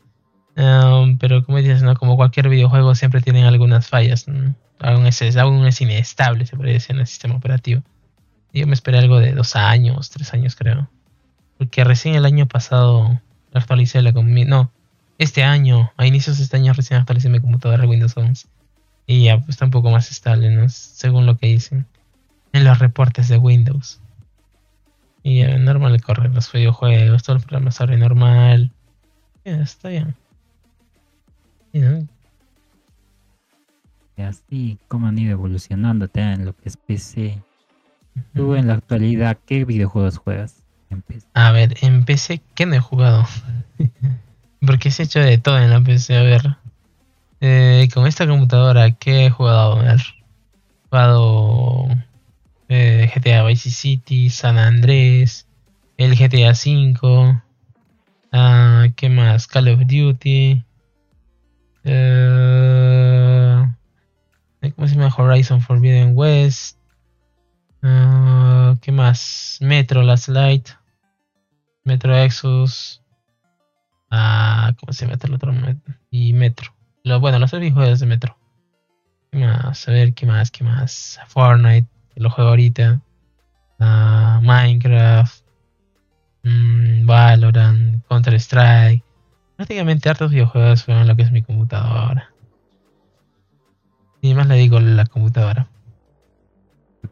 Pero 1.20 1.44
como 1.44 1.59
dices, 1.59 1.83
¿no? 1.83 1.94
Como 1.94 2.16
cualquier 2.16 2.49
videojuego 2.49 2.94
siempre 2.94 3.20
tienen 3.20 3.44
algunas 3.44 3.88
fallas, 3.88 4.27
¿no? 4.27 4.55
Aún 4.79 5.07
es, 5.07 5.37
aún 5.37 5.66
es 5.66 5.81
inestable, 5.81 6.46
se 6.46 6.57
puede 6.57 6.72
decir, 6.72 6.96
en 6.96 7.01
el 7.01 7.07
sistema 7.07 7.37
operativo. 7.37 7.83
Yo 8.53 8.66
me 8.66 8.75
esperé 8.75 8.99
algo 8.99 9.18
de 9.18 9.33
dos 9.33 9.57
años, 9.57 10.11
tres 10.11 10.33
años 10.33 10.57
creo. 10.57 10.88
Porque 11.59 11.85
recién 11.85 12.14
el 12.14 12.25
año 12.25 12.46
pasado 12.46 13.20
actualicé 13.53 14.03
la 14.03 14.12
no, 14.12 14.70
este 15.18 15.44
año, 15.44 15.92
a 15.96 16.07
inicios 16.07 16.38
de 16.38 16.44
este 16.44 16.57
año 16.57 16.72
recién 16.75 17.01
actualicé 17.01 17.29
mi 17.29 17.40
computadora 17.40 17.87
Windows 17.87 18.16
11. 18.16 18.49
Y 19.07 19.25
ya 19.25 19.39
pues, 19.39 19.51
está 19.51 19.65
un 19.65 19.71
poco 19.71 19.91
más 19.91 20.11
estable, 20.11 20.51
¿no? 20.51 20.69
Según 20.69 21.27
lo 21.27 21.37
que 21.37 21.47
dicen 21.47 21.87
en 22.53 22.65
los 22.65 22.79
reportes 22.79 23.29
de 23.29 23.39
Windows. 23.39 24.01
Y 25.23 25.41
ya 25.41 25.59
normal 25.59 26.01
corren 26.03 26.35
los 26.35 26.51
videojuegos, 26.53 27.23
todo 27.23 27.37
el 27.37 27.43
programa 27.43 27.71
sale 27.71 27.97
normal. 27.97 28.71
Ya, 29.45 29.61
está 29.61 29.89
bien. 29.89 30.15
Y, 31.73 31.81
¿no? 31.81 32.07
Y 34.17 34.23
así 34.23 34.79
como 34.89 35.09
han 35.09 35.19
ido 35.19 35.33
evolucionando 35.33 36.09
en 36.15 36.47
lo 36.47 36.57
que 36.57 36.69
es 36.69 36.77
PC. 36.77 37.43
Tú 38.35 38.55
en 38.55 38.67
la 38.67 38.75
actualidad, 38.75 39.37
¿qué 39.45 39.67
videojuegos 39.67 40.17
juegas 40.17 40.63
en 40.89 41.03
PC? 41.03 41.27
A 41.35 41.53
ver, 41.53 41.75
en 41.83 42.05
PC, 42.05 42.41
¿qué 42.55 42.65
no 42.65 42.75
he 42.75 42.81
jugado? 42.81 43.27
Porque 44.67 44.91
se 44.91 45.03
ha 45.03 45.05
hecho 45.05 45.21
de 45.21 45.37
todo 45.37 45.59
en 45.59 45.71
la 45.71 45.83
PC. 45.83 46.17
A 46.17 46.23
ver, 46.23 46.57
eh, 47.41 47.89
con 47.93 48.07
esta 48.07 48.26
computadora, 48.26 48.93
¿qué 48.93 49.26
he 49.26 49.30
jugado? 49.30 49.82
He 49.82 49.97
jugado 50.89 51.89
eh, 52.68 53.11
GTA 53.14 53.45
Vice 53.45 53.70
City, 53.70 54.30
San 54.30 54.59
Andrés, 54.59 55.49
el 55.97 56.16
GTA 56.16 56.53
V, 56.53 57.43
ah, 58.32 58.87
¿qué 58.97 59.09
más? 59.09 59.47
Call 59.47 59.68
of 59.68 59.80
Duty, 59.80 60.64
eh, 61.89 63.64
¿Cómo 64.74 64.89
se 64.89 64.95
llama? 64.97 65.14
Horizon 65.16 65.61
Forbidden 65.61 66.12
West. 66.16 66.78
Ah, 67.82 68.74
¿Qué 68.80 68.91
más? 68.91 69.59
Metro 69.61 70.03
Last 70.03 70.28
Light. 70.28 70.68
Metro 71.84 72.16
Exodus. 72.16 73.03
Ah, 74.11 74.74
¿Cómo 74.80 74.93
se 74.93 75.07
llama 75.07 75.18
el 75.22 75.34
otro? 75.34 75.53
Y 76.11 76.32
Metro. 76.32 76.76
Lo, 77.07 77.21
bueno, 77.21 77.39
los 77.39 77.53
juegos 77.53 78.01
de 78.01 78.07
Metro. 78.07 78.37
¿Qué 79.31 79.39
más? 79.39 79.87
A 79.87 79.93
ver, 79.93 80.13
¿qué 80.13 80.27
más? 80.27 80.51
¿Qué 80.51 80.65
más? 80.65 81.21
Fortnite, 81.29 81.87
lo 82.17 82.31
juego 82.31 82.51
ahorita. 82.51 83.01
Ah, 83.79 84.41
Minecraft. 84.43 85.47
Mm, 86.43 87.07
Valorant, 87.07 88.05
Counter 88.09 88.35
Strike. 88.35 89.05
Prácticamente 89.55 90.09
hartos 90.09 90.33
videojuegos 90.33 90.83
fueron 90.83 91.07
lo 91.07 91.15
que 91.15 91.23
es 91.23 91.31
mi 91.31 91.43
computadora. 91.43 92.33
Y 94.21 94.35
más 94.35 94.49
le 94.49 94.57
digo 94.57 94.81
la 94.81 95.07
computadora. 95.07 95.69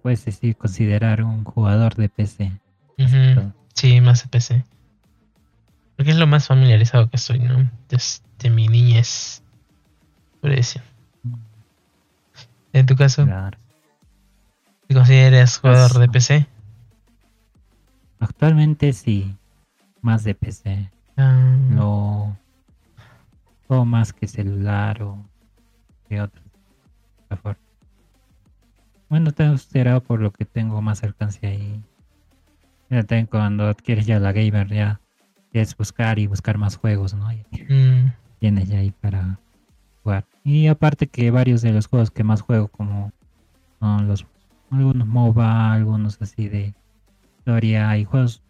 Puedes 0.03 0.25
decir 0.25 0.57
considerar 0.57 1.23
un 1.23 1.45
jugador 1.45 1.95
de 1.95 2.09
PC. 2.09 2.51
Sí, 3.75 4.01
más 4.01 4.25
de 4.25 4.29
PC. 4.29 4.65
Porque 5.95 6.11
es 6.11 6.17
lo 6.17 6.27
más 6.27 6.49
familiarizado 6.49 7.09
que 7.09 7.19
soy, 7.19 7.39
¿no? 7.39 7.71
Desde 7.89 8.51
mi 8.51 8.67
niñez. 8.67 9.44
Mm. 11.23 11.35
En 12.73 12.87
tu 12.87 12.97
caso, 12.97 13.25
Claro. 13.25 13.59
¿te 14.89 14.95
consideras 14.95 15.59
jugador 15.59 15.99
de 15.99 16.09
PC? 16.09 16.47
Actualmente 18.21 18.93
sí. 18.93 19.37
Más 20.01 20.25
de 20.25 20.35
PC. 20.35 20.91
Ah, 21.17 21.57
No. 21.71 22.37
O 23.69 23.85
más 23.87 24.13
que 24.13 24.29
celular 24.29 25.03
o 25.03 25.25
que 26.09 26.21
otras 26.21 26.45
plataformas. 27.29 27.63
Bueno, 29.09 29.33
te 29.33 29.47
considerado 29.47 30.03
por 30.03 30.21
lo 30.21 30.33
que 30.33 30.45
tengo 30.45 30.83
más 30.83 31.03
alcance 31.03 31.47
ahí. 31.47 31.83
Ya 32.91 33.03
ten- 33.05 33.27
cuando 33.27 33.67
adquieres 33.69 34.07
ya 34.07 34.19
la 34.21 34.33
gamer 34.33 34.69
ya 34.69 35.01
es 35.53 35.75
buscar 35.77 36.19
y 36.19 36.27
buscar 36.27 36.59
más 36.59 36.77
juegos, 36.77 37.15
¿no? 37.15 37.29
Mm, 37.69 38.13
tienes 38.39 38.69
ya 38.69 38.79
ahí 38.79 38.91
para 38.91 39.39
jugar. 40.05 40.27
Y 40.45 40.69
aparte 40.69 41.09
que 41.09 41.31
varios 41.31 41.63
de 41.63 41.73
los 41.73 41.89
juegos 41.89 42.11
que 42.11 42.23
más 42.23 42.43
juego 42.43 42.69
como 42.69 43.13
son 43.81 44.07
los 44.07 44.27
algunos 44.71 45.07
MOBA, 45.07 45.73
algunos 45.73 46.21
así 46.21 46.49
de 46.49 46.75
historia 47.39 47.97
y 47.97 48.05
juegos 48.05 48.43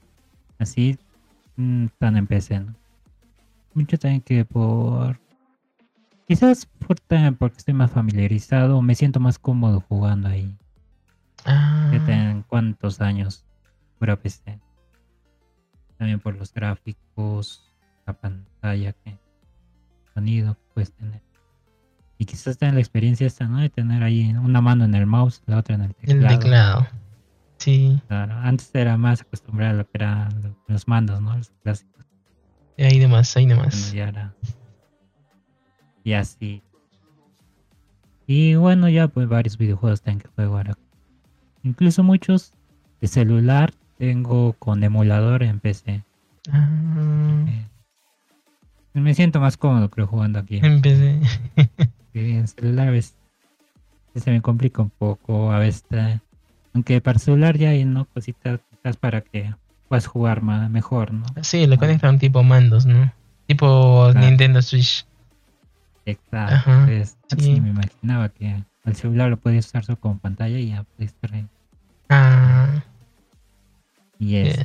así 0.58 0.98
mm, 1.56 1.86
están 1.86 2.16
en 2.16 2.26
PC, 2.26 2.60
¿no? 2.60 2.74
Mucho 3.74 3.98
también 3.98 4.20
que 4.20 4.44
por 4.44 5.18
quizás 6.28 6.66
por 6.66 6.96
porque 7.38 7.58
estoy 7.58 7.74
más 7.74 7.90
familiarizado, 7.90 8.80
me 8.82 8.94
siento 8.94 9.20
más 9.20 9.38
cómodo 9.38 9.80
jugando 9.80 10.28
ahí. 10.28 10.56
ah, 11.44 11.90
Ya 11.92 12.04
ten 12.04 12.42
cuántos 12.42 13.00
años 13.00 13.44
pura 13.98 14.16
PC. 14.16 14.58
También 15.98 16.20
por 16.20 16.36
los 16.36 16.52
gráficos, 16.52 17.70
la 18.06 18.12
pantalla, 18.12 18.92
que 18.92 19.16
sonido 20.12 20.54
que 20.54 20.60
puedes 20.74 20.92
tener. 20.92 21.22
Y 22.24 22.26
quizás 22.26 22.56
tener 22.56 22.72
la 22.72 22.80
experiencia 22.80 23.26
esta, 23.26 23.46
¿no? 23.46 23.58
De 23.58 23.68
tener 23.68 24.02
ahí 24.02 24.32
una 24.32 24.62
mano 24.62 24.86
en 24.86 24.94
el 24.94 25.04
mouse, 25.04 25.42
la 25.44 25.58
otra 25.58 25.74
en 25.74 25.82
el 25.82 25.90
el 26.00 26.06
teclado. 26.08 26.38
teclado. 26.38 26.86
Sí, 27.58 28.00
Claro, 28.08 28.34
antes 28.38 28.70
era 28.72 28.96
más 28.96 29.20
acostumbrado 29.20 29.72
a 29.74 29.76
lo 29.76 29.84
que 29.84 29.90
eran 29.98 30.42
lo- 30.42 30.56
los 30.68 30.88
mandos, 30.88 31.20
¿no? 31.20 31.36
Los 31.36 31.50
clásicos. 31.62 32.06
ahí 32.78 32.98
demás, 32.98 33.36
ahí 33.36 33.44
Bueno, 33.44 33.60
demás. 33.60 33.92
ya 33.92 34.08
era. 34.08 34.34
Y 36.02 36.14
así. 36.14 36.62
Y 38.26 38.54
bueno, 38.54 38.88
ya 38.88 39.08
pues 39.08 39.28
varios 39.28 39.58
videojuegos 39.58 40.00
tengo 40.00 40.20
que 40.20 40.28
juego 40.28 40.56
ahora. 40.56 40.78
Incluso 41.62 42.02
muchos 42.02 42.54
de 43.02 43.06
celular 43.06 43.74
tengo 43.98 44.54
con 44.54 44.82
emulador 44.82 45.42
en 45.42 45.60
PC. 45.60 46.02
Ah, 46.50 47.44
Eh, 47.48 49.00
me 49.00 49.12
siento 49.12 49.40
más 49.40 49.56
cómodo 49.58 49.90
creo 49.90 50.06
jugando 50.06 50.38
aquí. 50.38 50.60
empecé. 50.62 51.20
Que 51.56 51.68
en 52.14 52.48
celular 52.48 52.88
a 52.88 52.90
veces 52.92 53.16
se 54.14 54.30
me 54.30 54.40
complica 54.40 54.82
un 54.82 54.90
poco. 54.90 55.50
A 55.52 55.58
veces 55.58 55.84
aunque 56.72 57.00
para 57.00 57.18
celular 57.18 57.56
ya 57.56 57.70
hay 57.70 57.84
no 57.84 58.04
cositas 58.06 58.60
para 59.00 59.20
que 59.20 59.54
puedas 59.88 60.06
jugar 60.06 60.42
más, 60.42 60.68
mejor, 60.70 61.12
¿no? 61.12 61.24
Sí, 61.42 61.66
le 61.66 61.78
conectan 61.78 62.18
tipo 62.18 62.42
mandos, 62.42 62.84
¿no? 62.86 63.12
Tipo 63.46 64.08
Claro. 64.12 64.26
Nintendo 64.26 64.60
Switch. 64.62 65.06
Exacto. 66.06 66.54
Ajá, 66.54 66.84
pues, 66.86 67.16
sí. 67.38 67.60
me 67.60 67.70
imaginaba 67.70 68.28
que 68.28 68.62
el 68.84 68.96
celular 68.96 69.30
lo 69.30 69.36
podías 69.38 69.66
usar 69.66 69.84
solo 69.84 69.98
como 70.00 70.18
pantalla 70.18 70.58
y 70.58 70.68
ya 70.70 70.84
estar 70.98 71.32
ahí. 71.34 71.46
Ah, 72.08 72.82
Y 74.18 74.36
eso. 74.36 74.62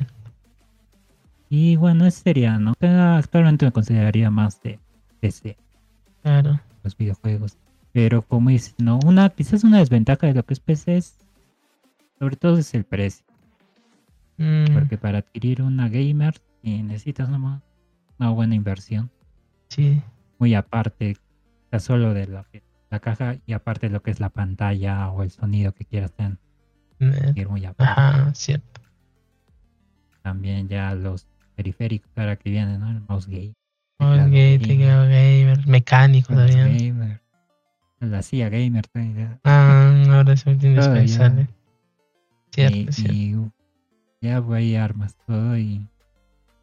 Y 1.50 1.76
bueno, 1.78 2.06
ese 2.06 2.22
sería, 2.22 2.58
¿no? 2.60 2.74
Actualmente 2.82 3.66
me 3.66 3.72
consideraría 3.72 4.30
más 4.30 4.62
de 4.62 4.80
PC, 5.20 5.58
Claro. 6.22 6.60
Los 6.90 6.98
videojuegos. 6.98 7.58
Pero 7.94 8.22
como 8.22 8.50
dices, 8.50 8.76
no, 8.78 9.00
una, 9.06 9.30
quizás 9.30 9.64
una 9.64 9.80
desventaja 9.80 10.28
de 10.28 10.34
lo 10.34 10.44
que 10.44 10.54
es 10.54 10.60
PC 10.60 10.98
es, 10.98 11.18
sobre 12.18 12.36
todo 12.36 12.58
es 12.58 12.74
el 12.74 12.84
precio. 12.84 13.26
Mm, 14.38 14.74
Porque 14.74 14.98
para 14.98 15.20
adquirir 15.20 15.62
una 15.62 15.90
gamer 15.90 16.42
y 16.64 16.82
necesitas 16.82 17.30
nomás 17.30 17.62
una 18.18 18.30
buena 18.32 18.56
inversión. 18.56 19.10
sí. 19.70 20.02
Muy 20.40 20.56
aparte, 20.56 21.18
ya 21.70 21.80
solo 21.80 22.14
de 22.14 22.26
que, 22.50 22.64
la 22.90 23.02
caja 23.02 23.36
y 23.46 23.52
aparte 23.52 23.88
de 23.88 23.94
lo 23.94 24.02
que 24.02 24.10
es 24.12 24.22
la 24.22 24.30
pantalla 24.30 25.10
o 25.10 25.22
el 25.22 25.32
sonido 25.32 25.74
que 25.74 25.84
quieras 25.84 26.14
tener. 26.14 26.38
Eh, 27.02 27.46
muy 27.46 27.66
aparte. 27.66 28.02
Ajá, 28.02 28.34
cierto. 28.34 28.80
También 30.22 30.70
ya 30.70 30.96
los 30.96 31.28
periféricos 31.56 32.10
ahora 32.16 32.38
que 32.38 32.50
vienen, 32.50 32.80
¿no? 32.80 32.90
El 32.90 33.02
mouse 33.02 33.28
gay. 33.28 33.54
Gate, 34.00 34.58
gamer, 34.78 35.68
mecánico 35.68 36.34
todavía. 36.34 36.68
gamer. 36.68 37.22
La 38.00 38.22
silla 38.22 38.50
gamer 38.50 38.88
todavía. 38.88 39.40
Ah, 39.44 39.94
ahora 40.10 40.34
es 40.34 40.46
indispensable. 40.48 41.42
Y, 41.44 42.52
Cierto, 42.54 42.92
cierto. 42.94 43.14
y 43.14 43.36
ya 44.22 44.40
voy 44.40 44.76
armas 44.76 45.18
todo 45.28 45.58
y 45.58 45.86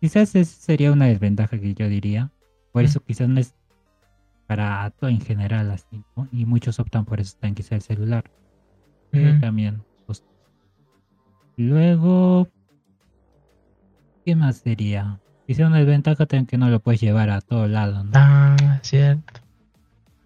quizás 0.01 0.35
esa 0.35 0.61
sería 0.61 0.93
una 0.93 1.07
desventaja 1.07 1.59
que 1.59 1.75
yo 1.75 1.89
diría. 1.89 2.31
Por 2.73 2.85
eso 2.85 3.01
quizás 3.01 3.29
no 3.29 3.39
es 3.41 3.55
para 4.47 4.91
todo 4.91 5.11
en 5.11 5.21
general 5.21 5.71
así, 5.71 6.03
¿no? 6.17 6.29
Y 6.33 6.45
muchos 6.47 6.79
optan 6.79 7.05
por 7.05 7.21
eso 7.21 7.35
también 7.39 7.55
quizás 7.55 7.73
el 7.73 7.83
celular. 7.83 8.25
También. 9.41 9.83
pues, 10.07 10.23
Luego, 11.57 12.49
¿qué 14.25 14.37
más 14.37 14.59
sería? 14.59 15.19
Quizá 15.47 15.67
una 15.67 15.79
desventaja 15.79 16.27
también 16.27 16.47
que 16.47 16.59
no 16.59 16.69
lo 16.71 16.81
puedes 16.81 17.01
llevar 17.01 17.31
a 17.31 17.41
todo 17.41 17.69
lado, 17.69 18.03
¿no? 18.05 18.11
Ah, 18.15 18.81
cierto. 18.83 19.41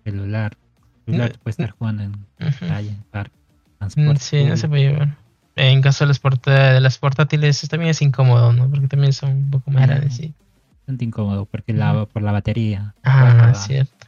Celular. 0.04 0.56
Celular 1.04 1.28
No, 1.28 1.32
te 1.32 1.38
puedes 1.38 1.58
estar 1.58 1.70
jugando 1.76 2.02
en 2.04 2.26
calle, 2.68 2.88
en 2.90 3.02
parque, 3.10 3.36
Mm, 3.36 3.78
transporte 3.78 4.20
Sí, 4.20 4.44
no 4.44 4.56
se 4.56 4.68
puede 4.68 4.82
llevar. 4.90 5.16
En 5.56 5.82
caso 5.82 6.04
de 6.04 6.08
las, 6.08 6.20
de 6.44 6.80
las 6.80 6.98
portátiles 6.98 7.60
también 7.68 7.90
es 7.90 8.00
incómodo, 8.02 8.52
¿no? 8.52 8.70
Porque 8.70 8.88
también 8.88 9.12
son 9.12 9.30
un 9.32 9.50
poco 9.50 9.70
más 9.70 9.82
Mm. 9.82 9.86
grandes, 9.90 10.14
sí. 10.16 10.34
bastante 10.80 11.04
incómodo 11.04 11.44
porque 11.46 11.72
la, 11.74 12.06
por 12.06 12.22
la 12.22 12.32
batería. 12.32 12.94
Ah, 13.02 13.24
baja, 13.24 13.54
cierto. 13.54 14.06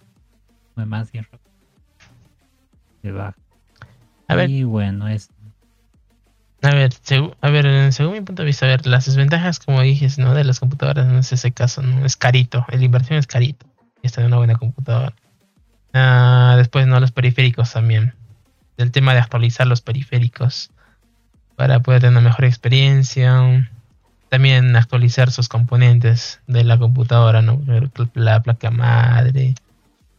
va 0.78 0.86
más 0.86 1.12
bien. 1.12 1.26
Se 3.02 3.10
baja. 3.10 3.36
A 4.28 4.34
ver, 4.34 4.48
Y 4.48 4.62
bueno, 4.64 5.08
es 5.08 5.28
a 6.62 6.70
ver, 6.70 6.92
a 7.40 7.50
ver, 7.50 7.92
según 7.92 8.12
mi 8.12 8.20
punto 8.20 8.42
de 8.42 8.46
vista, 8.46 8.66
a 8.66 8.68
ver, 8.68 8.86
las 8.86 9.06
desventajas, 9.06 9.58
como 9.58 9.80
dijes, 9.82 10.18
¿no? 10.18 10.32
De 10.34 10.44
las 10.44 10.60
computadoras 10.60 11.06
no 11.06 11.18
es 11.18 11.32
ese 11.32 11.52
caso, 11.52 11.82
¿no? 11.82 12.04
Es 12.06 12.16
carito, 12.16 12.64
la 12.68 12.82
inversión 12.82 13.18
es 13.18 13.26
carito. 13.26 13.66
Y 14.02 14.06
esta 14.06 14.20
de 14.20 14.28
una 14.28 14.36
buena 14.36 14.54
computadora. 14.54 15.14
Ah, 15.92 16.54
después, 16.56 16.86
¿no? 16.86 17.00
Los 17.00 17.12
periféricos 17.12 17.72
también. 17.72 18.14
El 18.76 18.92
tema 18.92 19.12
de 19.12 19.20
actualizar 19.20 19.66
los 19.66 19.80
periféricos 19.80 20.70
para 21.56 21.80
poder 21.80 22.00
tener 22.00 22.12
una 22.12 22.28
mejor 22.28 22.44
experiencia. 22.44 23.68
También 24.28 24.74
actualizar 24.76 25.30
sus 25.30 25.48
componentes 25.48 26.40
de 26.46 26.64
la 26.64 26.78
computadora, 26.78 27.42
¿no? 27.42 27.60
La 28.14 28.42
placa 28.42 28.70
madre, 28.70 29.54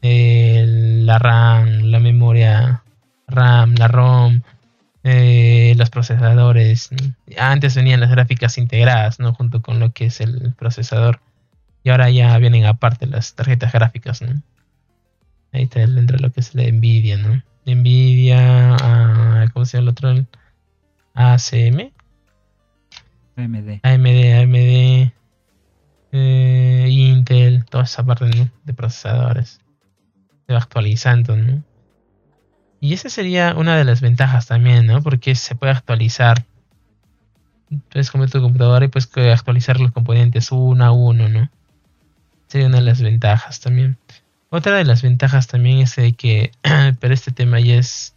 el- 0.01 1.05
la 1.05 1.17
RAM, 1.17 1.83
la 1.83 1.99
memoria 1.99 2.83
RAM, 3.27 3.75
la 3.75 3.87
ROM, 3.87 4.41
eh, 5.03 5.73
los 5.77 5.89
procesadores. 5.89 6.91
¿no? 6.91 7.13
Antes 7.37 7.75
venían 7.75 7.99
las 7.99 8.09
gráficas 8.09 8.57
integradas, 8.57 9.19
¿no? 9.19 9.33
Junto 9.33 9.61
con 9.61 9.79
lo 9.79 9.91
que 9.91 10.05
es 10.05 10.21
el 10.21 10.53
procesador. 10.53 11.19
Y 11.83 11.89
ahora 11.89 12.09
ya 12.09 12.37
vienen 12.37 12.65
aparte 12.65 13.05
las 13.07 13.35
tarjetas 13.35 13.73
gráficas, 13.73 14.21
¿no? 14.21 14.41
Ahí 15.51 15.63
está 15.63 15.81
entra 15.81 16.17
lo 16.17 16.31
que 16.31 16.39
es 16.39 16.55
la 16.55 16.63
Nvidia, 16.63 17.17
¿no? 17.17 17.43
Nvidia, 17.65 18.75
ah, 18.81 19.45
¿cómo 19.53 19.65
se 19.65 19.77
llama 19.77 19.83
el 19.83 19.89
otro? 19.89 20.27
ACM, 21.13 21.91
AMD. 23.35 23.79
AMD, 23.83 24.41
AMD, 24.41 25.11
eh, 26.11 26.87
Intel, 26.89 27.65
toda 27.65 27.83
esa 27.83 28.05
parte 28.05 28.25
¿no? 28.25 28.49
de 28.63 28.73
procesadores. 28.73 29.59
Se 30.45 30.53
va 30.53 30.59
actualizando, 30.59 31.35
¿no? 31.35 31.63
Y 32.83 32.93
esa 32.93 33.07
sería 33.07 33.55
una 33.55 33.77
de 33.77 33.85
las 33.85 34.01
ventajas 34.01 34.47
también, 34.47 34.85
¿no? 34.85 35.01
Porque 35.01 35.35
se 35.35 35.55
puede 35.55 35.71
actualizar. 35.71 36.43
Entonces, 37.71 38.11
como 38.11 38.27
tu 38.27 38.41
computadora 38.41 38.83
y 38.83 38.89
puedes 38.89 39.09
actualizar 39.31 39.79
los 39.79 39.93
componentes 39.93 40.51
uno 40.51 40.83
a 40.83 40.91
uno, 40.91 41.29
¿no? 41.29 41.49
Sería 42.49 42.67
una 42.67 42.79
de 42.79 42.83
las 42.83 43.01
ventajas 43.01 43.61
también. 43.61 43.97
Otra 44.49 44.75
de 44.75 44.83
las 44.83 45.01
ventajas 45.01 45.47
también 45.47 45.77
es 45.77 45.95
de 45.95 46.11
que, 46.11 46.51
pero 46.99 47.13
este 47.13 47.31
tema 47.31 47.61
ya 47.61 47.75
es 47.75 48.15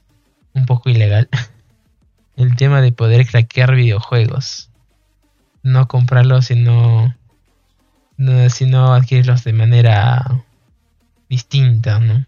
un 0.52 0.66
poco 0.66 0.90
ilegal. 0.90 1.28
El 2.36 2.56
tema 2.56 2.80
de 2.80 2.90
poder 2.90 3.24
craquear 3.24 3.72
videojuegos. 3.76 4.70
No 5.62 5.86
comprarlos, 5.86 6.46
sino, 6.46 7.14
no, 8.16 8.50
sino 8.50 8.94
adquirirlos 8.94 9.44
de 9.44 9.52
manera 9.52 10.42
distinta, 11.28 12.00
¿no? 12.00 12.26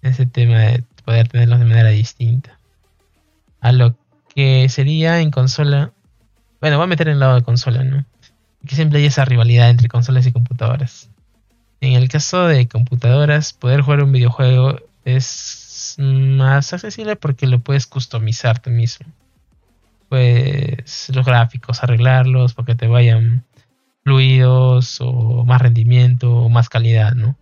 Ese 0.00 0.24
tema 0.24 0.60
de 0.60 0.84
poder 1.06 1.28
tenerlos 1.28 1.60
de 1.60 1.64
manera 1.64 1.88
distinta. 1.88 2.58
A 3.60 3.72
lo 3.72 3.96
que 4.34 4.68
sería 4.68 5.20
en 5.20 5.30
consola. 5.30 5.92
Bueno, 6.60 6.76
voy 6.76 6.84
a 6.84 6.88
meter 6.88 7.08
en 7.08 7.14
el 7.14 7.20
lado 7.20 7.36
de 7.36 7.42
consola, 7.42 7.84
¿no? 7.84 8.04
Que 8.66 8.74
siempre 8.74 8.98
hay 8.98 9.06
esa 9.06 9.24
rivalidad 9.24 9.70
entre 9.70 9.88
consolas 9.88 10.26
y 10.26 10.32
computadoras. 10.32 11.08
En 11.80 11.92
el 11.92 12.08
caso 12.08 12.46
de 12.46 12.66
computadoras, 12.68 13.52
poder 13.52 13.82
jugar 13.82 14.02
un 14.02 14.12
videojuego 14.12 14.80
es 15.04 15.94
más 15.98 16.72
accesible 16.72 17.14
porque 17.16 17.46
lo 17.46 17.60
puedes 17.60 17.86
customizar 17.86 18.58
tú 18.58 18.70
mismo. 18.70 19.06
Pues 20.08 21.08
los 21.14 21.24
gráficos, 21.24 21.82
arreglarlos 21.82 22.54
para 22.54 22.66
que 22.66 22.74
te 22.74 22.88
vayan 22.88 23.44
fluidos 24.02 24.98
o 25.00 25.44
más 25.44 25.62
rendimiento 25.62 26.34
o 26.34 26.48
más 26.48 26.68
calidad, 26.68 27.14
¿no? 27.14 27.36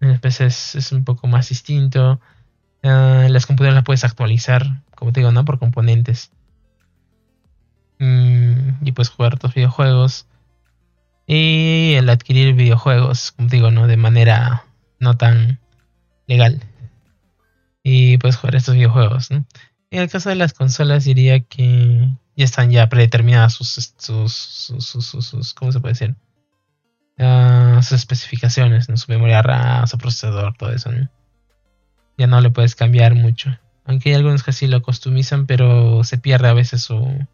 En 0.00 0.18
PC 0.20 0.46
es 0.46 0.92
un 0.92 1.04
poco 1.04 1.26
más 1.26 1.48
distinto. 1.48 2.20
Ah, 2.82 3.26
las 3.30 3.46
computadoras 3.46 3.76
las 3.76 3.84
puedes 3.84 4.04
actualizar, 4.04 4.82
como 4.96 5.12
te 5.12 5.20
digo, 5.20 5.32
¿no? 5.32 5.44
Por 5.44 5.58
componentes. 5.58 6.32
Mm, 7.98 8.84
y 8.84 8.92
puedes 8.92 9.10
jugar 9.10 9.38
tus 9.38 9.54
videojuegos. 9.54 10.26
Y 11.26 11.94
el 11.96 12.08
adquirir 12.08 12.54
videojuegos, 12.54 13.32
como 13.32 13.48
te 13.48 13.56
digo, 13.56 13.70
¿no? 13.70 13.86
De 13.86 13.96
manera 13.96 14.64
no 14.98 15.16
tan 15.16 15.60
legal. 16.26 16.62
Y 17.84 18.18
puedes 18.18 18.36
jugar 18.36 18.56
estos 18.56 18.74
videojuegos, 18.74 19.30
¿no? 19.30 19.46
En 19.90 20.02
el 20.02 20.10
caso 20.10 20.30
de 20.30 20.36
las 20.36 20.52
consolas 20.52 21.04
diría 21.04 21.40
que 21.40 22.08
ya 22.36 22.44
están 22.44 22.70
ya 22.70 22.88
predeterminadas 22.88 23.52
sus, 23.54 23.94
sus, 23.98 24.32
sus, 24.32 25.54
¿cómo 25.54 25.70
se 25.70 25.80
puede 25.80 25.92
decir? 25.94 26.16
Ah, 27.18 27.80
sus 27.82 27.92
especificaciones, 27.92 28.88
¿no? 28.88 28.96
Su 28.96 29.10
memoria 29.12 29.42
RAM, 29.42 29.86
su 29.86 29.98
procesador, 29.98 30.56
todo 30.56 30.72
eso, 30.72 30.90
¿no? 30.90 31.08
Ya 32.22 32.28
no 32.28 32.40
le 32.40 32.50
puedes 32.50 32.76
cambiar 32.76 33.16
mucho. 33.16 33.58
Aunque 33.84 34.10
hay 34.10 34.14
algunos 34.14 34.44
que 34.44 34.52
sí 34.52 34.68
lo 34.68 34.80
customizan, 34.80 35.46
pero 35.46 36.04
se 36.04 36.18
pierde 36.18 36.46
a 36.46 36.54
veces 36.54 36.82
su, 36.82 37.26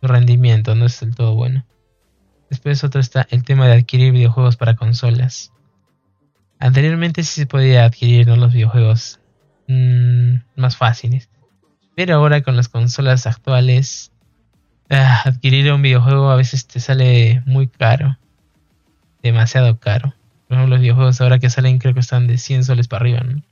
rendimiento, 0.00 0.74
no 0.74 0.86
es 0.86 0.98
del 1.00 1.14
todo 1.14 1.34
bueno. 1.34 1.66
Después 2.48 2.82
otro 2.84 3.02
está 3.02 3.26
el 3.30 3.44
tema 3.44 3.66
de 3.66 3.74
adquirir 3.74 4.12
videojuegos 4.12 4.56
para 4.56 4.76
consolas. 4.76 5.52
Anteriormente 6.58 7.22
sí 7.22 7.42
se 7.42 7.46
podía 7.46 7.84
adquirir 7.84 8.28
los 8.28 8.54
videojuegos 8.54 9.20
mm, 9.68 10.36
más 10.56 10.78
fáciles. 10.78 11.28
Pero 11.94 12.14
ahora 12.14 12.40
con 12.40 12.56
las 12.56 12.70
consolas 12.70 13.26
actuales, 13.26 14.10
ah, 14.88 15.20
adquirir 15.26 15.70
un 15.70 15.82
videojuego 15.82 16.30
a 16.30 16.36
veces 16.36 16.66
te 16.66 16.80
sale 16.80 17.42
muy 17.44 17.66
caro. 17.68 18.16
Demasiado 19.22 19.78
caro. 19.78 20.14
Por 20.48 20.56
ejemplo, 20.56 20.76
los 20.76 20.80
videojuegos 20.80 21.20
ahora 21.20 21.38
que 21.38 21.50
salen 21.50 21.78
creo 21.78 21.92
que 21.92 22.00
están 22.00 22.26
de 22.26 22.38
100 22.38 22.64
soles 22.64 22.88
para 22.88 23.02
arriba. 23.02 23.20
¿no? 23.20 23.42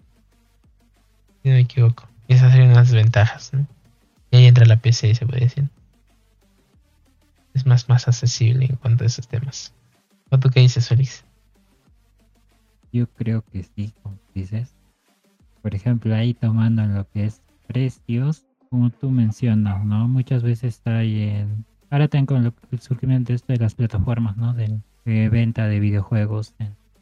Si 1.43 1.49
no 1.49 1.55
me 1.55 1.61
equivoco. 1.61 2.09
Esas 2.29 2.53
serían 2.53 2.75
las 2.75 2.93
ventajas. 2.93 3.53
Y 4.31 4.37
ahí 4.37 4.47
entra 4.47 4.65
la 4.65 4.77
PC, 4.77 5.15
se 5.15 5.27
puede 5.27 5.41
decir. 5.41 5.69
Es 7.55 7.67
más, 7.67 7.89
más 7.89 8.09
accesible 8.09 8.67
en 8.67 8.77
cuanto 8.77 9.05
a 9.05 9.07
esos 9.07 9.29
temas. 9.29 9.75
¿O 10.31 10.39
tú 10.39 10.49
qué 10.51 10.61
dices, 10.61 10.89
Félix? 10.89 11.25
Yo 12.93 13.07
creo 13.07 13.45
que 13.53 13.63
sí, 13.63 13.93
como 14.03 14.19
dices. 14.35 14.75
Por 15.61 15.75
ejemplo, 15.75 16.15
ahí 16.15 16.33
tomando 16.35 16.85
lo 16.87 17.09
que 17.11 17.27
es 17.27 17.43
precios, 17.67 18.45
como 18.71 18.91
tú 18.91 19.11
mencionas, 19.11 19.85
¿no? 19.85 20.09
Muchas 20.09 20.43
veces 20.43 20.77
está 20.77 20.99
ahí 20.99 21.23
en... 21.23 21.65
Ahora 21.91 22.09
tengo 22.09 22.37
el 22.37 22.81
surgimiento 22.81 23.35
de 23.35 23.57
las 23.59 23.75
plataformas, 23.75 24.37
¿no? 24.37 24.55
De, 24.55 24.81
venta 25.05 25.67
de 25.67 25.81
videojuegos 25.81 26.55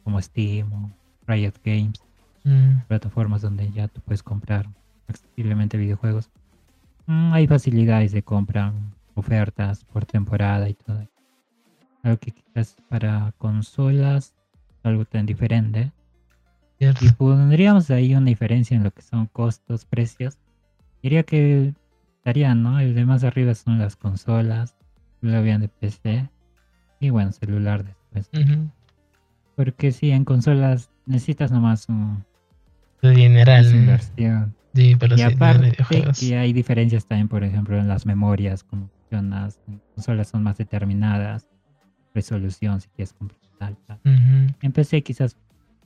como 0.03 0.21
Steam 0.21 0.73
o 0.73 0.91
Riot 1.27 1.53
Games 1.63 2.01
Mm. 2.43 2.81
plataformas 2.87 3.43
donde 3.43 3.71
ya 3.71 3.87
tú 3.87 4.01
puedes 4.01 4.23
comprar 4.23 4.67
accesiblemente 5.07 5.77
videojuegos. 5.77 6.29
Mm, 7.05 7.33
hay 7.33 7.47
facilidades 7.47 8.11
de 8.11 8.23
compra, 8.23 8.73
ofertas 9.15 9.83
por 9.85 10.05
temporada 10.05 10.67
y 10.69 10.73
todo. 10.73 11.07
Algo 12.03 12.17
que 12.17 12.31
quizás 12.31 12.77
para 12.89 13.31
consolas 13.37 14.33
algo 14.83 15.05
tan 15.05 15.25
diferente. 15.25 15.91
Y 16.79 17.09
pondríamos 17.11 17.91
ahí 17.91 18.15
una 18.15 18.25
diferencia 18.25 18.75
en 18.75 18.83
lo 18.83 18.91
que 18.91 19.03
son 19.03 19.27
costos, 19.27 19.85
precios. 19.85 20.39
Diría 21.03 21.21
que 21.23 21.75
estarían, 22.17 22.63
¿no? 22.63 22.79
El 22.79 22.95
de 22.95 23.05
más 23.05 23.23
arriba 23.23 23.53
son 23.53 23.77
las 23.77 23.95
consolas, 23.95 24.75
lo 25.21 25.37
habían 25.37 25.61
de 25.61 25.67
PC 25.67 26.29
y 26.99 27.11
bueno, 27.11 27.31
celular 27.31 27.85
después. 27.85 28.29
Porque 29.55 29.91
si 29.91 30.09
en 30.09 30.25
consolas 30.25 30.89
necesitas 31.05 31.51
nomás 31.51 31.87
un, 31.87 32.25
de 33.01 33.11
dineral. 33.11 33.65
inversión. 33.73 34.55
Sí, 34.73 34.95
pero 34.97 35.17
y 35.17 35.21
aparte 35.21 35.75
que 36.19 36.37
hay 36.37 36.53
diferencias 36.53 37.05
también, 37.05 37.27
por 37.27 37.43
ejemplo, 37.43 37.77
en 37.77 37.87
las 37.87 38.05
memorias, 38.05 38.63
como 38.63 38.87
funcionas, 38.87 39.59
en 39.67 39.81
consolas 39.95 40.29
son 40.29 40.43
más 40.43 40.57
determinadas, 40.57 41.49
resolución 42.13 42.79
si 42.79 42.87
quieres 42.89 43.13
comprar 43.13 43.41
alta. 43.59 43.99
En 44.05 44.71
PC 44.71 45.03
quizás 45.03 45.35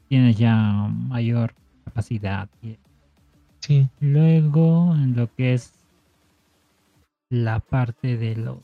tienes 0.08 0.38
ya 0.38 0.56
mayor 0.56 1.56
capacidad. 1.84 2.48
Sí. 3.60 3.90
Luego, 4.00 4.94
en 4.94 5.16
lo 5.16 5.34
que 5.34 5.56
es 5.56 5.74
la 7.30 7.60
parte 7.60 8.18
de 8.18 8.36
los... 8.36 8.60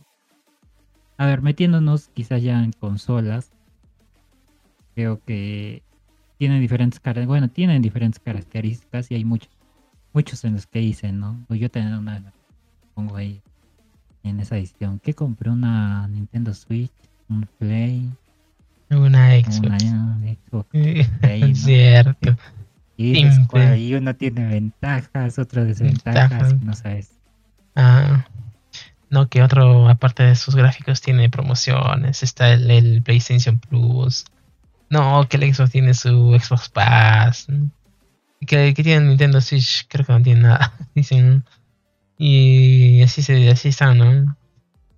A 1.18 1.26
ver, 1.26 1.42
metiéndonos 1.42 2.10
quizás 2.10 2.44
ya 2.44 2.64
en 2.64 2.72
consolas, 2.74 3.52
creo 4.94 5.20
que 5.24 5.82
tienen 6.42 6.60
diferentes 6.60 7.00
caras, 7.00 7.28
bueno, 7.28 7.52
tienen 7.52 7.84
diferentes 7.84 8.20
características 8.20 9.12
y 9.12 9.14
hay 9.14 9.24
muchos, 9.24 9.52
muchos 10.12 10.44
en 10.44 10.54
los 10.54 10.66
que 10.66 10.80
dicen, 10.80 11.20
¿no? 11.20 11.46
Yo 11.50 11.70
tengo 11.70 12.00
una, 12.00 12.34
pongo 12.96 13.16
ahí 13.16 13.44
en 14.24 14.40
esa 14.40 14.58
edición, 14.58 14.98
que 14.98 15.14
compré 15.14 15.52
una 15.52 16.08
Nintendo 16.08 16.52
Switch, 16.56 16.92
un 17.30 17.48
Play, 17.60 18.10
una 18.90 19.40
Xbox, 19.40 19.84
una, 19.84 20.18
Xbox 20.18 21.60
cierto. 21.60 22.36
Y, 22.98 23.24
y 23.78 23.94
uno 23.94 24.16
tiene 24.16 24.48
ventajas, 24.48 25.38
otro 25.38 25.64
desventajas, 25.64 26.60
no 26.60 26.74
sabes. 26.74 27.20
Ah, 27.76 28.26
no, 29.12 29.30
que 29.30 29.44
otro, 29.44 29.88
aparte 29.88 30.24
de 30.24 30.36
sus 30.36 30.56
gráficos, 30.56 31.02
tiene 31.02 31.30
promociones. 31.30 32.24
Está 32.24 32.52
el 32.52 33.04
PlayStation 33.04 33.60
Plus, 33.60 34.26
no, 34.92 35.26
que 35.30 35.38
el 35.38 35.54
Xbox 35.54 35.72
tiene 35.72 35.94
su 35.94 36.38
Xbox 36.38 36.68
Pass. 36.68 37.48
Que, 38.46 38.74
que 38.74 38.84
tiene 38.84 39.08
Nintendo 39.08 39.40
Switch, 39.40 39.88
creo 39.88 40.06
que 40.06 40.12
no 40.12 40.22
tiene 40.22 40.42
nada. 40.42 40.74
Dicen. 40.96 41.46
Y 42.18 43.02
así, 43.02 43.24
se, 43.24 43.50
así 43.50 43.70
están, 43.70 43.98
¿no? 43.98 44.38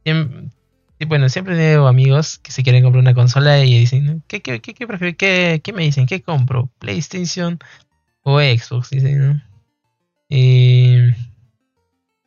Y, 0.03 1.05
bueno, 1.05 1.29
siempre 1.29 1.55
tengo 1.55 1.87
amigos 1.87 2.39
que 2.39 2.51
se 2.51 2.63
quieren 2.63 2.81
comprar 2.81 3.01
una 3.01 3.13
consola 3.13 3.63
y 3.63 3.77
dicen, 3.77 4.23
¿qué, 4.27 4.41
qué, 4.41 4.59
qué, 4.61 4.73
qué, 4.73 5.61
qué, 5.63 5.73
me 5.73 5.83
dicen? 5.83 6.07
¿Qué 6.07 6.23
compro? 6.23 6.71
¿PlayStation 6.79 7.59
o 8.23 8.39
Xbox? 8.39 8.89
Dicen, 8.89 9.19
¿no? 9.19 9.41
Y 10.27 11.13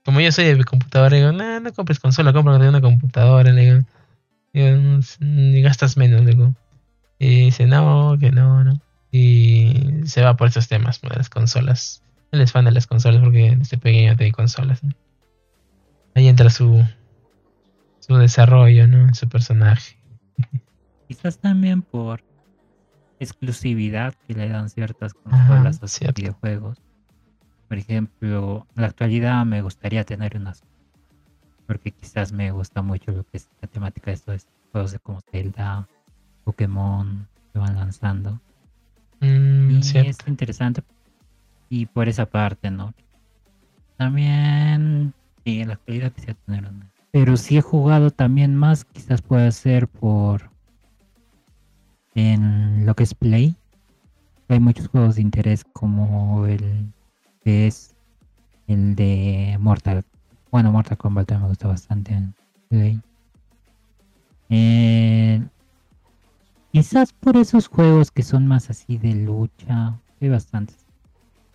como 0.04 0.20
yo 0.20 0.30
soy 0.30 0.44
de 0.44 0.64
computadora, 0.64 1.16
digo, 1.16 1.32
no, 1.32 1.58
no 1.58 1.72
compres 1.72 1.98
consola, 1.98 2.32
compra 2.32 2.56
una 2.56 2.80
computadora, 2.80 3.50
le 3.50 3.62
digo, 3.62 3.86
y 5.20 5.62
gastas 5.62 5.96
menos, 5.96 6.24
digo. 6.24 6.54
Y 7.18 7.46
dice, 7.46 7.66
no, 7.66 8.16
que 8.18 8.30
no, 8.30 8.64
no. 8.64 8.80
Y 9.10 10.02
se 10.04 10.22
va 10.22 10.36
por 10.36 10.48
esos 10.48 10.68
temas, 10.68 11.00
de 11.00 11.08
las 11.08 11.30
consolas. 11.30 12.02
Él 12.32 12.40
es 12.40 12.52
fan 12.52 12.64
de 12.64 12.72
las 12.72 12.86
consolas 12.86 13.22
porque 13.22 13.56
desde 13.56 13.78
pequeño 13.78 14.16
tiene 14.16 14.32
consolas. 14.32 14.80
Ahí 16.14 16.28
entra 16.28 16.50
su, 16.50 16.84
su 18.00 18.16
desarrollo, 18.16 18.86
¿no? 18.86 19.14
Su 19.14 19.28
personaje. 19.28 19.96
Quizás 21.08 21.38
también 21.38 21.82
por 21.82 22.22
exclusividad 23.20 24.14
que 24.26 24.34
le 24.34 24.48
dan 24.48 24.68
ciertas 24.68 25.14
consolas 25.14 25.82
a 25.82 25.88
sus 25.88 26.14
videojuegos. 26.14 26.82
Por 27.68 27.78
ejemplo, 27.78 28.66
en 28.76 28.82
la 28.82 28.88
actualidad 28.88 29.44
me 29.46 29.62
gustaría 29.62 30.04
tener 30.04 30.36
unas. 30.36 30.62
Porque 31.66 31.90
quizás 31.90 32.32
me 32.32 32.50
gusta 32.52 32.82
mucho 32.82 33.10
lo 33.10 33.24
que 33.24 33.38
es 33.38 33.48
la 33.60 33.68
temática 33.68 34.10
de 34.10 34.16
estos 34.16 34.46
juegos 34.70 34.92
de 34.92 34.98
como 35.00 35.20
Zelda, 35.20 35.88
Pokémon 36.46 37.26
que 37.52 37.58
van 37.58 37.74
lanzando. 37.74 38.40
Mm, 39.20 39.70
y 39.70 39.78
es 39.78 40.18
interesante 40.26 40.82
Y 41.68 41.86
por 41.86 42.08
esa 42.08 42.26
parte, 42.26 42.70
¿no? 42.70 42.94
También, 43.96 45.12
sí, 45.44 45.60
en 45.60 45.68
la 45.68 45.74
actualidad 45.74 46.12
quisiera 46.12 46.38
tener 46.46 46.66
una. 46.66 46.86
Pero 47.10 47.36
si 47.36 47.58
he 47.58 47.62
jugado 47.62 48.10
también 48.10 48.54
más, 48.54 48.84
quizás 48.84 49.22
pueda 49.22 49.50
ser 49.50 49.88
por 49.88 50.50
en 52.14 52.86
lo 52.86 52.94
que 52.94 53.02
es 53.02 53.14
Play. 53.14 53.56
Hay 54.48 54.60
muchos 54.60 54.86
juegos 54.88 55.16
de 55.16 55.22
interés 55.22 55.64
como 55.72 56.46
el 56.46 56.86
que 57.42 57.66
es 57.66 57.96
el 58.68 58.94
de 58.94 59.56
Mortal. 59.58 60.04
Bueno, 60.52 60.70
Mortal 60.70 60.96
Kombat 60.96 61.26
también 61.26 61.42
me 61.42 61.48
gusta 61.48 61.66
bastante 61.66 62.14
en 62.14 62.34
Play. 62.68 63.00
Eh, 64.48 65.42
quizás 66.76 67.14
por 67.14 67.38
esos 67.38 67.68
juegos 67.68 68.10
que 68.10 68.22
son 68.22 68.46
más 68.46 68.68
así 68.68 68.98
de 68.98 69.14
lucha. 69.14 69.98
Hay 70.20 70.28
bastantes. 70.28 70.84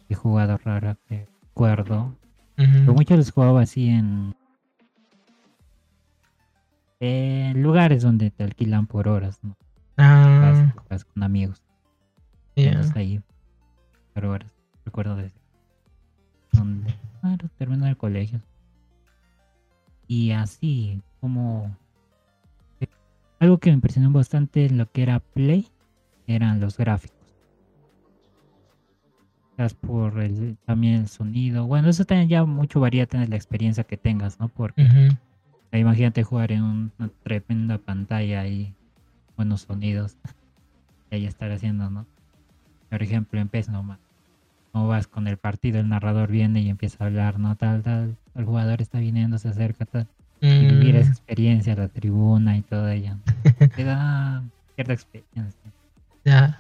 He 0.09 0.15
jugado 0.15 0.57
rara 0.57 0.97
que 1.07 1.28
recuerdo. 1.43 2.15
Pero 2.55 2.93
muchos 2.95 3.17
los 3.17 3.32
jugaba 3.32 3.61
así 3.61 3.89
en, 3.89 4.36
en 6.99 7.61
lugares 7.61 8.01
donde 8.01 8.32
te 8.32 8.43
alquilan 8.43 8.88
por 8.88 9.07
horas, 9.07 9.39
¿no? 9.43 9.55
Ah, 9.97 10.74
Vas, 10.89 11.05
con 11.05 11.22
amigos. 11.22 11.61
Andas 12.57 12.95
ahí 12.95 13.22
por 14.15 14.26
horas. 14.26 14.51
Recuerdo 14.86 15.17
de 15.17 15.32
donde 16.51 16.95
claro, 17.19 17.47
terminó 17.59 17.86
el 17.86 17.95
colegio. 17.95 18.41
Y 20.07 20.32
así 20.32 20.99
como 21.19 21.78
algo 23.42 23.58
que 23.58 23.72
me 23.72 23.76
impresionó 23.76 24.12
bastante 24.12 24.66
en 24.66 24.78
lo 24.78 24.86
que 24.89 25.02
era 25.04 25.20
Play 25.20 25.68
eran 26.28 26.60
los 26.60 26.78
gráficos. 26.78 27.18
Quizás 29.58 29.74
por 29.74 30.20
el, 30.22 30.58
también 30.66 30.96
el 31.02 31.08
sonido. 31.08 31.66
Bueno, 31.66 31.89
eso 31.89 32.06
también 32.06 32.30
ya 32.30 32.46
mucho 32.46 32.80
varía 32.80 33.08
en 33.12 33.30
la 33.30 33.36
experiencia 33.36 33.84
que 33.84 33.98
tengas, 33.98 34.39
¿no? 34.39 34.48
Porque 34.48 34.84
imagínate 35.74 36.24
jugar 36.24 36.52
en 36.52 36.64
un- 36.64 36.92
una 37.00 37.10
tremenda 37.24 37.78
pantalla 37.78 38.48
y 38.48 38.74
buenos 39.36 39.62
sonidos. 39.62 40.18
y 41.12 41.16
ahí 41.16 41.26
estar 41.26 41.52
haciendo, 41.52 41.89
¿no? 41.89 42.06
Por 42.89 43.02
ejemplo, 43.04 43.39
en 43.39 43.50
PES 43.50 43.70
nomás. 43.70 44.00
No 44.74 44.88
vas 44.88 45.08
con 45.08 45.28
el 45.28 45.38
partido, 45.38 45.80
el 45.80 45.89
narrador 45.89 46.30
viene 46.32 46.62
y 46.62 46.70
empieza 46.70 47.04
a 47.04 47.08
hablar, 47.08 47.39
¿no? 47.39 47.56
Tal, 47.56 47.82
tal, 47.84 48.18
el 48.36 48.46
jugador 48.46 48.82
está 48.82 49.00
viniendo, 49.00 49.38
se 49.38 49.50
acerca, 49.50 49.86
tal. 49.86 50.08
Y 50.42 50.66
vivir 50.66 50.96
esa 50.96 51.10
Mm, 51.10 51.14
experiencia, 51.14 51.76
la 51.76 51.88
tribuna 51.88 52.58
y 52.58 52.62
todo 52.64 52.88
ello. 52.89 53.16
Te 53.76 53.84
da 53.84 54.44
cierta 54.76 54.94
experiencia. 54.94 55.72
ya. 56.26 56.58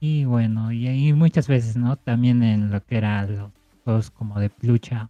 Y 0.00 0.24
bueno, 0.24 0.72
y 0.72 0.88
ahí 0.88 1.12
muchas 1.12 1.46
veces, 1.48 1.76
¿no? 1.76 1.96
También 1.96 2.42
en 2.42 2.70
lo 2.70 2.84
que 2.84 2.96
era 2.98 3.24
los 3.26 3.50
juegos 3.84 4.10
como 4.10 4.40
de 4.40 4.50
lucha, 4.62 5.08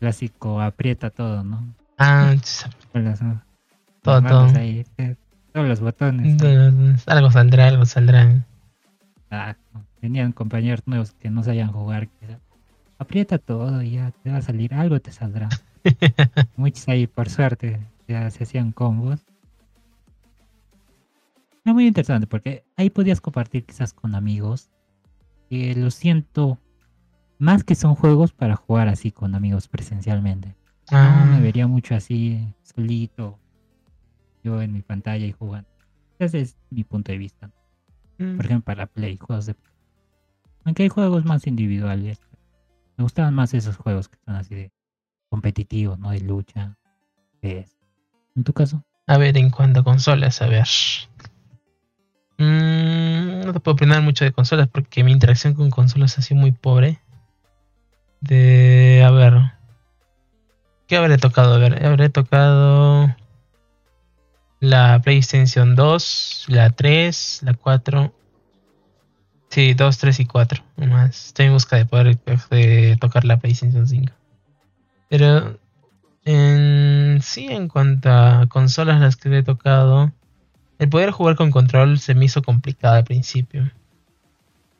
clásico, 0.00 0.60
aprieta 0.62 1.10
todo, 1.10 1.44
¿no? 1.44 1.62
Ah, 1.98 2.34
las- 2.94 3.20
Todo, 4.02 4.22
todo. 4.22 4.46
ahí, 4.56 4.84
todos 5.52 5.68
los 5.68 5.80
botones. 5.80 6.42
¿no? 6.42 6.72
Mm, 6.72 6.96
Algo 7.06 7.30
saldrá, 7.30 7.66
algo 7.68 7.84
saldrá. 7.84 8.44
Exacto. 9.30 9.84
Tenían 10.00 10.32
compañeros 10.32 10.80
nuevos 10.86 11.12
que 11.12 11.28
no 11.28 11.42
sabían 11.42 11.70
jugar. 11.72 12.08
era, 12.22 12.38
Aprieta 12.98 13.38
todo 13.38 13.82
y 13.82 13.92
ya 13.92 14.10
te 14.22 14.30
va 14.30 14.38
a 14.38 14.42
salir, 14.42 14.72
algo 14.72 15.00
te 15.00 15.12
saldrá. 15.12 15.48
Muchos 16.56 16.88
ahí, 16.88 17.06
por 17.06 17.28
suerte, 17.28 17.80
ya 18.06 18.30
se 18.30 18.44
hacían 18.44 18.72
combos. 18.72 19.20
Era 21.64 21.74
muy 21.74 21.86
interesante 21.86 22.26
porque 22.26 22.64
ahí 22.76 22.90
podías 22.90 23.20
compartir 23.20 23.64
quizás 23.64 23.92
con 23.92 24.14
amigos. 24.14 24.70
Que 25.50 25.74
lo 25.74 25.90
siento, 25.90 26.58
más 27.38 27.64
que 27.64 27.74
son 27.74 27.94
juegos 27.94 28.32
para 28.32 28.56
jugar 28.56 28.88
así 28.88 29.10
con 29.12 29.34
amigos 29.34 29.68
presencialmente. 29.68 30.54
No 30.90 30.96
Ah, 30.96 31.26
me 31.26 31.40
vería 31.40 31.66
mucho 31.66 31.94
así, 31.94 32.54
solito, 32.62 33.38
yo 34.42 34.62
en 34.62 34.72
mi 34.72 34.82
pantalla 34.82 35.26
y 35.26 35.32
jugando. 35.32 35.68
Ese 36.18 36.40
es 36.40 36.56
mi 36.70 36.84
punto 36.84 37.12
de 37.12 37.18
vista. 37.18 37.50
mm, 38.18 38.36
Por 38.36 38.44
ejemplo, 38.46 38.64
para 38.64 38.86
Play, 38.86 39.16
juegos 39.18 39.46
de. 39.46 39.54
Aunque 40.64 40.84
hay 40.84 40.88
juegos 40.88 41.24
más 41.24 41.46
individuales. 41.46 42.20
Me 42.96 43.04
gustaban 43.04 43.34
más 43.34 43.54
esos 43.54 43.76
juegos 43.76 44.08
que 44.08 44.18
son 44.24 44.34
así 44.34 44.54
de 44.54 44.72
competitivos, 45.28 45.98
¿no? 45.98 46.10
De 46.10 46.20
lucha. 46.20 46.76
En 47.42 48.44
tu 48.44 48.52
caso, 48.52 48.84
A 49.06 49.18
ver, 49.18 49.36
en 49.38 49.50
cuanto 49.50 49.80
a 49.80 49.84
consolas, 49.84 50.42
a 50.42 50.46
ver. 50.48 50.66
Mm, 52.38 53.40
no 53.46 53.52
te 53.52 53.60
puedo 53.60 53.74
opinar 53.74 54.02
mucho 54.02 54.24
de 54.24 54.32
consolas 54.32 54.68
porque 54.68 55.02
mi 55.02 55.12
interacción 55.12 55.54
con 55.54 55.70
consolas 55.70 56.18
ha 56.18 56.22
sido 56.22 56.40
muy 56.40 56.52
pobre. 56.52 57.00
De. 58.20 59.02
A 59.06 59.10
ver. 59.10 59.34
¿Qué 60.86 60.96
habré 60.96 61.18
tocado? 61.18 61.54
A 61.54 61.58
ver, 61.58 61.84
habré 61.84 62.08
tocado. 62.08 63.14
La 64.60 65.00
PlayStation 65.02 65.76
2, 65.76 66.46
la 66.48 66.70
3, 66.70 67.40
la 67.44 67.54
4. 67.54 68.12
Sí, 69.50 69.74
2, 69.74 69.98
3 69.98 70.20
y 70.20 70.26
4. 70.26 70.64
Nomás. 70.76 71.26
Estoy 71.26 71.46
en 71.46 71.52
busca 71.52 71.76
de 71.76 71.86
poder 71.86 72.18
de 72.50 72.96
tocar 73.00 73.24
la 73.24 73.38
PlayStation 73.38 73.86
5. 73.86 74.17
Pero 75.08 75.58
sí, 77.20 77.46
en 77.48 77.68
cuanto 77.68 78.10
a 78.10 78.46
consolas 78.48 79.00
las 79.00 79.16
que 79.16 79.36
he 79.36 79.42
tocado, 79.42 80.12
el 80.78 80.88
poder 80.88 81.10
jugar 81.10 81.36
con 81.36 81.50
control 81.50 81.98
se 81.98 82.14
me 82.14 82.26
hizo 82.26 82.42
complicado 82.42 82.96
al 82.96 83.04
principio. 83.04 83.70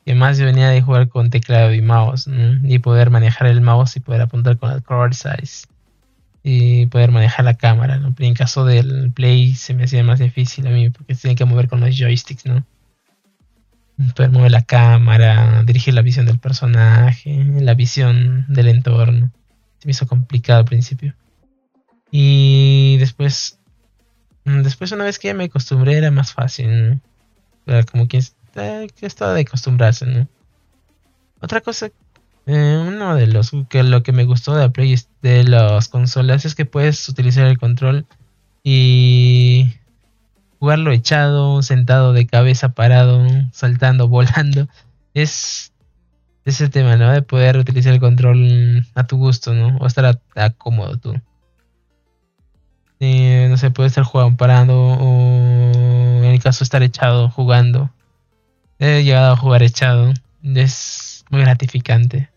Y 0.05 0.11
además 0.11 0.37
yo 0.37 0.45
venía 0.45 0.69
de 0.69 0.81
jugar 0.81 1.09
con 1.09 1.29
teclado 1.29 1.73
y 1.73 1.81
mouse, 1.81 2.27
¿no? 2.27 2.59
y 2.67 2.79
poder 2.79 3.09
manejar 3.09 3.47
el 3.47 3.61
mouse 3.61 3.97
y 3.97 3.99
poder 3.99 4.21
apuntar 4.21 4.57
con 4.57 4.71
el 4.71 4.81
core 4.81 5.13
size 5.13 5.67
y 6.41 6.85
poder 6.87 7.11
manejar 7.11 7.45
la 7.45 7.55
cámara, 7.55 7.97
¿no? 7.97 8.15
En 8.17 8.33
caso 8.33 8.65
del 8.65 9.11
Play 9.11 9.55
se 9.55 9.73
me 9.73 9.83
hacía 9.83 10.03
más 10.03 10.19
difícil 10.19 10.67
a 10.67 10.71
mí 10.71 10.89
porque 10.89 11.15
se 11.15 11.23
tiene 11.23 11.35
que 11.35 11.45
mover 11.45 11.67
con 11.67 11.81
los 11.81 11.95
joysticks, 11.95 12.45
¿no? 12.45 12.65
Poder 14.15 14.31
mover 14.31 14.51
la 14.51 14.63
cámara, 14.63 15.63
dirigir 15.65 15.93
la 15.93 16.01
visión 16.01 16.25
del 16.25 16.39
personaje, 16.39 17.43
la 17.59 17.73
visión 17.73 18.45
del 18.47 18.69
entorno. 18.69 19.31
Se 19.79 19.87
me 19.87 19.91
hizo 19.91 20.07
complicado 20.07 20.59
al 20.59 20.65
principio. 20.65 21.15
Y 22.11 22.97
después, 22.97 23.59
mm, 24.45 24.61
después 24.61 24.91
una 24.91 25.03
vez 25.05 25.19
que 25.19 25.27
ya 25.29 25.33
me 25.33 25.45
acostumbré 25.45 25.97
era 25.97 26.11
más 26.11 26.33
fácil, 26.33 27.01
como 27.91 28.07
que, 28.07 28.17
está- 28.17 28.87
que 28.87 29.05
estaba 29.05 29.33
de 29.33 29.41
acostumbrarse, 29.41 30.05
¿no? 30.05 30.27
Otra 31.41 31.61
cosa, 31.61 31.89
eh, 32.45 32.83
uno 32.87 33.15
de 33.15 33.27
los 33.27 33.51
que 33.69 33.83
lo 33.83 34.01
que 34.03 34.11
me 34.11 34.25
gustó 34.25 34.55
de 34.55 34.61
la 34.63 34.69
Play 34.71 34.95
de 35.21 35.43
las 35.43 35.87
consolas 35.87 36.45
es 36.45 36.55
que 36.55 36.65
puedes 36.65 37.07
utilizar 37.07 37.45
el 37.45 37.59
control 37.59 38.07
y 38.63 39.75
jugarlo 40.59 40.91
echado, 40.91 41.61
sentado 41.61 42.11
de 42.11 42.25
cabeza, 42.27 42.69
parado, 42.69 43.25
saltando, 43.53 44.07
volando. 44.09 44.67
Es 45.13 45.71
ese 46.49 46.69
tema, 46.69 46.95
¿no? 46.97 47.11
De 47.11 47.21
poder 47.21 47.57
utilizar 47.57 47.93
el 47.93 47.99
control 47.99 48.85
a 48.95 49.07
tu 49.07 49.17
gusto, 49.17 49.53
¿no? 49.53 49.77
O 49.77 49.87
estar 49.87 50.05
a, 50.05 50.19
a 50.35 50.49
cómodo 50.51 50.97
tú. 50.97 51.13
Eh, 52.99 53.47
no 53.49 53.57
sé, 53.57 53.71
puede 53.71 53.87
estar 53.87 54.03
jugando 54.03 54.35
parado 54.37 54.75
o 54.77 56.23
en 56.23 56.25
el 56.25 56.41
caso 56.41 56.63
estar 56.63 56.83
echado 56.83 57.29
jugando. 57.29 57.91
He 58.77 59.03
llegado 59.03 59.33
a 59.33 59.37
jugar 59.37 59.63
echado. 59.63 60.13
Es 60.43 61.25
muy 61.29 61.41
gratificante, 61.41 62.29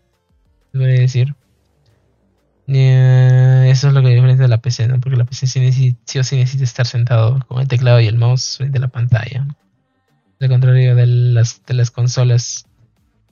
debería 0.71 1.01
decir. 1.01 1.35
Eh, 2.67 3.67
eso 3.69 3.89
es 3.89 3.93
lo 3.93 4.01
que 4.01 4.09
diferencia 4.09 4.43
de 4.43 4.49
la 4.49 4.61
PC, 4.61 4.87
¿no? 4.87 4.99
Porque 4.99 5.17
la 5.17 5.25
PC 5.25 5.47
sí, 5.47 5.97
sí 6.05 6.19
o 6.19 6.23
sí 6.23 6.37
necesita 6.37 6.63
estar 6.63 6.85
sentado 6.85 7.39
con 7.47 7.61
el 7.61 7.67
teclado 7.67 7.99
y 7.99 8.07
el 8.07 8.17
mouse 8.17 8.57
frente 8.57 8.77
a 8.77 8.81
la 8.81 8.87
pantalla. 8.87 9.45
Al 10.39 10.49
contrario 10.49 10.95
de 10.95 11.07
las, 11.07 11.65
de 11.65 11.73
las 11.73 11.91
consolas. 11.91 12.65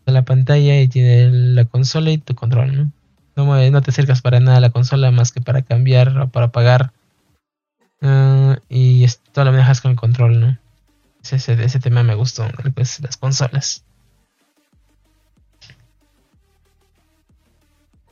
La 0.06 0.24
pantalla 0.24 0.82
y 0.82 0.88
tiene 0.88 1.30
la 1.32 1.66
consola 1.66 2.12
y 2.12 2.18
tu 2.18 2.36
control, 2.36 2.76
¿no? 2.76 2.92
No, 3.36 3.72
no 3.72 3.82
te 3.82 3.92
acercas 3.92 4.22
para 4.22 4.40
nada 4.40 4.58
a 4.58 4.62
la 4.62 4.72
consola 4.72 5.10
más 5.12 5.32
que 5.32 5.42
para 5.42 5.62
cambiar 5.62 6.18
o 6.18 6.28
para 6.30 6.48
apagar. 6.48 6.92
Ah, 8.02 8.58
y 8.68 9.04
esto 9.04 9.44
lo 9.44 9.52
manejas 9.52 9.80
con 9.82 9.92
el 9.92 9.98
control, 9.98 10.40
¿no? 10.40 10.58
Ese, 11.24 11.38
ese, 11.38 11.64
ese 11.64 11.80
tema 11.80 12.04
me 12.04 12.16
gustó, 12.16 12.48
pues, 12.74 13.00
las 13.00 13.16
consolas. 13.16 13.86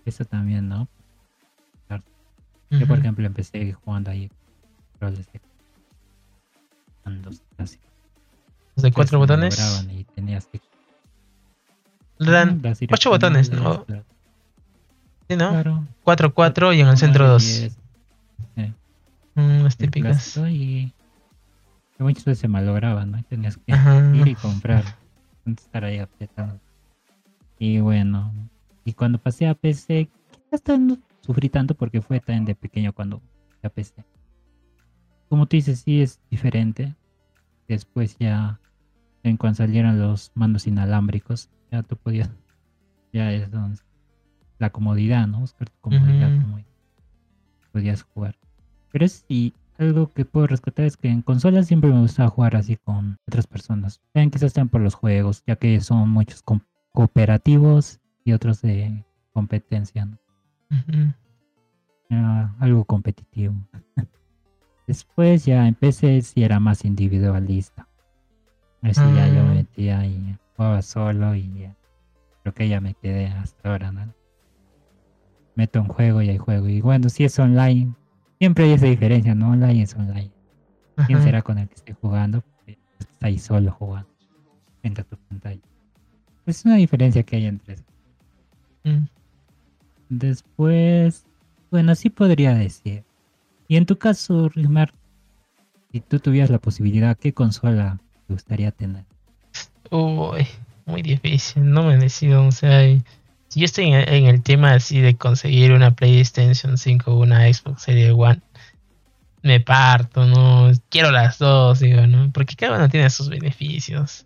eso 0.10 0.26
también, 0.26 0.68
¿no? 0.68 0.88
Yo, 2.72 2.88
por 2.88 3.00
ejemplo, 3.00 3.26
empecé 3.26 3.74
jugando 3.74 4.12
ahí 4.12 4.30
controles 4.92 5.32
de 5.32 5.42
mandos 7.04 7.42
casi. 7.58 7.80
Los 8.76 8.84
de 8.84 8.92
cuatro 8.92 9.18
botones. 9.18 9.58
Y 9.90 10.04
tenías 10.04 10.46
que 10.46 10.60
Le 12.20 12.32
dan 12.32 12.62
Mm, 12.62 12.94
ocho 12.94 13.10
botones, 13.10 13.52
¿no? 13.52 13.86
Sí, 15.30 15.36
¿no? 15.36 15.50
Claro. 15.50 15.88
4, 16.04 16.34
4 16.34 16.74
y 16.74 16.82
en 16.82 16.88
el 16.88 16.98
centro 16.98 17.28
2. 17.28 17.44
diez, 17.44 17.78
eh, 18.56 18.74
las 19.36 19.74
el 19.74 19.78
típicas. 19.78 20.38
Y 20.50 20.92
que 21.98 22.04
muchas 22.04 22.26
veces 22.26 22.40
se 22.40 22.48
malograban, 22.48 23.12
¿no? 23.12 23.24
Tenías 23.24 23.58
que 23.58 23.74
Ajá. 23.74 24.12
ir 24.16 24.28
y 24.28 24.36
comprar. 24.36 24.84
Estar 25.46 25.86
ahí 25.86 26.00
apretando. 26.00 26.60
Y 27.58 27.80
bueno, 27.80 28.32
y 28.86 28.94
cuando 28.94 29.18
pasé 29.18 29.48
a 29.48 29.54
PC, 29.54 30.10
quizás 30.50 30.80
no 30.80 30.98
sufrí 31.22 31.50
tanto 31.50 31.74
porque 31.76 32.02
fue 32.02 32.20
tan 32.20 32.46
de 32.46 32.56
pequeño 32.56 32.94
cuando 32.94 33.20
pasé 33.20 33.68
a 33.68 33.70
PC. 33.70 34.06
Como 35.30 35.46
tú 35.46 35.56
dices, 35.58 35.82
sí 35.82 36.02
es 36.02 36.20
diferente. 36.30 36.96
Después 37.68 38.18
ya, 38.20 38.60
en 39.24 39.38
cuando 39.38 39.58
salieron 39.58 40.00
los 40.00 40.32
mandos 40.34 40.66
inalámbricos, 40.68 41.50
ya 41.72 41.84
tú 41.84 41.96
podías, 41.98 42.30
ya 43.14 43.32
es 43.34 43.50
donde 43.52 43.80
la 44.58 44.70
comodidad, 44.70 45.28
¿no? 45.28 45.40
Buscar 45.40 45.70
tu 45.70 45.80
comodidad, 45.82 46.34
Ujú. 46.36 46.42
como 46.42 46.60
podías 47.72 48.04
jugar. 48.04 48.36
Pero 48.92 49.08
sí, 49.08 49.54
algo 49.78 50.12
que 50.12 50.26
puedo 50.26 50.48
rescatar 50.48 50.86
es 50.86 50.98
que 50.98 51.08
en 51.10 51.22
consolas 51.22 51.68
siempre 51.68 51.90
me 51.92 52.00
gustaba 52.02 52.30
jugar 52.30 52.56
así 52.56 52.76
con 52.78 53.18
otras 53.28 53.48
personas. 53.48 54.02
También 54.14 54.32
quizás 54.32 54.52
sean 54.52 54.68
por 54.70 54.82
los 54.82 54.96
juegos, 54.96 55.44
ya 55.48 55.56
que 55.56 55.80
son 55.80 56.10
muchos 56.10 56.44
cooperativos 56.92 58.00
y 58.26 58.34
otros 58.34 58.62
de 58.62 59.06
competencia, 59.32 60.06
¿no? 60.06 60.18
Era 62.10 62.56
algo 62.60 62.84
competitivo. 62.86 63.54
Después 64.88 65.46
ya 65.46 65.68
empecé 65.68 66.22
si 66.24 66.44
era 66.44 66.60
más 66.60 66.84
individualista. 66.84 67.88
Así 68.82 69.02
ya 69.16 69.28
yo 69.28 69.44
me 69.44 69.52
Ah. 69.52 69.54
metía 69.54 70.06
y 70.06 70.36
jugaba 70.60 70.82
solo 70.82 71.36
y 71.36 71.50
ya. 71.58 71.76
creo 72.42 72.54
que 72.54 72.68
ya 72.68 72.82
me 72.82 72.94
quedé 72.94 73.28
hasta 73.28 73.70
ahora, 73.70 73.94
¿no? 73.94 74.14
Meto 75.56 75.80
un 75.80 75.88
juego 75.88 76.22
y 76.22 76.30
hay 76.30 76.38
juego. 76.38 76.68
Y 76.68 76.82
bueno, 76.82 77.08
si 77.08 77.24
es 77.24 77.40
online, 77.40 77.94
siempre 78.40 78.66
hay 78.66 78.74
esa 78.74 78.88
diferencia, 78.88 79.34
¿no? 79.36 79.52
Online 79.52 79.82
es 79.84 79.96
online. 79.96 80.32
¿Quién 81.06 81.20
Ajá. 81.20 81.24
será 81.24 81.42
con 81.42 81.60
el 81.60 81.70
que 81.70 81.76
esté 81.76 81.94
jugando? 81.94 82.42
Porque 82.42 82.78
estás 83.00 83.18
ahí 83.22 83.40
solo 83.40 83.72
jugando. 83.72 84.10
Frente 84.82 85.00
a 85.00 85.04
tu 85.06 85.16
pantalla. 85.16 85.62
Es 86.46 86.66
una 86.66 86.76
diferencia 86.76 87.24
que 87.24 87.38
hay 87.38 87.46
entre 87.46 87.76
eso. 87.76 87.84
Mm. 88.84 89.06
Después, 90.10 91.26
bueno, 91.72 91.96
sí 91.96 92.10
podría 92.10 92.54
decir. 92.54 93.06
Y 93.70 93.78
en 93.78 93.86
tu 93.86 93.98
caso, 93.98 94.50
Rimar, 94.50 94.92
si 95.94 96.02
tú 96.02 96.20
tuvieras 96.20 96.50
la 96.50 96.60
posibilidad, 96.60 97.18
¿qué 97.18 97.34
consola 97.34 98.02
te 98.28 98.34
gustaría 98.34 98.72
tener? 98.72 99.09
Uy, 99.92 100.48
muy 100.86 101.02
difícil, 101.02 101.72
no 101.72 101.84
me 101.84 101.98
decido, 101.98 102.46
o 102.46 102.52
sea, 102.52 102.82
si 103.48 103.60
yo 103.60 103.66
estoy 103.66 103.86
en, 103.92 104.26
el 104.28 104.44
tema 104.44 104.74
así 104.74 105.02
de 105.02 105.18
conseguir 105.18 105.72
una 105.72 105.92
PlayStation 105.92 106.78
5 106.78 107.12
o 107.12 107.22
una 107.22 107.52
Xbox 107.52 107.84
Series 107.84 108.14
One, 108.16 108.42
me 109.42 109.60
parto, 109.60 110.26
no, 110.26 110.72
quiero 110.90 111.12
las 111.12 111.40
dos, 111.40 111.80
digo, 111.80 112.06
¿no? 112.06 112.32
Porque 112.32 112.56
cada 112.56 112.78
uno 112.78 112.90
tiene 112.90 113.10
sus 113.10 113.30
beneficios. 113.30 114.26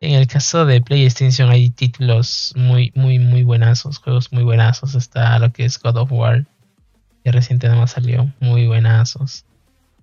En 0.00 0.12
el 0.12 0.26
caso 0.26 0.64
de 0.64 0.80
PlayStation 0.80 1.50
hay 1.50 1.70
títulos 1.70 2.52
muy, 2.56 2.92
muy, 2.94 3.18
muy 3.18 3.42
buenazos, 3.42 3.98
juegos 3.98 4.32
muy 4.32 4.44
buenazos, 4.44 4.94
está 4.94 5.38
lo 5.38 5.52
que 5.52 5.64
es 5.64 5.78
God 5.78 5.96
of 5.96 6.12
War, 6.12 6.46
que 7.24 7.32
reciente 7.32 7.68
nomás 7.68 7.92
salió, 7.92 8.32
muy 8.40 8.66
buenazos. 8.66 9.44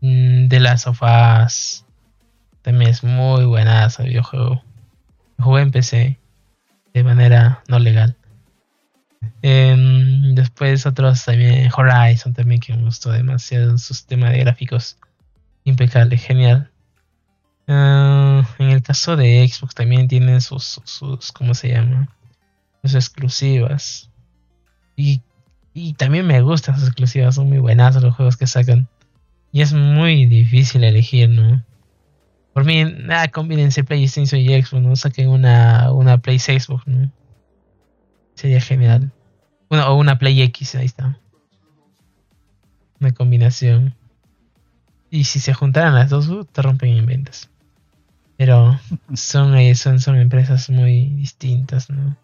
Mm, 0.02 0.50
The 0.50 0.60
Last 0.60 0.88
of 0.88 1.02
Us, 1.02 1.86
también 2.62 2.92
es 2.92 3.04
muy 3.04 3.46
buenazo 3.46 4.04
el 4.04 4.10
videojuego. 4.10 4.62
Jugué 5.40 5.62
en 5.62 5.72
PC 5.72 6.20
de 6.94 7.04
manera 7.04 7.64
no 7.68 7.80
legal. 7.80 8.16
Em, 9.42 10.36
después 10.36 10.86
otros 10.86 11.24
también, 11.26 11.70
Horizon 11.76 12.34
también 12.34 12.60
que 12.60 12.74
me 12.76 12.84
gustó 12.84 13.12
demasiado, 13.12 13.78
su 13.78 13.94
sistema 13.94 14.30
de 14.30 14.40
gráficos 14.40 14.98
impecable, 15.64 16.18
genial. 16.18 16.72
Ah, 17.68 18.48
en 18.60 18.70
el 18.70 18.82
caso 18.82 19.16
de 19.16 19.48
Xbox 19.48 19.76
también 19.76 20.08
tienen 20.08 20.42
sus, 20.42 20.64
sus, 20.64 20.84
sus- 20.90 21.32
¿cómo 21.32 21.54
se 21.54 21.70
llama? 21.70 22.08
Sus 22.84 22.96
exclusivas. 22.96 24.10
Y, 24.96 25.22
y 25.74 25.94
también 25.94 26.26
me 26.26 26.42
gustan 26.42 26.76
sus 26.76 26.86
exclusivas, 26.88 27.36
son 27.36 27.50
muy 27.50 27.60
buenas 27.60 28.02
los 28.02 28.16
juegos 28.16 28.38
que 28.38 28.48
sacan. 28.48 28.88
Y 29.52 29.62
es 29.62 29.74
muy 29.74 30.26
difícil 30.26 30.84
elegir, 30.84 31.30
¿no? 31.30 31.64
Por 32.58 32.66
mí, 32.66 32.84
nada, 32.86 33.28
combínense 33.28 33.84
PlayStation 33.84 34.42
y 34.42 34.48
Xbox, 34.48 34.82
¿no? 34.82 34.96
Saquen 34.96 35.30
una, 35.30 35.92
una 35.92 36.18
Play 36.18 36.40
¿no? 36.88 37.12
Sería 38.34 38.60
genial. 38.60 39.12
Una, 39.70 39.92
o 39.92 39.96
una 39.96 40.18
Play 40.18 40.42
X, 40.42 40.74
ahí 40.74 40.88
está. 40.88 41.20
Una 43.00 43.12
combinación. 43.14 43.94
Y 45.12 45.26
si 45.26 45.40
se 45.40 45.54
juntaran 45.54 45.94
las 45.94 46.10
dos, 46.10 46.30
uh, 46.30 46.46
te 46.46 46.64
rompen 46.64 46.98
en 46.98 47.06
ventas. 47.06 47.52
Pero 48.38 48.80
son, 49.14 49.56
eh, 49.56 49.76
son, 49.76 50.00
son 50.00 50.18
empresas 50.18 50.68
muy 50.72 51.12
distintas, 51.12 51.92
¿no? 51.92 52.18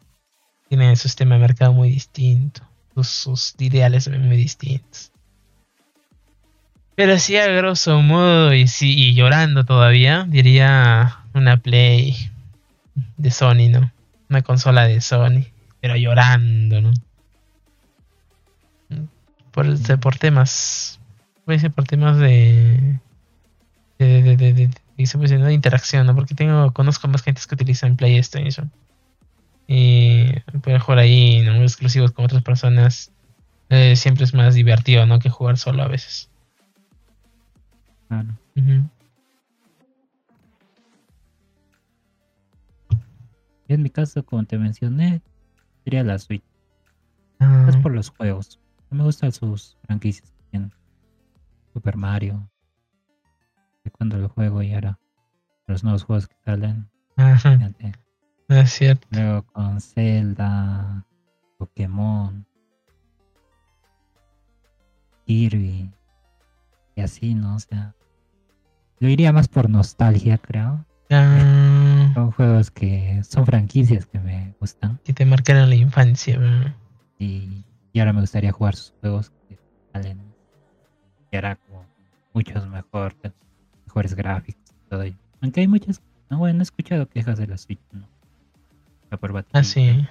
Tienen 0.68 0.96
su 0.96 1.04
sistema 1.04 1.36
de 1.36 1.42
mercado 1.42 1.74
muy 1.74 1.92
distinto. 1.92 2.64
Sus, 2.96 3.08
sus 3.08 3.56
ideales 3.60 4.06
son 4.06 4.20
muy 4.26 4.38
distintos. 4.38 5.13
Pero 6.96 7.18
sí, 7.18 7.38
a 7.38 7.48
grosso 7.48 8.02
modo, 8.02 8.54
y, 8.54 8.68
sí, 8.68 8.94
y 8.96 9.16
llorando 9.16 9.66
todavía, 9.66 10.26
diría 10.28 11.20
una 11.34 11.58
Play 11.58 12.16
de 13.18 13.32
Sony, 13.32 13.70
¿no? 13.72 13.92
Una 14.30 14.44
consola 14.44 14.88
de 14.88 15.02
Sony, 15.02 15.46
pero 15.82 15.96
llorando, 15.96 16.82
¿no? 16.82 16.94
Por, 19.52 20.00
por 20.00 20.18
temas, 20.18 21.00
puede 21.46 21.60
ser 21.60 21.72
por 21.72 21.86
temas 21.86 22.18
de, 22.18 23.00
de, 23.98 24.22
de, 24.24 24.38
de, 24.38 24.54
de 24.54 25.54
interacción, 25.54 26.06
¿no? 26.06 26.16
Porque 26.16 26.36
tengo, 26.36 26.72
conozco 26.74 27.08
más 27.08 27.24
gente 27.24 27.42
que 27.48 27.56
utilizan 27.56 27.96
PlayStation 27.96 28.72
y 29.68 30.40
poder 30.62 30.80
jugar 30.80 31.00
ahí, 31.00 31.42
¿no? 31.42 31.56
Exclusivos 31.62 32.12
con 32.12 32.26
otras 32.26 32.44
personas, 32.44 33.12
eh, 33.70 33.96
siempre 33.96 34.26
es 34.26 34.34
más 34.34 34.54
divertido, 34.56 35.06
¿no? 35.06 35.20
Que 35.20 35.30
jugar 35.30 35.58
solo 35.58 35.84
a 35.84 35.88
veces. 35.88 36.30
Claro. 38.14 38.38
En 43.68 43.82
mi 43.82 43.90
caso, 43.90 44.24
como 44.26 44.44
te 44.44 44.58
mencioné, 44.58 45.22
sería 45.84 46.04
la 46.04 46.20
Switch. 46.20 46.44
Ah, 47.40 47.66
Es 47.70 47.78
por 47.78 47.94
los 47.94 48.10
juegos. 48.10 48.60
Me 48.90 49.04
gustan 49.04 49.32
sus 49.32 49.78
franquicias 49.86 50.32
que 50.32 50.44
tienen. 50.52 50.72
Super 51.74 51.98
Mario. 51.98 52.48
De 53.84 53.90
cuando 53.92 54.18
lo 54.18 54.30
juego 54.30 54.62
y 54.62 54.74
ahora 54.74 55.00
los 55.68 55.84
nuevos 55.84 56.04
juegos 56.04 56.28
que 56.28 56.36
salen. 56.46 56.88
ajá, 57.16 57.58
es 58.50 58.70
cierto. 58.72 59.08
Luego 59.12 59.42
con 59.44 59.82
Zelda, 59.82 61.06
Pokémon, 61.58 62.46
Kirby 65.26 65.92
y 66.96 67.02
así, 67.02 67.34
¿no? 67.34 67.56
O 67.56 67.60
sea, 67.60 67.96
yo 69.04 69.10
iría 69.10 69.34
más 69.34 69.50
por 69.50 69.70
nostalgia, 69.70 70.38
creo. 70.38 70.86
Ah, 71.10 72.10
Son 72.14 72.32
juegos 72.32 72.72
que 72.72 73.22
son 73.28 73.46
franquicias 73.46 74.06
que 74.06 74.18
me 74.18 74.54
gustan 74.62 74.98
que 75.04 75.12
te 75.12 75.26
marcaron 75.26 75.68
la 75.70 75.76
infancia, 75.76 76.40
¿verdad? 76.40 76.74
y, 77.20 77.66
y 77.92 78.00
ahora 78.00 78.14
me 78.14 78.22
gustaría 78.22 78.54
jugar 78.54 78.78
sus 78.78 78.94
juegos 79.02 79.34
que 79.50 79.60
salen 79.92 80.22
y 81.30 81.36
ahora 81.36 81.58
como 81.58 81.86
muchos 82.34 82.66
mejor, 82.68 83.14
mejores 83.86 84.16
gráficos 84.16 84.72
y 84.72 84.90
todo 84.90 85.02
ello. 85.02 85.18
Aunque 85.42 85.60
hay 85.60 85.68
muchas, 85.68 86.02
no, 86.30 86.38
bueno, 86.38 86.60
he 86.60 86.64
escuchado 86.64 87.06
quejas 87.10 87.38
de 87.38 87.48
la 87.48 87.58
Switch, 87.58 87.82
¿no? 87.92 88.08
La 89.12 89.18
por 89.18 89.34
batería. 89.34 89.60
Ah, 89.60 89.64
sí. 89.66 90.08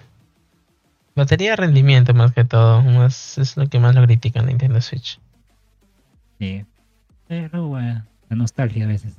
Batería 1.16 1.53
de 1.53 1.57
rendimiento 1.57 2.12
más 2.12 2.32
que 2.32 2.45
todo. 2.45 2.82
Más, 2.82 3.38
es 3.38 3.57
lo 3.57 3.66
que 3.68 3.80
más 3.80 3.95
lo 3.95 4.05
critican 4.05 4.47
Nintendo 4.47 4.82
Switch. 4.82 5.18
Sí. 6.38 6.66
Pero 7.26 7.68
bueno, 7.68 8.05
la 8.33 8.37
nostalgia 8.37 8.85
a 8.85 8.89
veces. 8.89 9.14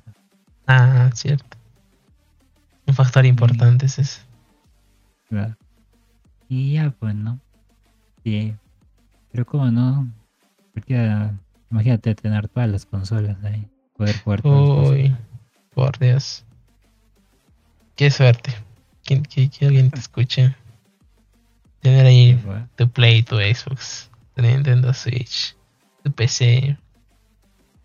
Ah, 0.66 1.09
cierto. 1.14 1.55
Un 2.88 2.95
factor 2.95 3.26
importante 3.28 3.86
es. 3.86 4.26
Claro. 5.30 5.55
Y 6.49 6.74
ya, 6.74 6.89
pues, 6.99 7.14
¿no? 7.14 7.39
Sí. 8.24 8.55
Pero 9.32 9.45
como 9.45 9.70
no, 9.70 10.11
porque 10.74 11.30
imagínate 11.70 12.16
tener 12.16 12.47
todas 12.47 12.70
las 12.70 12.86
consolas 12.88 13.38
ahí, 13.43 13.68
poder 13.95 14.18
jugar 14.24 14.41
todas 14.41 14.80
las. 14.80 14.89
Uy, 14.89 15.16
por 15.76 15.97
Dios. 15.99 16.43
Qué 17.95 18.09
suerte. 18.09 18.51
Que, 19.03 19.22
que- 19.22 19.49
que 19.49 19.66
alguien 19.68 19.91
te 19.91 19.99
escuche. 19.99 20.55
Tener 21.82 22.05
ahí 22.07 22.34
Bueno, 22.45 22.68
tu 22.76 22.89
Play, 22.89 23.22
tu 23.22 23.36
Xbox, 23.36 24.09
tu 24.36 24.41
Nintendo 24.41 24.91
Switch, 24.93 25.55
tu 26.03 26.11
PC. 26.11 26.78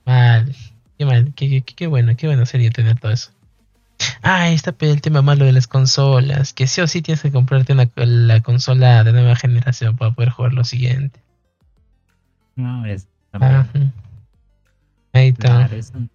Mal. 0.06 0.54
Qué 0.98 1.04
mal. 1.04 1.32
Qué, 1.34 1.48
qué- 1.48 1.74
qué 1.74 1.86
bueno, 1.86 2.16
qué 2.16 2.26
bueno 2.26 2.44
sería 2.46 2.70
tener 2.70 2.98
todo 2.98 3.12
eso. 3.12 3.30
Ah, 4.22 4.50
está 4.50 4.74
el 4.80 5.00
tema 5.00 5.22
malo 5.22 5.44
de 5.44 5.52
las 5.52 5.66
consolas. 5.66 6.52
Que 6.52 6.66
sí 6.66 6.80
o 6.80 6.86
sí 6.86 7.02
tienes 7.02 7.22
que 7.22 7.32
comprarte 7.32 7.72
una, 7.72 7.88
la 7.96 8.40
consola 8.40 9.02
de 9.04 9.12
nueva 9.12 9.34
generación 9.36 9.96
para 9.96 10.12
poder 10.12 10.30
jugar 10.30 10.52
lo 10.54 10.64
siguiente. 10.64 11.20
No, 12.56 12.84
es 12.86 13.06
también, 13.30 13.54
Ajá. 13.54 13.70
Ahí 15.12 15.28
está. 15.28 15.48
claro, 15.48 15.76
es 15.76 15.90
un- 15.94 16.10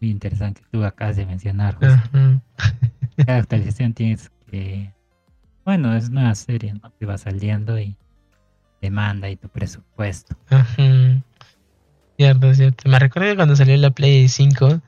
muy 0.00 0.10
interesante 0.10 0.60
que 0.62 0.66
tú 0.70 0.84
acabas 0.84 1.16
de 1.16 1.26
mencionar. 1.26 1.74
justo. 1.74 2.10
Cada 3.26 3.38
actualización 3.38 3.92
tienes 3.94 4.30
que. 4.50 4.92
Bueno, 5.64 5.94
es 5.96 6.08
nueva 6.10 6.34
serie, 6.36 6.72
¿no? 6.74 6.92
Que 6.98 7.04
va 7.06 7.18
saliendo 7.18 7.78
y 7.78 7.96
demanda 8.80 9.28
y 9.28 9.36
tu 9.36 9.48
presupuesto. 9.48 10.36
Ajá. 10.50 11.22
Cierto, 12.18 12.52
cierto. 12.54 12.88
Me 12.88 12.98
recuerdo 12.98 13.30
que 13.30 13.36
cuando 13.36 13.54
salió 13.56 13.76
la 13.76 13.90
Play 13.90 14.28
5, 14.28 14.80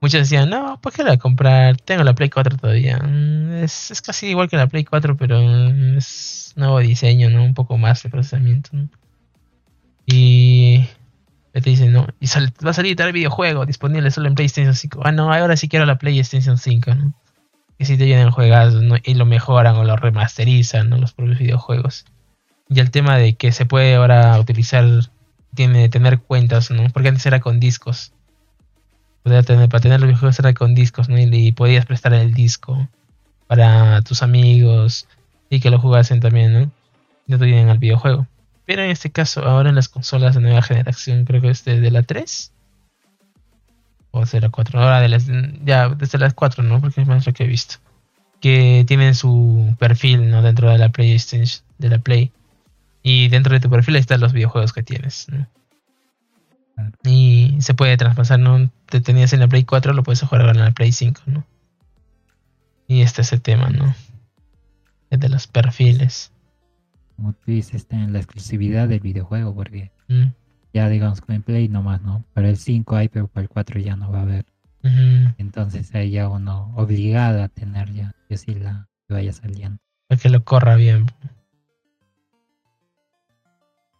muchos 0.00 0.20
decían, 0.20 0.50
no, 0.50 0.80
¿por 0.82 0.92
qué 0.92 1.02
la 1.02 1.16
comprar? 1.16 1.78
Tengo 1.78 2.04
la 2.04 2.14
Play 2.14 2.28
4 2.30 2.56
todavía. 2.58 2.98
Mm, 2.98 3.62
Es, 3.64 3.90
es 3.90 4.02
casi 4.02 4.26
igual 4.28 4.48
que 4.48 4.56
la 4.58 4.66
Play 4.66 4.84
4, 4.84 5.16
pero 5.16 5.40
mm, 5.40 5.96
es 5.96 6.52
nuevo 6.56 6.78
diseño, 6.80 7.30
¿no? 7.30 7.42
Un 7.42 7.54
poco 7.54 7.78
más 7.78 8.02
de 8.02 8.10
procesamiento. 8.10 8.70
¿no? 8.72 8.88
Y 10.06 10.84
te 11.52 11.60
dicen, 11.60 11.92
no, 11.92 12.06
y 12.20 12.26
sal- 12.26 12.52
va 12.64 12.70
a 12.70 12.74
salir 12.74 12.96
tal 12.96 13.12
videojuego 13.12 13.64
disponible 13.64 14.10
solo 14.10 14.28
en 14.28 14.34
PlayStation 14.34 14.74
5. 14.74 15.00
Ah, 15.04 15.12
no, 15.12 15.32
ahora 15.32 15.56
sí 15.56 15.68
quiero 15.68 15.86
la 15.86 15.98
PlayStation 15.98 16.58
5, 16.58 16.94
¿no? 16.94 17.14
Que 17.78 17.86
si 17.86 17.96
te 17.96 18.04
vienen 18.04 18.30
juegazos, 18.30 18.82
¿no? 18.82 18.96
Y 19.02 19.14
lo 19.14 19.24
mejoran 19.26 19.76
o 19.76 19.84
lo 19.84 19.96
remasterizan, 19.96 20.90
¿no? 20.90 20.98
Los 20.98 21.14
propios 21.14 21.38
videojuegos. 21.38 22.04
Y 22.68 22.80
el 22.80 22.90
tema 22.90 23.16
de 23.16 23.36
que 23.36 23.52
se 23.52 23.66
puede 23.66 23.94
ahora 23.94 24.38
utilizar, 24.38 24.84
tiene 25.54 25.88
tener 25.88 26.20
cuentas, 26.20 26.70
¿no? 26.70 26.88
Porque 26.90 27.08
antes 27.08 27.26
era 27.26 27.40
con 27.40 27.60
discos. 27.60 28.12
Para 29.22 29.42
tener 29.42 30.00
los 30.00 30.08
videojuegos 30.08 30.38
era 30.38 30.52
con 30.52 30.74
discos, 30.74 31.08
¿no? 31.08 31.18
Y, 31.18 31.52
podías 31.52 31.86
prestar 31.86 32.12
el 32.12 32.34
disco 32.34 32.88
para 33.46 34.02
tus 34.02 34.22
amigos 34.22 35.08
y 35.48 35.60
que 35.60 35.70
lo 35.70 35.78
jugasen 35.78 36.20
también, 36.20 36.52
¿no? 36.52 36.70
Ya 37.26 37.38
te 37.38 37.70
al 37.70 37.78
videojuego. 37.78 38.26
Pero 38.66 38.82
en 38.82 38.90
este 38.90 39.10
caso, 39.10 39.44
ahora 39.44 39.70
en 39.70 39.74
las 39.74 39.88
consolas 39.88 40.34
de 40.34 40.40
nueva 40.40 40.62
generación, 40.62 41.24
creo 41.24 41.40
que 41.40 41.50
es 41.50 41.64
desde 41.64 41.90
la 41.90 42.02
3 42.02 42.52
o 44.10 44.20
desde 44.20 44.40
la 44.40 44.48
4. 44.48 44.80
Ahora 44.80 45.00
de 45.00 45.08
las, 45.08 45.26
ya 45.64 45.88
desde 45.88 46.18
las 46.18 46.34
4, 46.34 46.62
¿no? 46.62 46.80
Porque 46.80 47.00
es 47.00 47.06
más 47.06 47.26
lo 47.26 47.32
que 47.32 47.44
he 47.44 47.46
visto. 47.46 47.76
Que 48.40 48.84
tienen 48.86 49.14
su 49.14 49.74
perfil, 49.78 50.30
¿no? 50.30 50.42
Dentro 50.42 50.70
de 50.70 50.78
la 50.78 50.90
PlayStation, 50.90 51.62
de 51.78 51.88
la 51.88 51.98
Play. 51.98 52.30
Y 53.04 53.28
dentro 53.28 53.52
de 53.52 53.60
tu 53.60 53.70
perfil 53.70 53.94
están 53.94 54.20
los 54.20 54.32
videojuegos 54.32 54.72
que 54.72 54.82
tienes. 54.82 55.28
Y 57.04 57.56
se 57.60 57.74
puede 57.74 57.96
traspasar, 57.96 58.40
¿no? 58.40 58.68
Te 58.86 59.00
tenías 59.00 59.32
en 59.32 59.38
la 59.40 59.46
Play 59.46 59.62
4, 59.62 59.92
lo 59.92 60.02
puedes 60.02 60.22
jugar 60.22 60.40
ahora 60.40 60.54
en 60.54 60.64
la 60.64 60.72
Play 60.72 60.90
5, 60.90 61.20
¿no? 61.26 61.46
Y 62.88 63.02
este 63.02 63.22
es 63.22 63.32
el 63.32 63.42
tema, 63.42 63.70
¿no? 63.70 63.94
El 65.10 65.20
de 65.20 65.28
los 65.28 65.46
perfiles. 65.46 66.32
Como 67.14 67.32
tú 67.34 67.52
dices, 67.52 67.74
está 67.74 67.94
en 67.94 68.12
la 68.12 68.18
exclusividad 68.18 68.88
del 68.88 68.98
videojuego, 68.98 69.54
porque 69.54 69.92
Mm, 70.08 70.32
ya 70.72 70.88
digamos 70.88 71.20
con 71.20 71.34
el 71.34 71.42
Play 71.42 71.68
nomás, 71.68 72.02
¿no? 72.02 72.24
Para 72.34 72.48
el 72.48 72.56
5 72.56 72.96
hay, 72.96 73.08
pero 73.08 73.28
para 73.28 73.42
el 73.42 73.48
4 73.48 73.80
ya 73.80 73.96
no 73.96 74.10
va 74.10 74.20
a 74.20 74.22
haber. 74.22 74.46
Entonces 75.38 75.94
ahí 75.94 76.10
ya 76.10 76.28
uno 76.28 76.70
obligado 76.76 77.42
a 77.42 77.48
tener 77.48 77.90
ya, 77.94 78.12
que 78.28 78.36
si 78.36 78.54
la 78.54 78.86
que 79.08 79.14
vaya 79.14 79.32
saliendo. 79.32 79.78
Para 80.08 80.20
que 80.20 80.28
lo 80.28 80.44
corra 80.44 80.76
bien. 80.76 81.06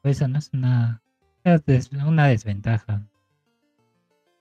Pues 0.05 0.19
eso 0.19 0.29
no 0.29 0.39
es 0.39 0.51
una, 0.53 1.01
es 1.45 1.91
una 1.93 2.27
desventaja. 2.29 3.03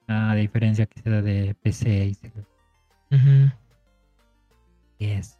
A 0.09 0.35
diferencia 0.35 0.85
que 0.85 1.01
sea 1.01 1.21
de 1.21 1.55
PC 1.55 2.07
y 2.07 2.15
cel- 2.15 2.45
Ujú. 3.11 3.53
y 4.99 5.05
es. 5.05 5.39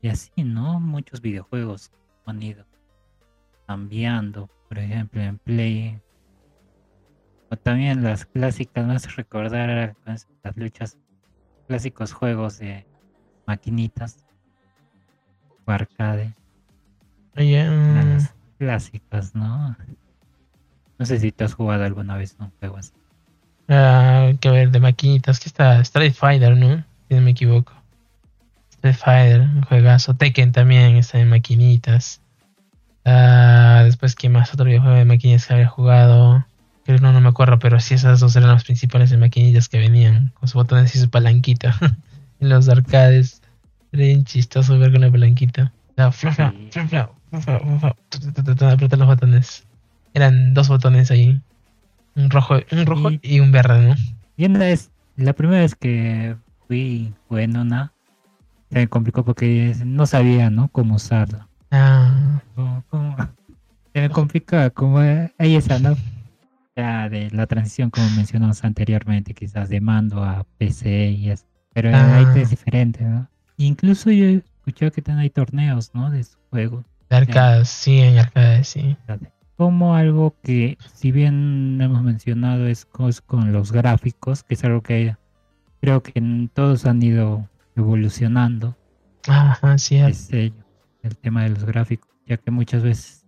Y 0.00 0.08
así, 0.08 0.32
¿no? 0.42 0.80
Muchos 0.80 1.20
videojuegos 1.20 1.92
han 2.24 2.42
ido 2.42 2.64
cambiando. 3.66 4.48
Por 4.70 4.78
ejemplo, 4.78 5.20
en 5.20 5.36
Play. 5.36 6.00
O 7.50 7.56
también 7.58 8.02
las 8.02 8.24
clásicas, 8.24 8.88
hace 8.88 9.10
recordar 9.10 9.94
las 10.06 10.26
luchas. 10.56 10.96
Clásicos 11.68 12.14
juegos 12.14 12.58
de 12.58 12.86
maquinitas. 13.46 14.24
O 15.66 15.70
arcade. 15.70 16.32
Las 17.34 18.34
clásicas, 18.66 19.34
¿no? 19.34 19.76
No 20.96 21.04
sé 21.06 21.18
si 21.18 21.32
te 21.32 21.42
has 21.42 21.54
jugado 21.54 21.82
alguna 21.84 22.16
vez 22.16 22.36
un 22.38 22.50
juego 22.60 22.76
así. 22.76 22.92
ah, 23.68 24.30
que 24.40 24.50
ver, 24.50 24.70
de 24.70 24.78
maquinitas. 24.78 25.40
que 25.40 25.48
está? 25.48 25.80
Street 25.80 26.12
Fighter, 26.14 26.56
¿no? 26.56 26.84
Si 27.08 27.14
no 27.16 27.22
me 27.22 27.32
equivoco. 27.32 27.72
Street 28.70 28.94
Fighter, 28.94 29.40
un 29.40 29.62
juegazo. 29.62 30.14
Tekken 30.14 30.52
también 30.52 30.94
está 30.94 31.18
en 31.18 31.28
maquinitas. 31.28 32.20
Ah, 33.04 33.82
después, 33.84 34.14
¿qué 34.14 34.28
más? 34.28 34.54
Otro 34.54 34.66
videojuego 34.66 34.94
de 34.96 35.06
maquinitas 35.06 35.46
que 35.46 35.54
había 35.54 35.66
jugado. 35.68 36.46
Creo 36.84 36.98
no, 37.00 37.12
no 37.12 37.20
me 37.20 37.30
acuerdo, 37.30 37.58
pero 37.58 37.80
sí, 37.80 37.94
esas 37.94 38.20
dos 38.20 38.36
eran 38.36 38.50
las 38.50 38.62
principales 38.64 39.10
de 39.10 39.16
maquinitas 39.16 39.68
que 39.68 39.78
venían. 39.78 40.28
Con 40.34 40.48
sus 40.48 40.54
botones 40.54 40.94
y 40.94 41.00
su 41.00 41.10
palanquita. 41.10 41.76
en 42.40 42.48
los 42.48 42.68
arcades. 42.68 43.42
Era 43.90 44.04
bien 44.04 44.24
chistoso 44.24 44.78
ver 44.78 44.92
con 44.92 45.00
la 45.00 45.10
palanquita. 45.10 45.72
Fla, 45.96 46.12
fla, 46.12 46.32
Sí. 46.32 46.68
fla, 46.70 46.86
fla, 46.88 47.10
apretar 47.32 48.98
los 48.98 49.08
botones. 49.08 49.66
Eran 50.14 50.54
dos 50.54 50.68
botones 50.68 51.10
ahí. 51.10 51.40
Un 52.14 52.28
rojo, 52.30 52.56
un 52.70 52.86
rojo 52.86 53.10
y 53.22 53.40
un 53.40 53.52
verde, 53.52 53.88
¿no? 53.88 53.94
Y 54.36 54.44
una 54.46 54.58
vez, 54.60 54.90
la 55.16 55.32
primera 55.32 55.60
vez 55.60 55.74
que 55.74 56.36
fui, 56.66 57.14
fue 57.28 57.44
en 57.44 57.56
una, 57.56 57.92
se 58.70 58.78
me 58.80 58.88
complicó 58.88 59.24
porque 59.24 59.74
no 59.84 60.04
sabía, 60.06 60.50
¿no? 60.50 60.68
Cómo 60.68 60.96
usarla. 60.96 61.48
Ah, 61.70 62.40
¿Cómo- 62.54 62.84
cómo? 62.90 63.16
Se 63.94 64.00
me 64.00 64.10
complica, 64.10 64.70
como 64.70 64.98
ahí 64.98 65.56
esa, 65.56 65.78
¿no? 65.78 65.96
Ya 66.76 67.08
de 67.08 67.30
la 67.30 67.46
transición, 67.46 67.90
como 67.90 68.08
mencionamos 68.10 68.62
anteriormente, 68.64 69.34
quizás 69.34 69.68
de 69.68 69.80
mando 69.80 70.22
a 70.24 70.44
PC 70.58 71.10
y 71.10 71.30
eso. 71.30 71.44
Pero 71.74 71.90
Ah. 71.94 72.16
ahí 72.18 72.40
es 72.40 72.50
diferente, 72.50 73.04
¿no? 73.04 73.26
Incluso 73.56 74.10
yo 74.10 74.24
he 74.26 74.34
escuchado 74.36 74.92
que 74.92 75.02
también 75.02 75.22
hay 75.24 75.30
torneos, 75.30 75.90
¿no? 75.94 76.10
De 76.10 76.24
su 76.24 76.36
juego. 76.50 76.84
De 77.12 77.16
arcades, 77.18 77.68
sí, 77.68 77.98
en 78.00 78.18
arcades, 78.18 78.68
sí. 78.68 78.96
como 79.56 79.94
algo 79.94 80.34
que, 80.42 80.76
si 80.94 81.12
bien 81.12 81.78
hemos 81.80 82.02
mencionado, 82.02 82.66
es 82.66 82.84
con 82.86 83.52
los 83.52 83.70
gráficos, 83.72 84.42
que 84.42 84.54
es 84.54 84.64
algo 84.64 84.82
que 84.82 85.16
creo 85.80 86.02
que 86.02 86.12
en- 86.14 86.48
todos 86.48 86.86
han 86.86 87.02
ido 87.02 87.48
evolucionando, 87.76 88.76
Ajá, 89.28 89.78
sí. 89.78 89.96
es 89.96 90.32
ello, 90.32 90.64
el 91.02 91.16
tema 91.16 91.42
de 91.44 91.50
los 91.50 91.64
gráficos, 91.64 92.08
ya 92.26 92.36
que 92.36 92.50
muchas 92.50 92.82
veces 92.82 93.26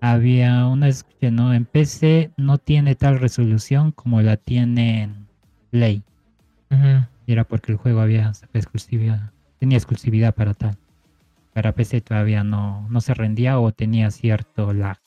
había 0.00 0.66
una 0.66 0.88
escuché, 0.88 1.30
¿no? 1.30 1.52
En 1.54 1.64
PC 1.64 2.30
no 2.36 2.58
tiene 2.58 2.94
tal 2.94 3.18
resolución 3.18 3.90
como 3.92 4.22
la 4.22 4.36
tiene 4.36 5.02
en 5.02 5.28
Play, 5.70 6.02
y 7.26 7.32
era 7.32 7.44
porque 7.44 7.72
el 7.72 7.78
juego 7.78 8.00
había 8.00 8.32
exclusividad, 8.52 9.32
tenía 9.58 9.76
exclusividad 9.78 10.34
para 10.34 10.54
tal. 10.54 10.76
Para 11.54 11.72
PC 11.72 12.00
todavía 12.00 12.44
no, 12.44 12.86
no 12.88 13.00
se 13.00 13.14
rendía 13.14 13.58
o 13.58 13.72
tenía 13.72 14.10
cierto 14.10 14.72
lag. 14.72 14.98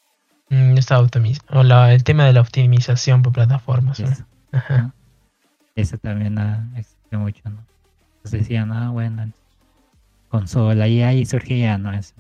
Mm, 0.49 0.77
estaba 0.77 1.07
o 1.49 1.63
la- 1.63 1.93
el 1.93 2.03
tema 2.03 2.25
de 2.25 2.33
la 2.33 2.41
optimización 2.41 3.21
por 3.21 3.31
plataformas. 3.33 3.99
¿no? 3.99 4.07
Eso. 4.07 4.25
Ajá. 4.51 4.93
Eso 5.75 5.97
también 5.97 6.37
ah, 6.37 6.67
existe 6.75 7.15
mucho, 7.17 7.41
¿no? 7.45 7.63
Entonces 8.17 8.41
decían, 8.41 8.71
ah, 8.73 8.89
bueno, 8.89 9.31
consola, 10.29 10.87
y 10.87 11.01
ahí 11.01 11.25
surgía, 11.25 11.77
¿no? 11.77 11.93
Eso. 11.93 12.13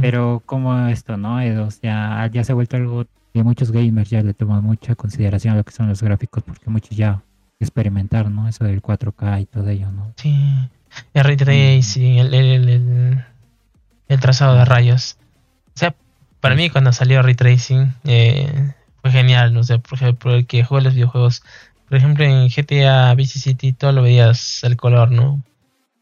Pero 0.00 0.42
como 0.46 0.86
esto, 0.88 1.16
¿no? 1.16 1.40
Eh, 1.40 1.58
o 1.58 1.70
sea, 1.70 2.26
ya 2.32 2.42
se 2.44 2.52
ha 2.52 2.54
vuelto 2.54 2.76
algo 2.76 3.04
que 3.34 3.42
muchos 3.42 3.70
gamers 3.70 4.10
ya 4.10 4.22
le 4.22 4.34
toman 4.34 4.62
mucha 4.64 4.94
consideración 4.94 5.54
a 5.54 5.56
lo 5.58 5.64
que 5.64 5.72
son 5.72 5.88
los 5.88 6.02
gráficos, 6.02 6.42
porque 6.42 6.70
muchos 6.70 6.96
ya 6.96 7.22
experimentaron, 7.60 8.34
¿no? 8.34 8.48
Eso 8.48 8.64
del 8.64 8.82
4K 8.82 9.40
y 9.42 9.46
todo 9.46 9.68
ello, 9.68 9.90
¿no? 9.90 10.12
Sí. 10.16 10.34
El 11.14 11.24
ray 11.24 11.36
tracing, 11.36 12.18
el, 12.18 12.34
el, 12.34 12.68
el- 12.68 13.24
el 14.08 14.20
trazado 14.20 14.56
de 14.56 14.64
rayos. 14.64 15.16
O 15.74 15.78
sea, 15.78 15.94
para 16.40 16.54
mí 16.54 16.70
cuando 16.70 16.92
salió 16.92 17.22
ray 17.22 17.34
tracing 17.34 17.94
eh, 18.04 18.74
fue 19.00 19.10
genial, 19.10 19.54
no 19.54 19.64
sé, 19.64 19.78
por 19.78 19.94
ejemplo, 19.94 20.34
el 20.34 20.46
que 20.46 20.64
juega 20.64 20.84
los 20.84 20.94
videojuegos, 20.94 21.42
por 21.88 21.96
ejemplo 21.98 22.24
en 22.24 22.48
GTA 22.50 23.14
Vice 23.14 23.38
City 23.38 23.72
todo 23.72 23.92
lo 23.92 24.02
veías 24.02 24.62
el 24.64 24.76
color, 24.76 25.10
¿no? 25.10 25.42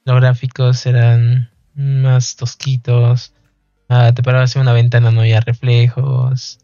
Los 0.05 0.17
gráficos 0.21 0.85
eran 0.87 1.51
más 1.75 2.37
tosquitos, 2.37 3.33
ah, 3.89 4.13
te 4.15 4.23
parabas 4.23 4.55
en 4.57 4.63
una 4.63 4.73
ventana 4.73 5.11
no 5.13 5.21
había 5.21 5.41
reflejos, 5.41 6.59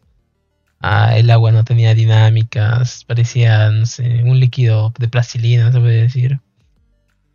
ah, 0.79 1.17
el 1.17 1.29
agua 1.29 1.51
no 1.51 1.63
tenía 1.63 1.93
dinámicas, 1.95 3.03
parecía, 3.05 3.69
no 3.71 3.85
sé, 3.85 4.23
un 4.23 4.39
líquido 4.39 4.93
de 4.99 5.07
plastilina, 5.07 5.71
se 5.71 5.79
puede 5.79 6.01
decir. 6.03 6.39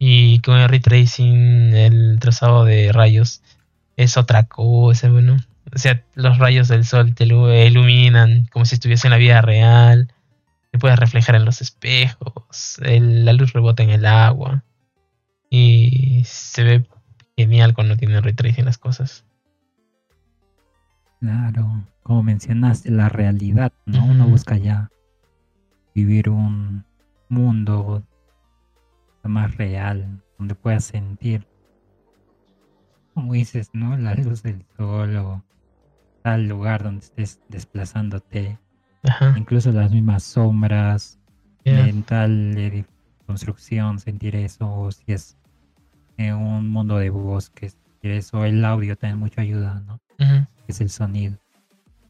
Y 0.05 0.41
con 0.41 0.59
el 0.59 0.69
ray 0.69 0.81
tracing, 0.81 1.75
el 1.75 2.19
trazado 2.19 2.65
de 2.65 2.91
rayos 2.91 3.41
es 3.97 4.17
otra 4.17 4.43
cosa, 4.43 5.09
bueno. 5.09 5.37
O 5.73 5.79
sea, 5.79 6.03
los 6.17 6.39
rayos 6.39 6.67
del 6.67 6.85
sol 6.85 7.15
te 7.15 7.25
ilu- 7.25 7.69
iluminan 7.69 8.47
como 8.47 8.65
si 8.65 8.75
estuviese 8.75 9.07
en 9.07 9.13
la 9.13 9.17
vida 9.19 9.41
real. 9.43 10.13
Te 10.73 10.81
puedes 10.81 10.99
reflejar 10.99 11.37
en 11.37 11.45
los 11.45 11.61
espejos. 11.61 12.81
el- 12.83 13.25
la 13.25 13.33
luz 13.33 13.53
rebota 13.53 13.85
en 13.85 13.91
el 13.91 14.05
agua. 14.05 14.65
Y 15.49 16.23
se 16.25 16.65
ve 16.65 16.85
genial 17.37 17.73
cuando 17.73 17.97
tiene 17.97 18.21
ray 18.21 18.33
tracing 18.33 18.65
las 18.65 18.79
cosas. 18.79 19.25
Claro, 21.21 21.87
como 22.03 22.25
mencionaste, 22.25 22.91
la 22.91 23.09
realidad, 23.09 23.73
¿no? 23.87 24.05
Uno 24.05 24.27
busca 24.27 24.57
ya 24.57 24.91
vivir 25.95 26.29
un 26.29 26.85
mundo 27.29 28.03
más 29.29 29.57
real, 29.57 30.23
donde 30.39 30.55
pueda 30.55 30.81
sentir. 30.81 31.47
como 33.15 33.35
dices, 33.35 33.69
¿no? 33.75 33.97
La 33.99 34.15
luz 34.15 34.43
del 34.43 34.65
sol 34.77 35.17
o 35.17 35.43
tal 36.23 36.49
lugar 36.49 36.83
donde 36.83 37.05
estés 37.05 37.41
desplazándote, 37.49 38.59
Ajá. 39.03 39.35
incluso 39.37 39.71
las 39.73 39.91
mismas 39.91 40.23
sombras, 40.23 41.19
ya. 41.65 41.89
en 41.89 42.03
tal 42.05 42.57
eh, 42.57 42.85
construcción 43.27 43.99
sentir 43.99 44.35
eso, 44.37 44.73
o 44.73 44.91
si 44.91 45.13
es 45.13 45.37
en 46.17 46.35
un 46.37 46.71
mundo 46.71 46.97
de 46.99 47.11
bosques, 47.11 47.77
sentir 47.85 48.13
eso, 48.13 48.45
el 48.45 48.65
audio 48.65 48.97
también 48.97 49.19
mucho 49.19 49.41
ayuda, 49.41 49.83
¿no? 49.87 49.99
Es 50.69 50.81
el 50.81 50.89
sonido. 50.89 51.37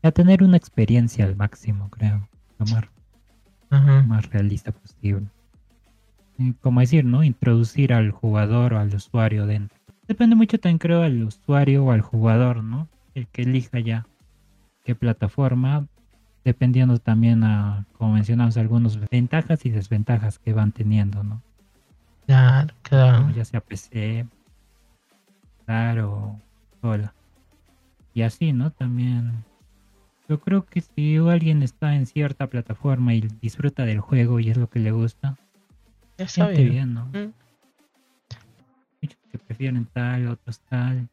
Y 0.02 0.06
a 0.06 0.12
tener 0.12 0.42
una 0.42 0.56
experiencia 0.56 1.24
al 1.24 1.34
máximo, 1.36 1.88
creo, 1.90 2.28
lo 2.58 2.66
más, 2.66 2.84
Ajá. 3.70 4.02
más 4.02 4.28
realista 4.30 4.70
posible. 4.72 5.26
Y 6.38 6.52
como 6.54 6.80
decir, 6.80 7.04
¿no? 7.04 7.22
Introducir 7.22 7.92
al 7.92 8.10
jugador 8.10 8.74
o 8.74 8.78
al 8.78 8.94
usuario 8.94 9.46
dentro. 9.46 9.76
Depende 10.08 10.34
mucho 10.34 10.58
también, 10.58 10.78
creo, 10.78 11.02
al 11.02 11.22
usuario 11.22 11.84
o 11.84 11.92
al 11.92 12.00
jugador, 12.00 12.62
¿no? 12.62 12.88
El 13.14 13.26
que 13.28 13.42
elija 13.42 13.78
ya 13.80 14.06
qué 14.84 14.94
plataforma, 14.94 15.86
dependiendo 16.44 16.98
también 16.98 17.44
a, 17.44 17.86
como 17.92 18.14
mencionamos, 18.14 18.56
algunas 18.56 18.98
ventajas 19.10 19.64
y 19.64 19.70
desventajas 19.70 20.38
que 20.38 20.52
van 20.52 20.72
teniendo, 20.72 21.22
¿no? 21.22 21.42
Claro, 22.26 22.74
claro. 22.82 23.30
Ya 23.30 23.44
sea 23.44 23.60
PC, 23.60 24.26
claro, 25.66 26.40
sola. 26.80 27.14
Y 28.14 28.22
así, 28.22 28.52
¿no? 28.52 28.70
También. 28.70 29.44
Yo 30.28 30.40
creo 30.40 30.64
que 30.64 30.80
si 30.80 31.16
alguien 31.16 31.62
está 31.62 31.94
en 31.94 32.06
cierta 32.06 32.46
plataforma 32.46 33.14
y 33.14 33.20
disfruta 33.40 33.84
del 33.84 34.00
juego 34.00 34.40
y 34.40 34.50
es 34.50 34.56
lo 34.56 34.68
que 34.68 34.78
le 34.78 34.90
gusta, 34.90 35.36
Ya 36.18 36.46
bien. 36.48 36.94
¿no? 36.94 37.06
Mm. 37.06 37.32
Muchos 39.02 39.18
que 39.30 39.38
prefieren 39.38 39.86
tal, 39.86 40.28
otros 40.28 40.60
tal. 40.68 41.08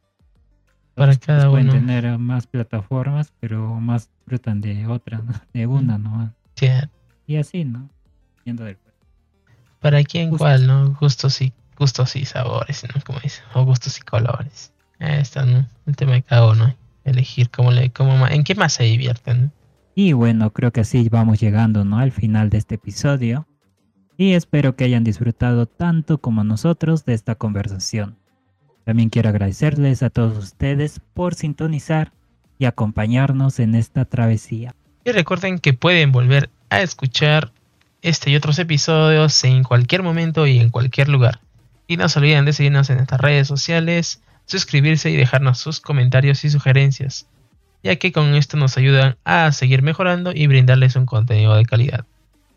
Para 0.94 1.12
Otros, 1.12 1.26
cada 1.26 1.50
pueden 1.50 1.70
uno. 1.70 1.78
tener 1.78 2.18
más 2.18 2.46
plataformas, 2.46 3.32
pero 3.40 3.80
más 3.80 4.10
disfrutan 4.18 4.60
de 4.60 4.86
otra, 4.86 5.18
¿no? 5.18 5.32
de 5.52 5.66
una, 5.66 5.98
¿no? 5.98 6.32
Cierto. 6.56 6.94
Y 7.26 7.36
así, 7.36 7.64
¿no? 7.64 7.88
Yendo 8.44 8.64
del. 8.64 8.76
¿Para 9.80 10.02
quién 10.04 10.30
Gustos. 10.30 10.46
cuál, 10.46 10.66
no? 10.66 10.94
Gustos 11.00 11.40
y 11.40 11.52
gustos 11.78 12.16
y 12.16 12.24
sabores, 12.26 12.84
¿no? 12.94 13.00
Como 13.02 13.18
dice. 13.20 13.40
O 13.54 13.64
gustos 13.64 13.98
y 13.98 14.02
colores. 14.02 14.72
Ahí 14.98 15.20
está, 15.20 15.46
¿no? 15.46 15.66
El 15.86 15.96
tema 15.96 16.12
de 16.12 16.22
cada 16.22 16.50
uno. 16.50 16.74
Elegir 17.04 17.48
cómo 17.50 17.70
le, 17.70 17.90
cómo 17.90 18.26
en 18.26 18.44
qué 18.44 18.54
más 18.54 18.74
se 18.74 18.84
divierten. 18.84 19.44
¿no? 19.44 19.50
Y 19.94 20.12
bueno, 20.12 20.52
creo 20.52 20.70
que 20.70 20.80
así 20.80 21.08
vamos 21.08 21.40
llegando, 21.40 21.84
¿no? 21.84 21.98
Al 21.98 22.12
final 22.12 22.50
de 22.50 22.58
este 22.58 22.74
episodio. 22.74 23.46
Y 24.20 24.34
espero 24.34 24.76
que 24.76 24.84
hayan 24.84 25.02
disfrutado 25.02 25.64
tanto 25.64 26.18
como 26.18 26.44
nosotros 26.44 27.06
de 27.06 27.14
esta 27.14 27.36
conversación. 27.36 28.18
También 28.84 29.08
quiero 29.08 29.30
agradecerles 29.30 30.02
a 30.02 30.10
todos 30.10 30.36
ustedes 30.36 31.00
por 31.14 31.34
sintonizar 31.34 32.12
y 32.58 32.66
acompañarnos 32.66 33.58
en 33.60 33.74
esta 33.74 34.04
travesía. 34.04 34.74
Y 35.06 35.12
recuerden 35.12 35.58
que 35.58 35.72
pueden 35.72 36.12
volver 36.12 36.50
a 36.68 36.82
escuchar 36.82 37.52
este 38.02 38.28
y 38.30 38.36
otros 38.36 38.58
episodios 38.58 39.42
en 39.44 39.64
cualquier 39.64 40.02
momento 40.02 40.46
y 40.46 40.58
en 40.58 40.68
cualquier 40.68 41.08
lugar. 41.08 41.40
Y 41.86 41.96
no 41.96 42.06
se 42.10 42.18
olviden 42.18 42.44
de 42.44 42.52
seguirnos 42.52 42.90
en 42.90 42.98
nuestras 42.98 43.22
redes 43.22 43.48
sociales, 43.48 44.20
suscribirse 44.44 45.08
y 45.10 45.16
dejarnos 45.16 45.56
sus 45.56 45.80
comentarios 45.80 46.44
y 46.44 46.50
sugerencias, 46.50 47.26
ya 47.82 47.96
que 47.96 48.12
con 48.12 48.34
esto 48.34 48.58
nos 48.58 48.76
ayudan 48.76 49.16
a 49.24 49.50
seguir 49.52 49.80
mejorando 49.80 50.32
y 50.34 50.46
brindarles 50.46 50.94
un 50.94 51.06
contenido 51.06 51.56
de 51.56 51.64
calidad. 51.64 52.04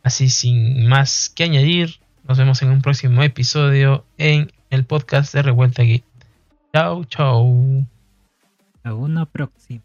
Así 0.03 0.29
sin 0.29 0.87
más 0.87 1.31
que 1.33 1.45
añadir, 1.45 1.99
nos 2.27 2.37
vemos 2.37 2.61
en 2.61 2.69
un 2.69 2.81
próximo 2.81 3.23
episodio 3.23 4.05
en 4.17 4.51
el 4.69 4.85
podcast 4.85 5.33
de 5.33 5.41
Revuelta 5.41 5.83
Geek. 5.83 6.03
Chao, 6.73 7.05
chao. 7.05 7.85
A 8.83 8.93
una 8.93 9.25
próxima. 9.25 9.81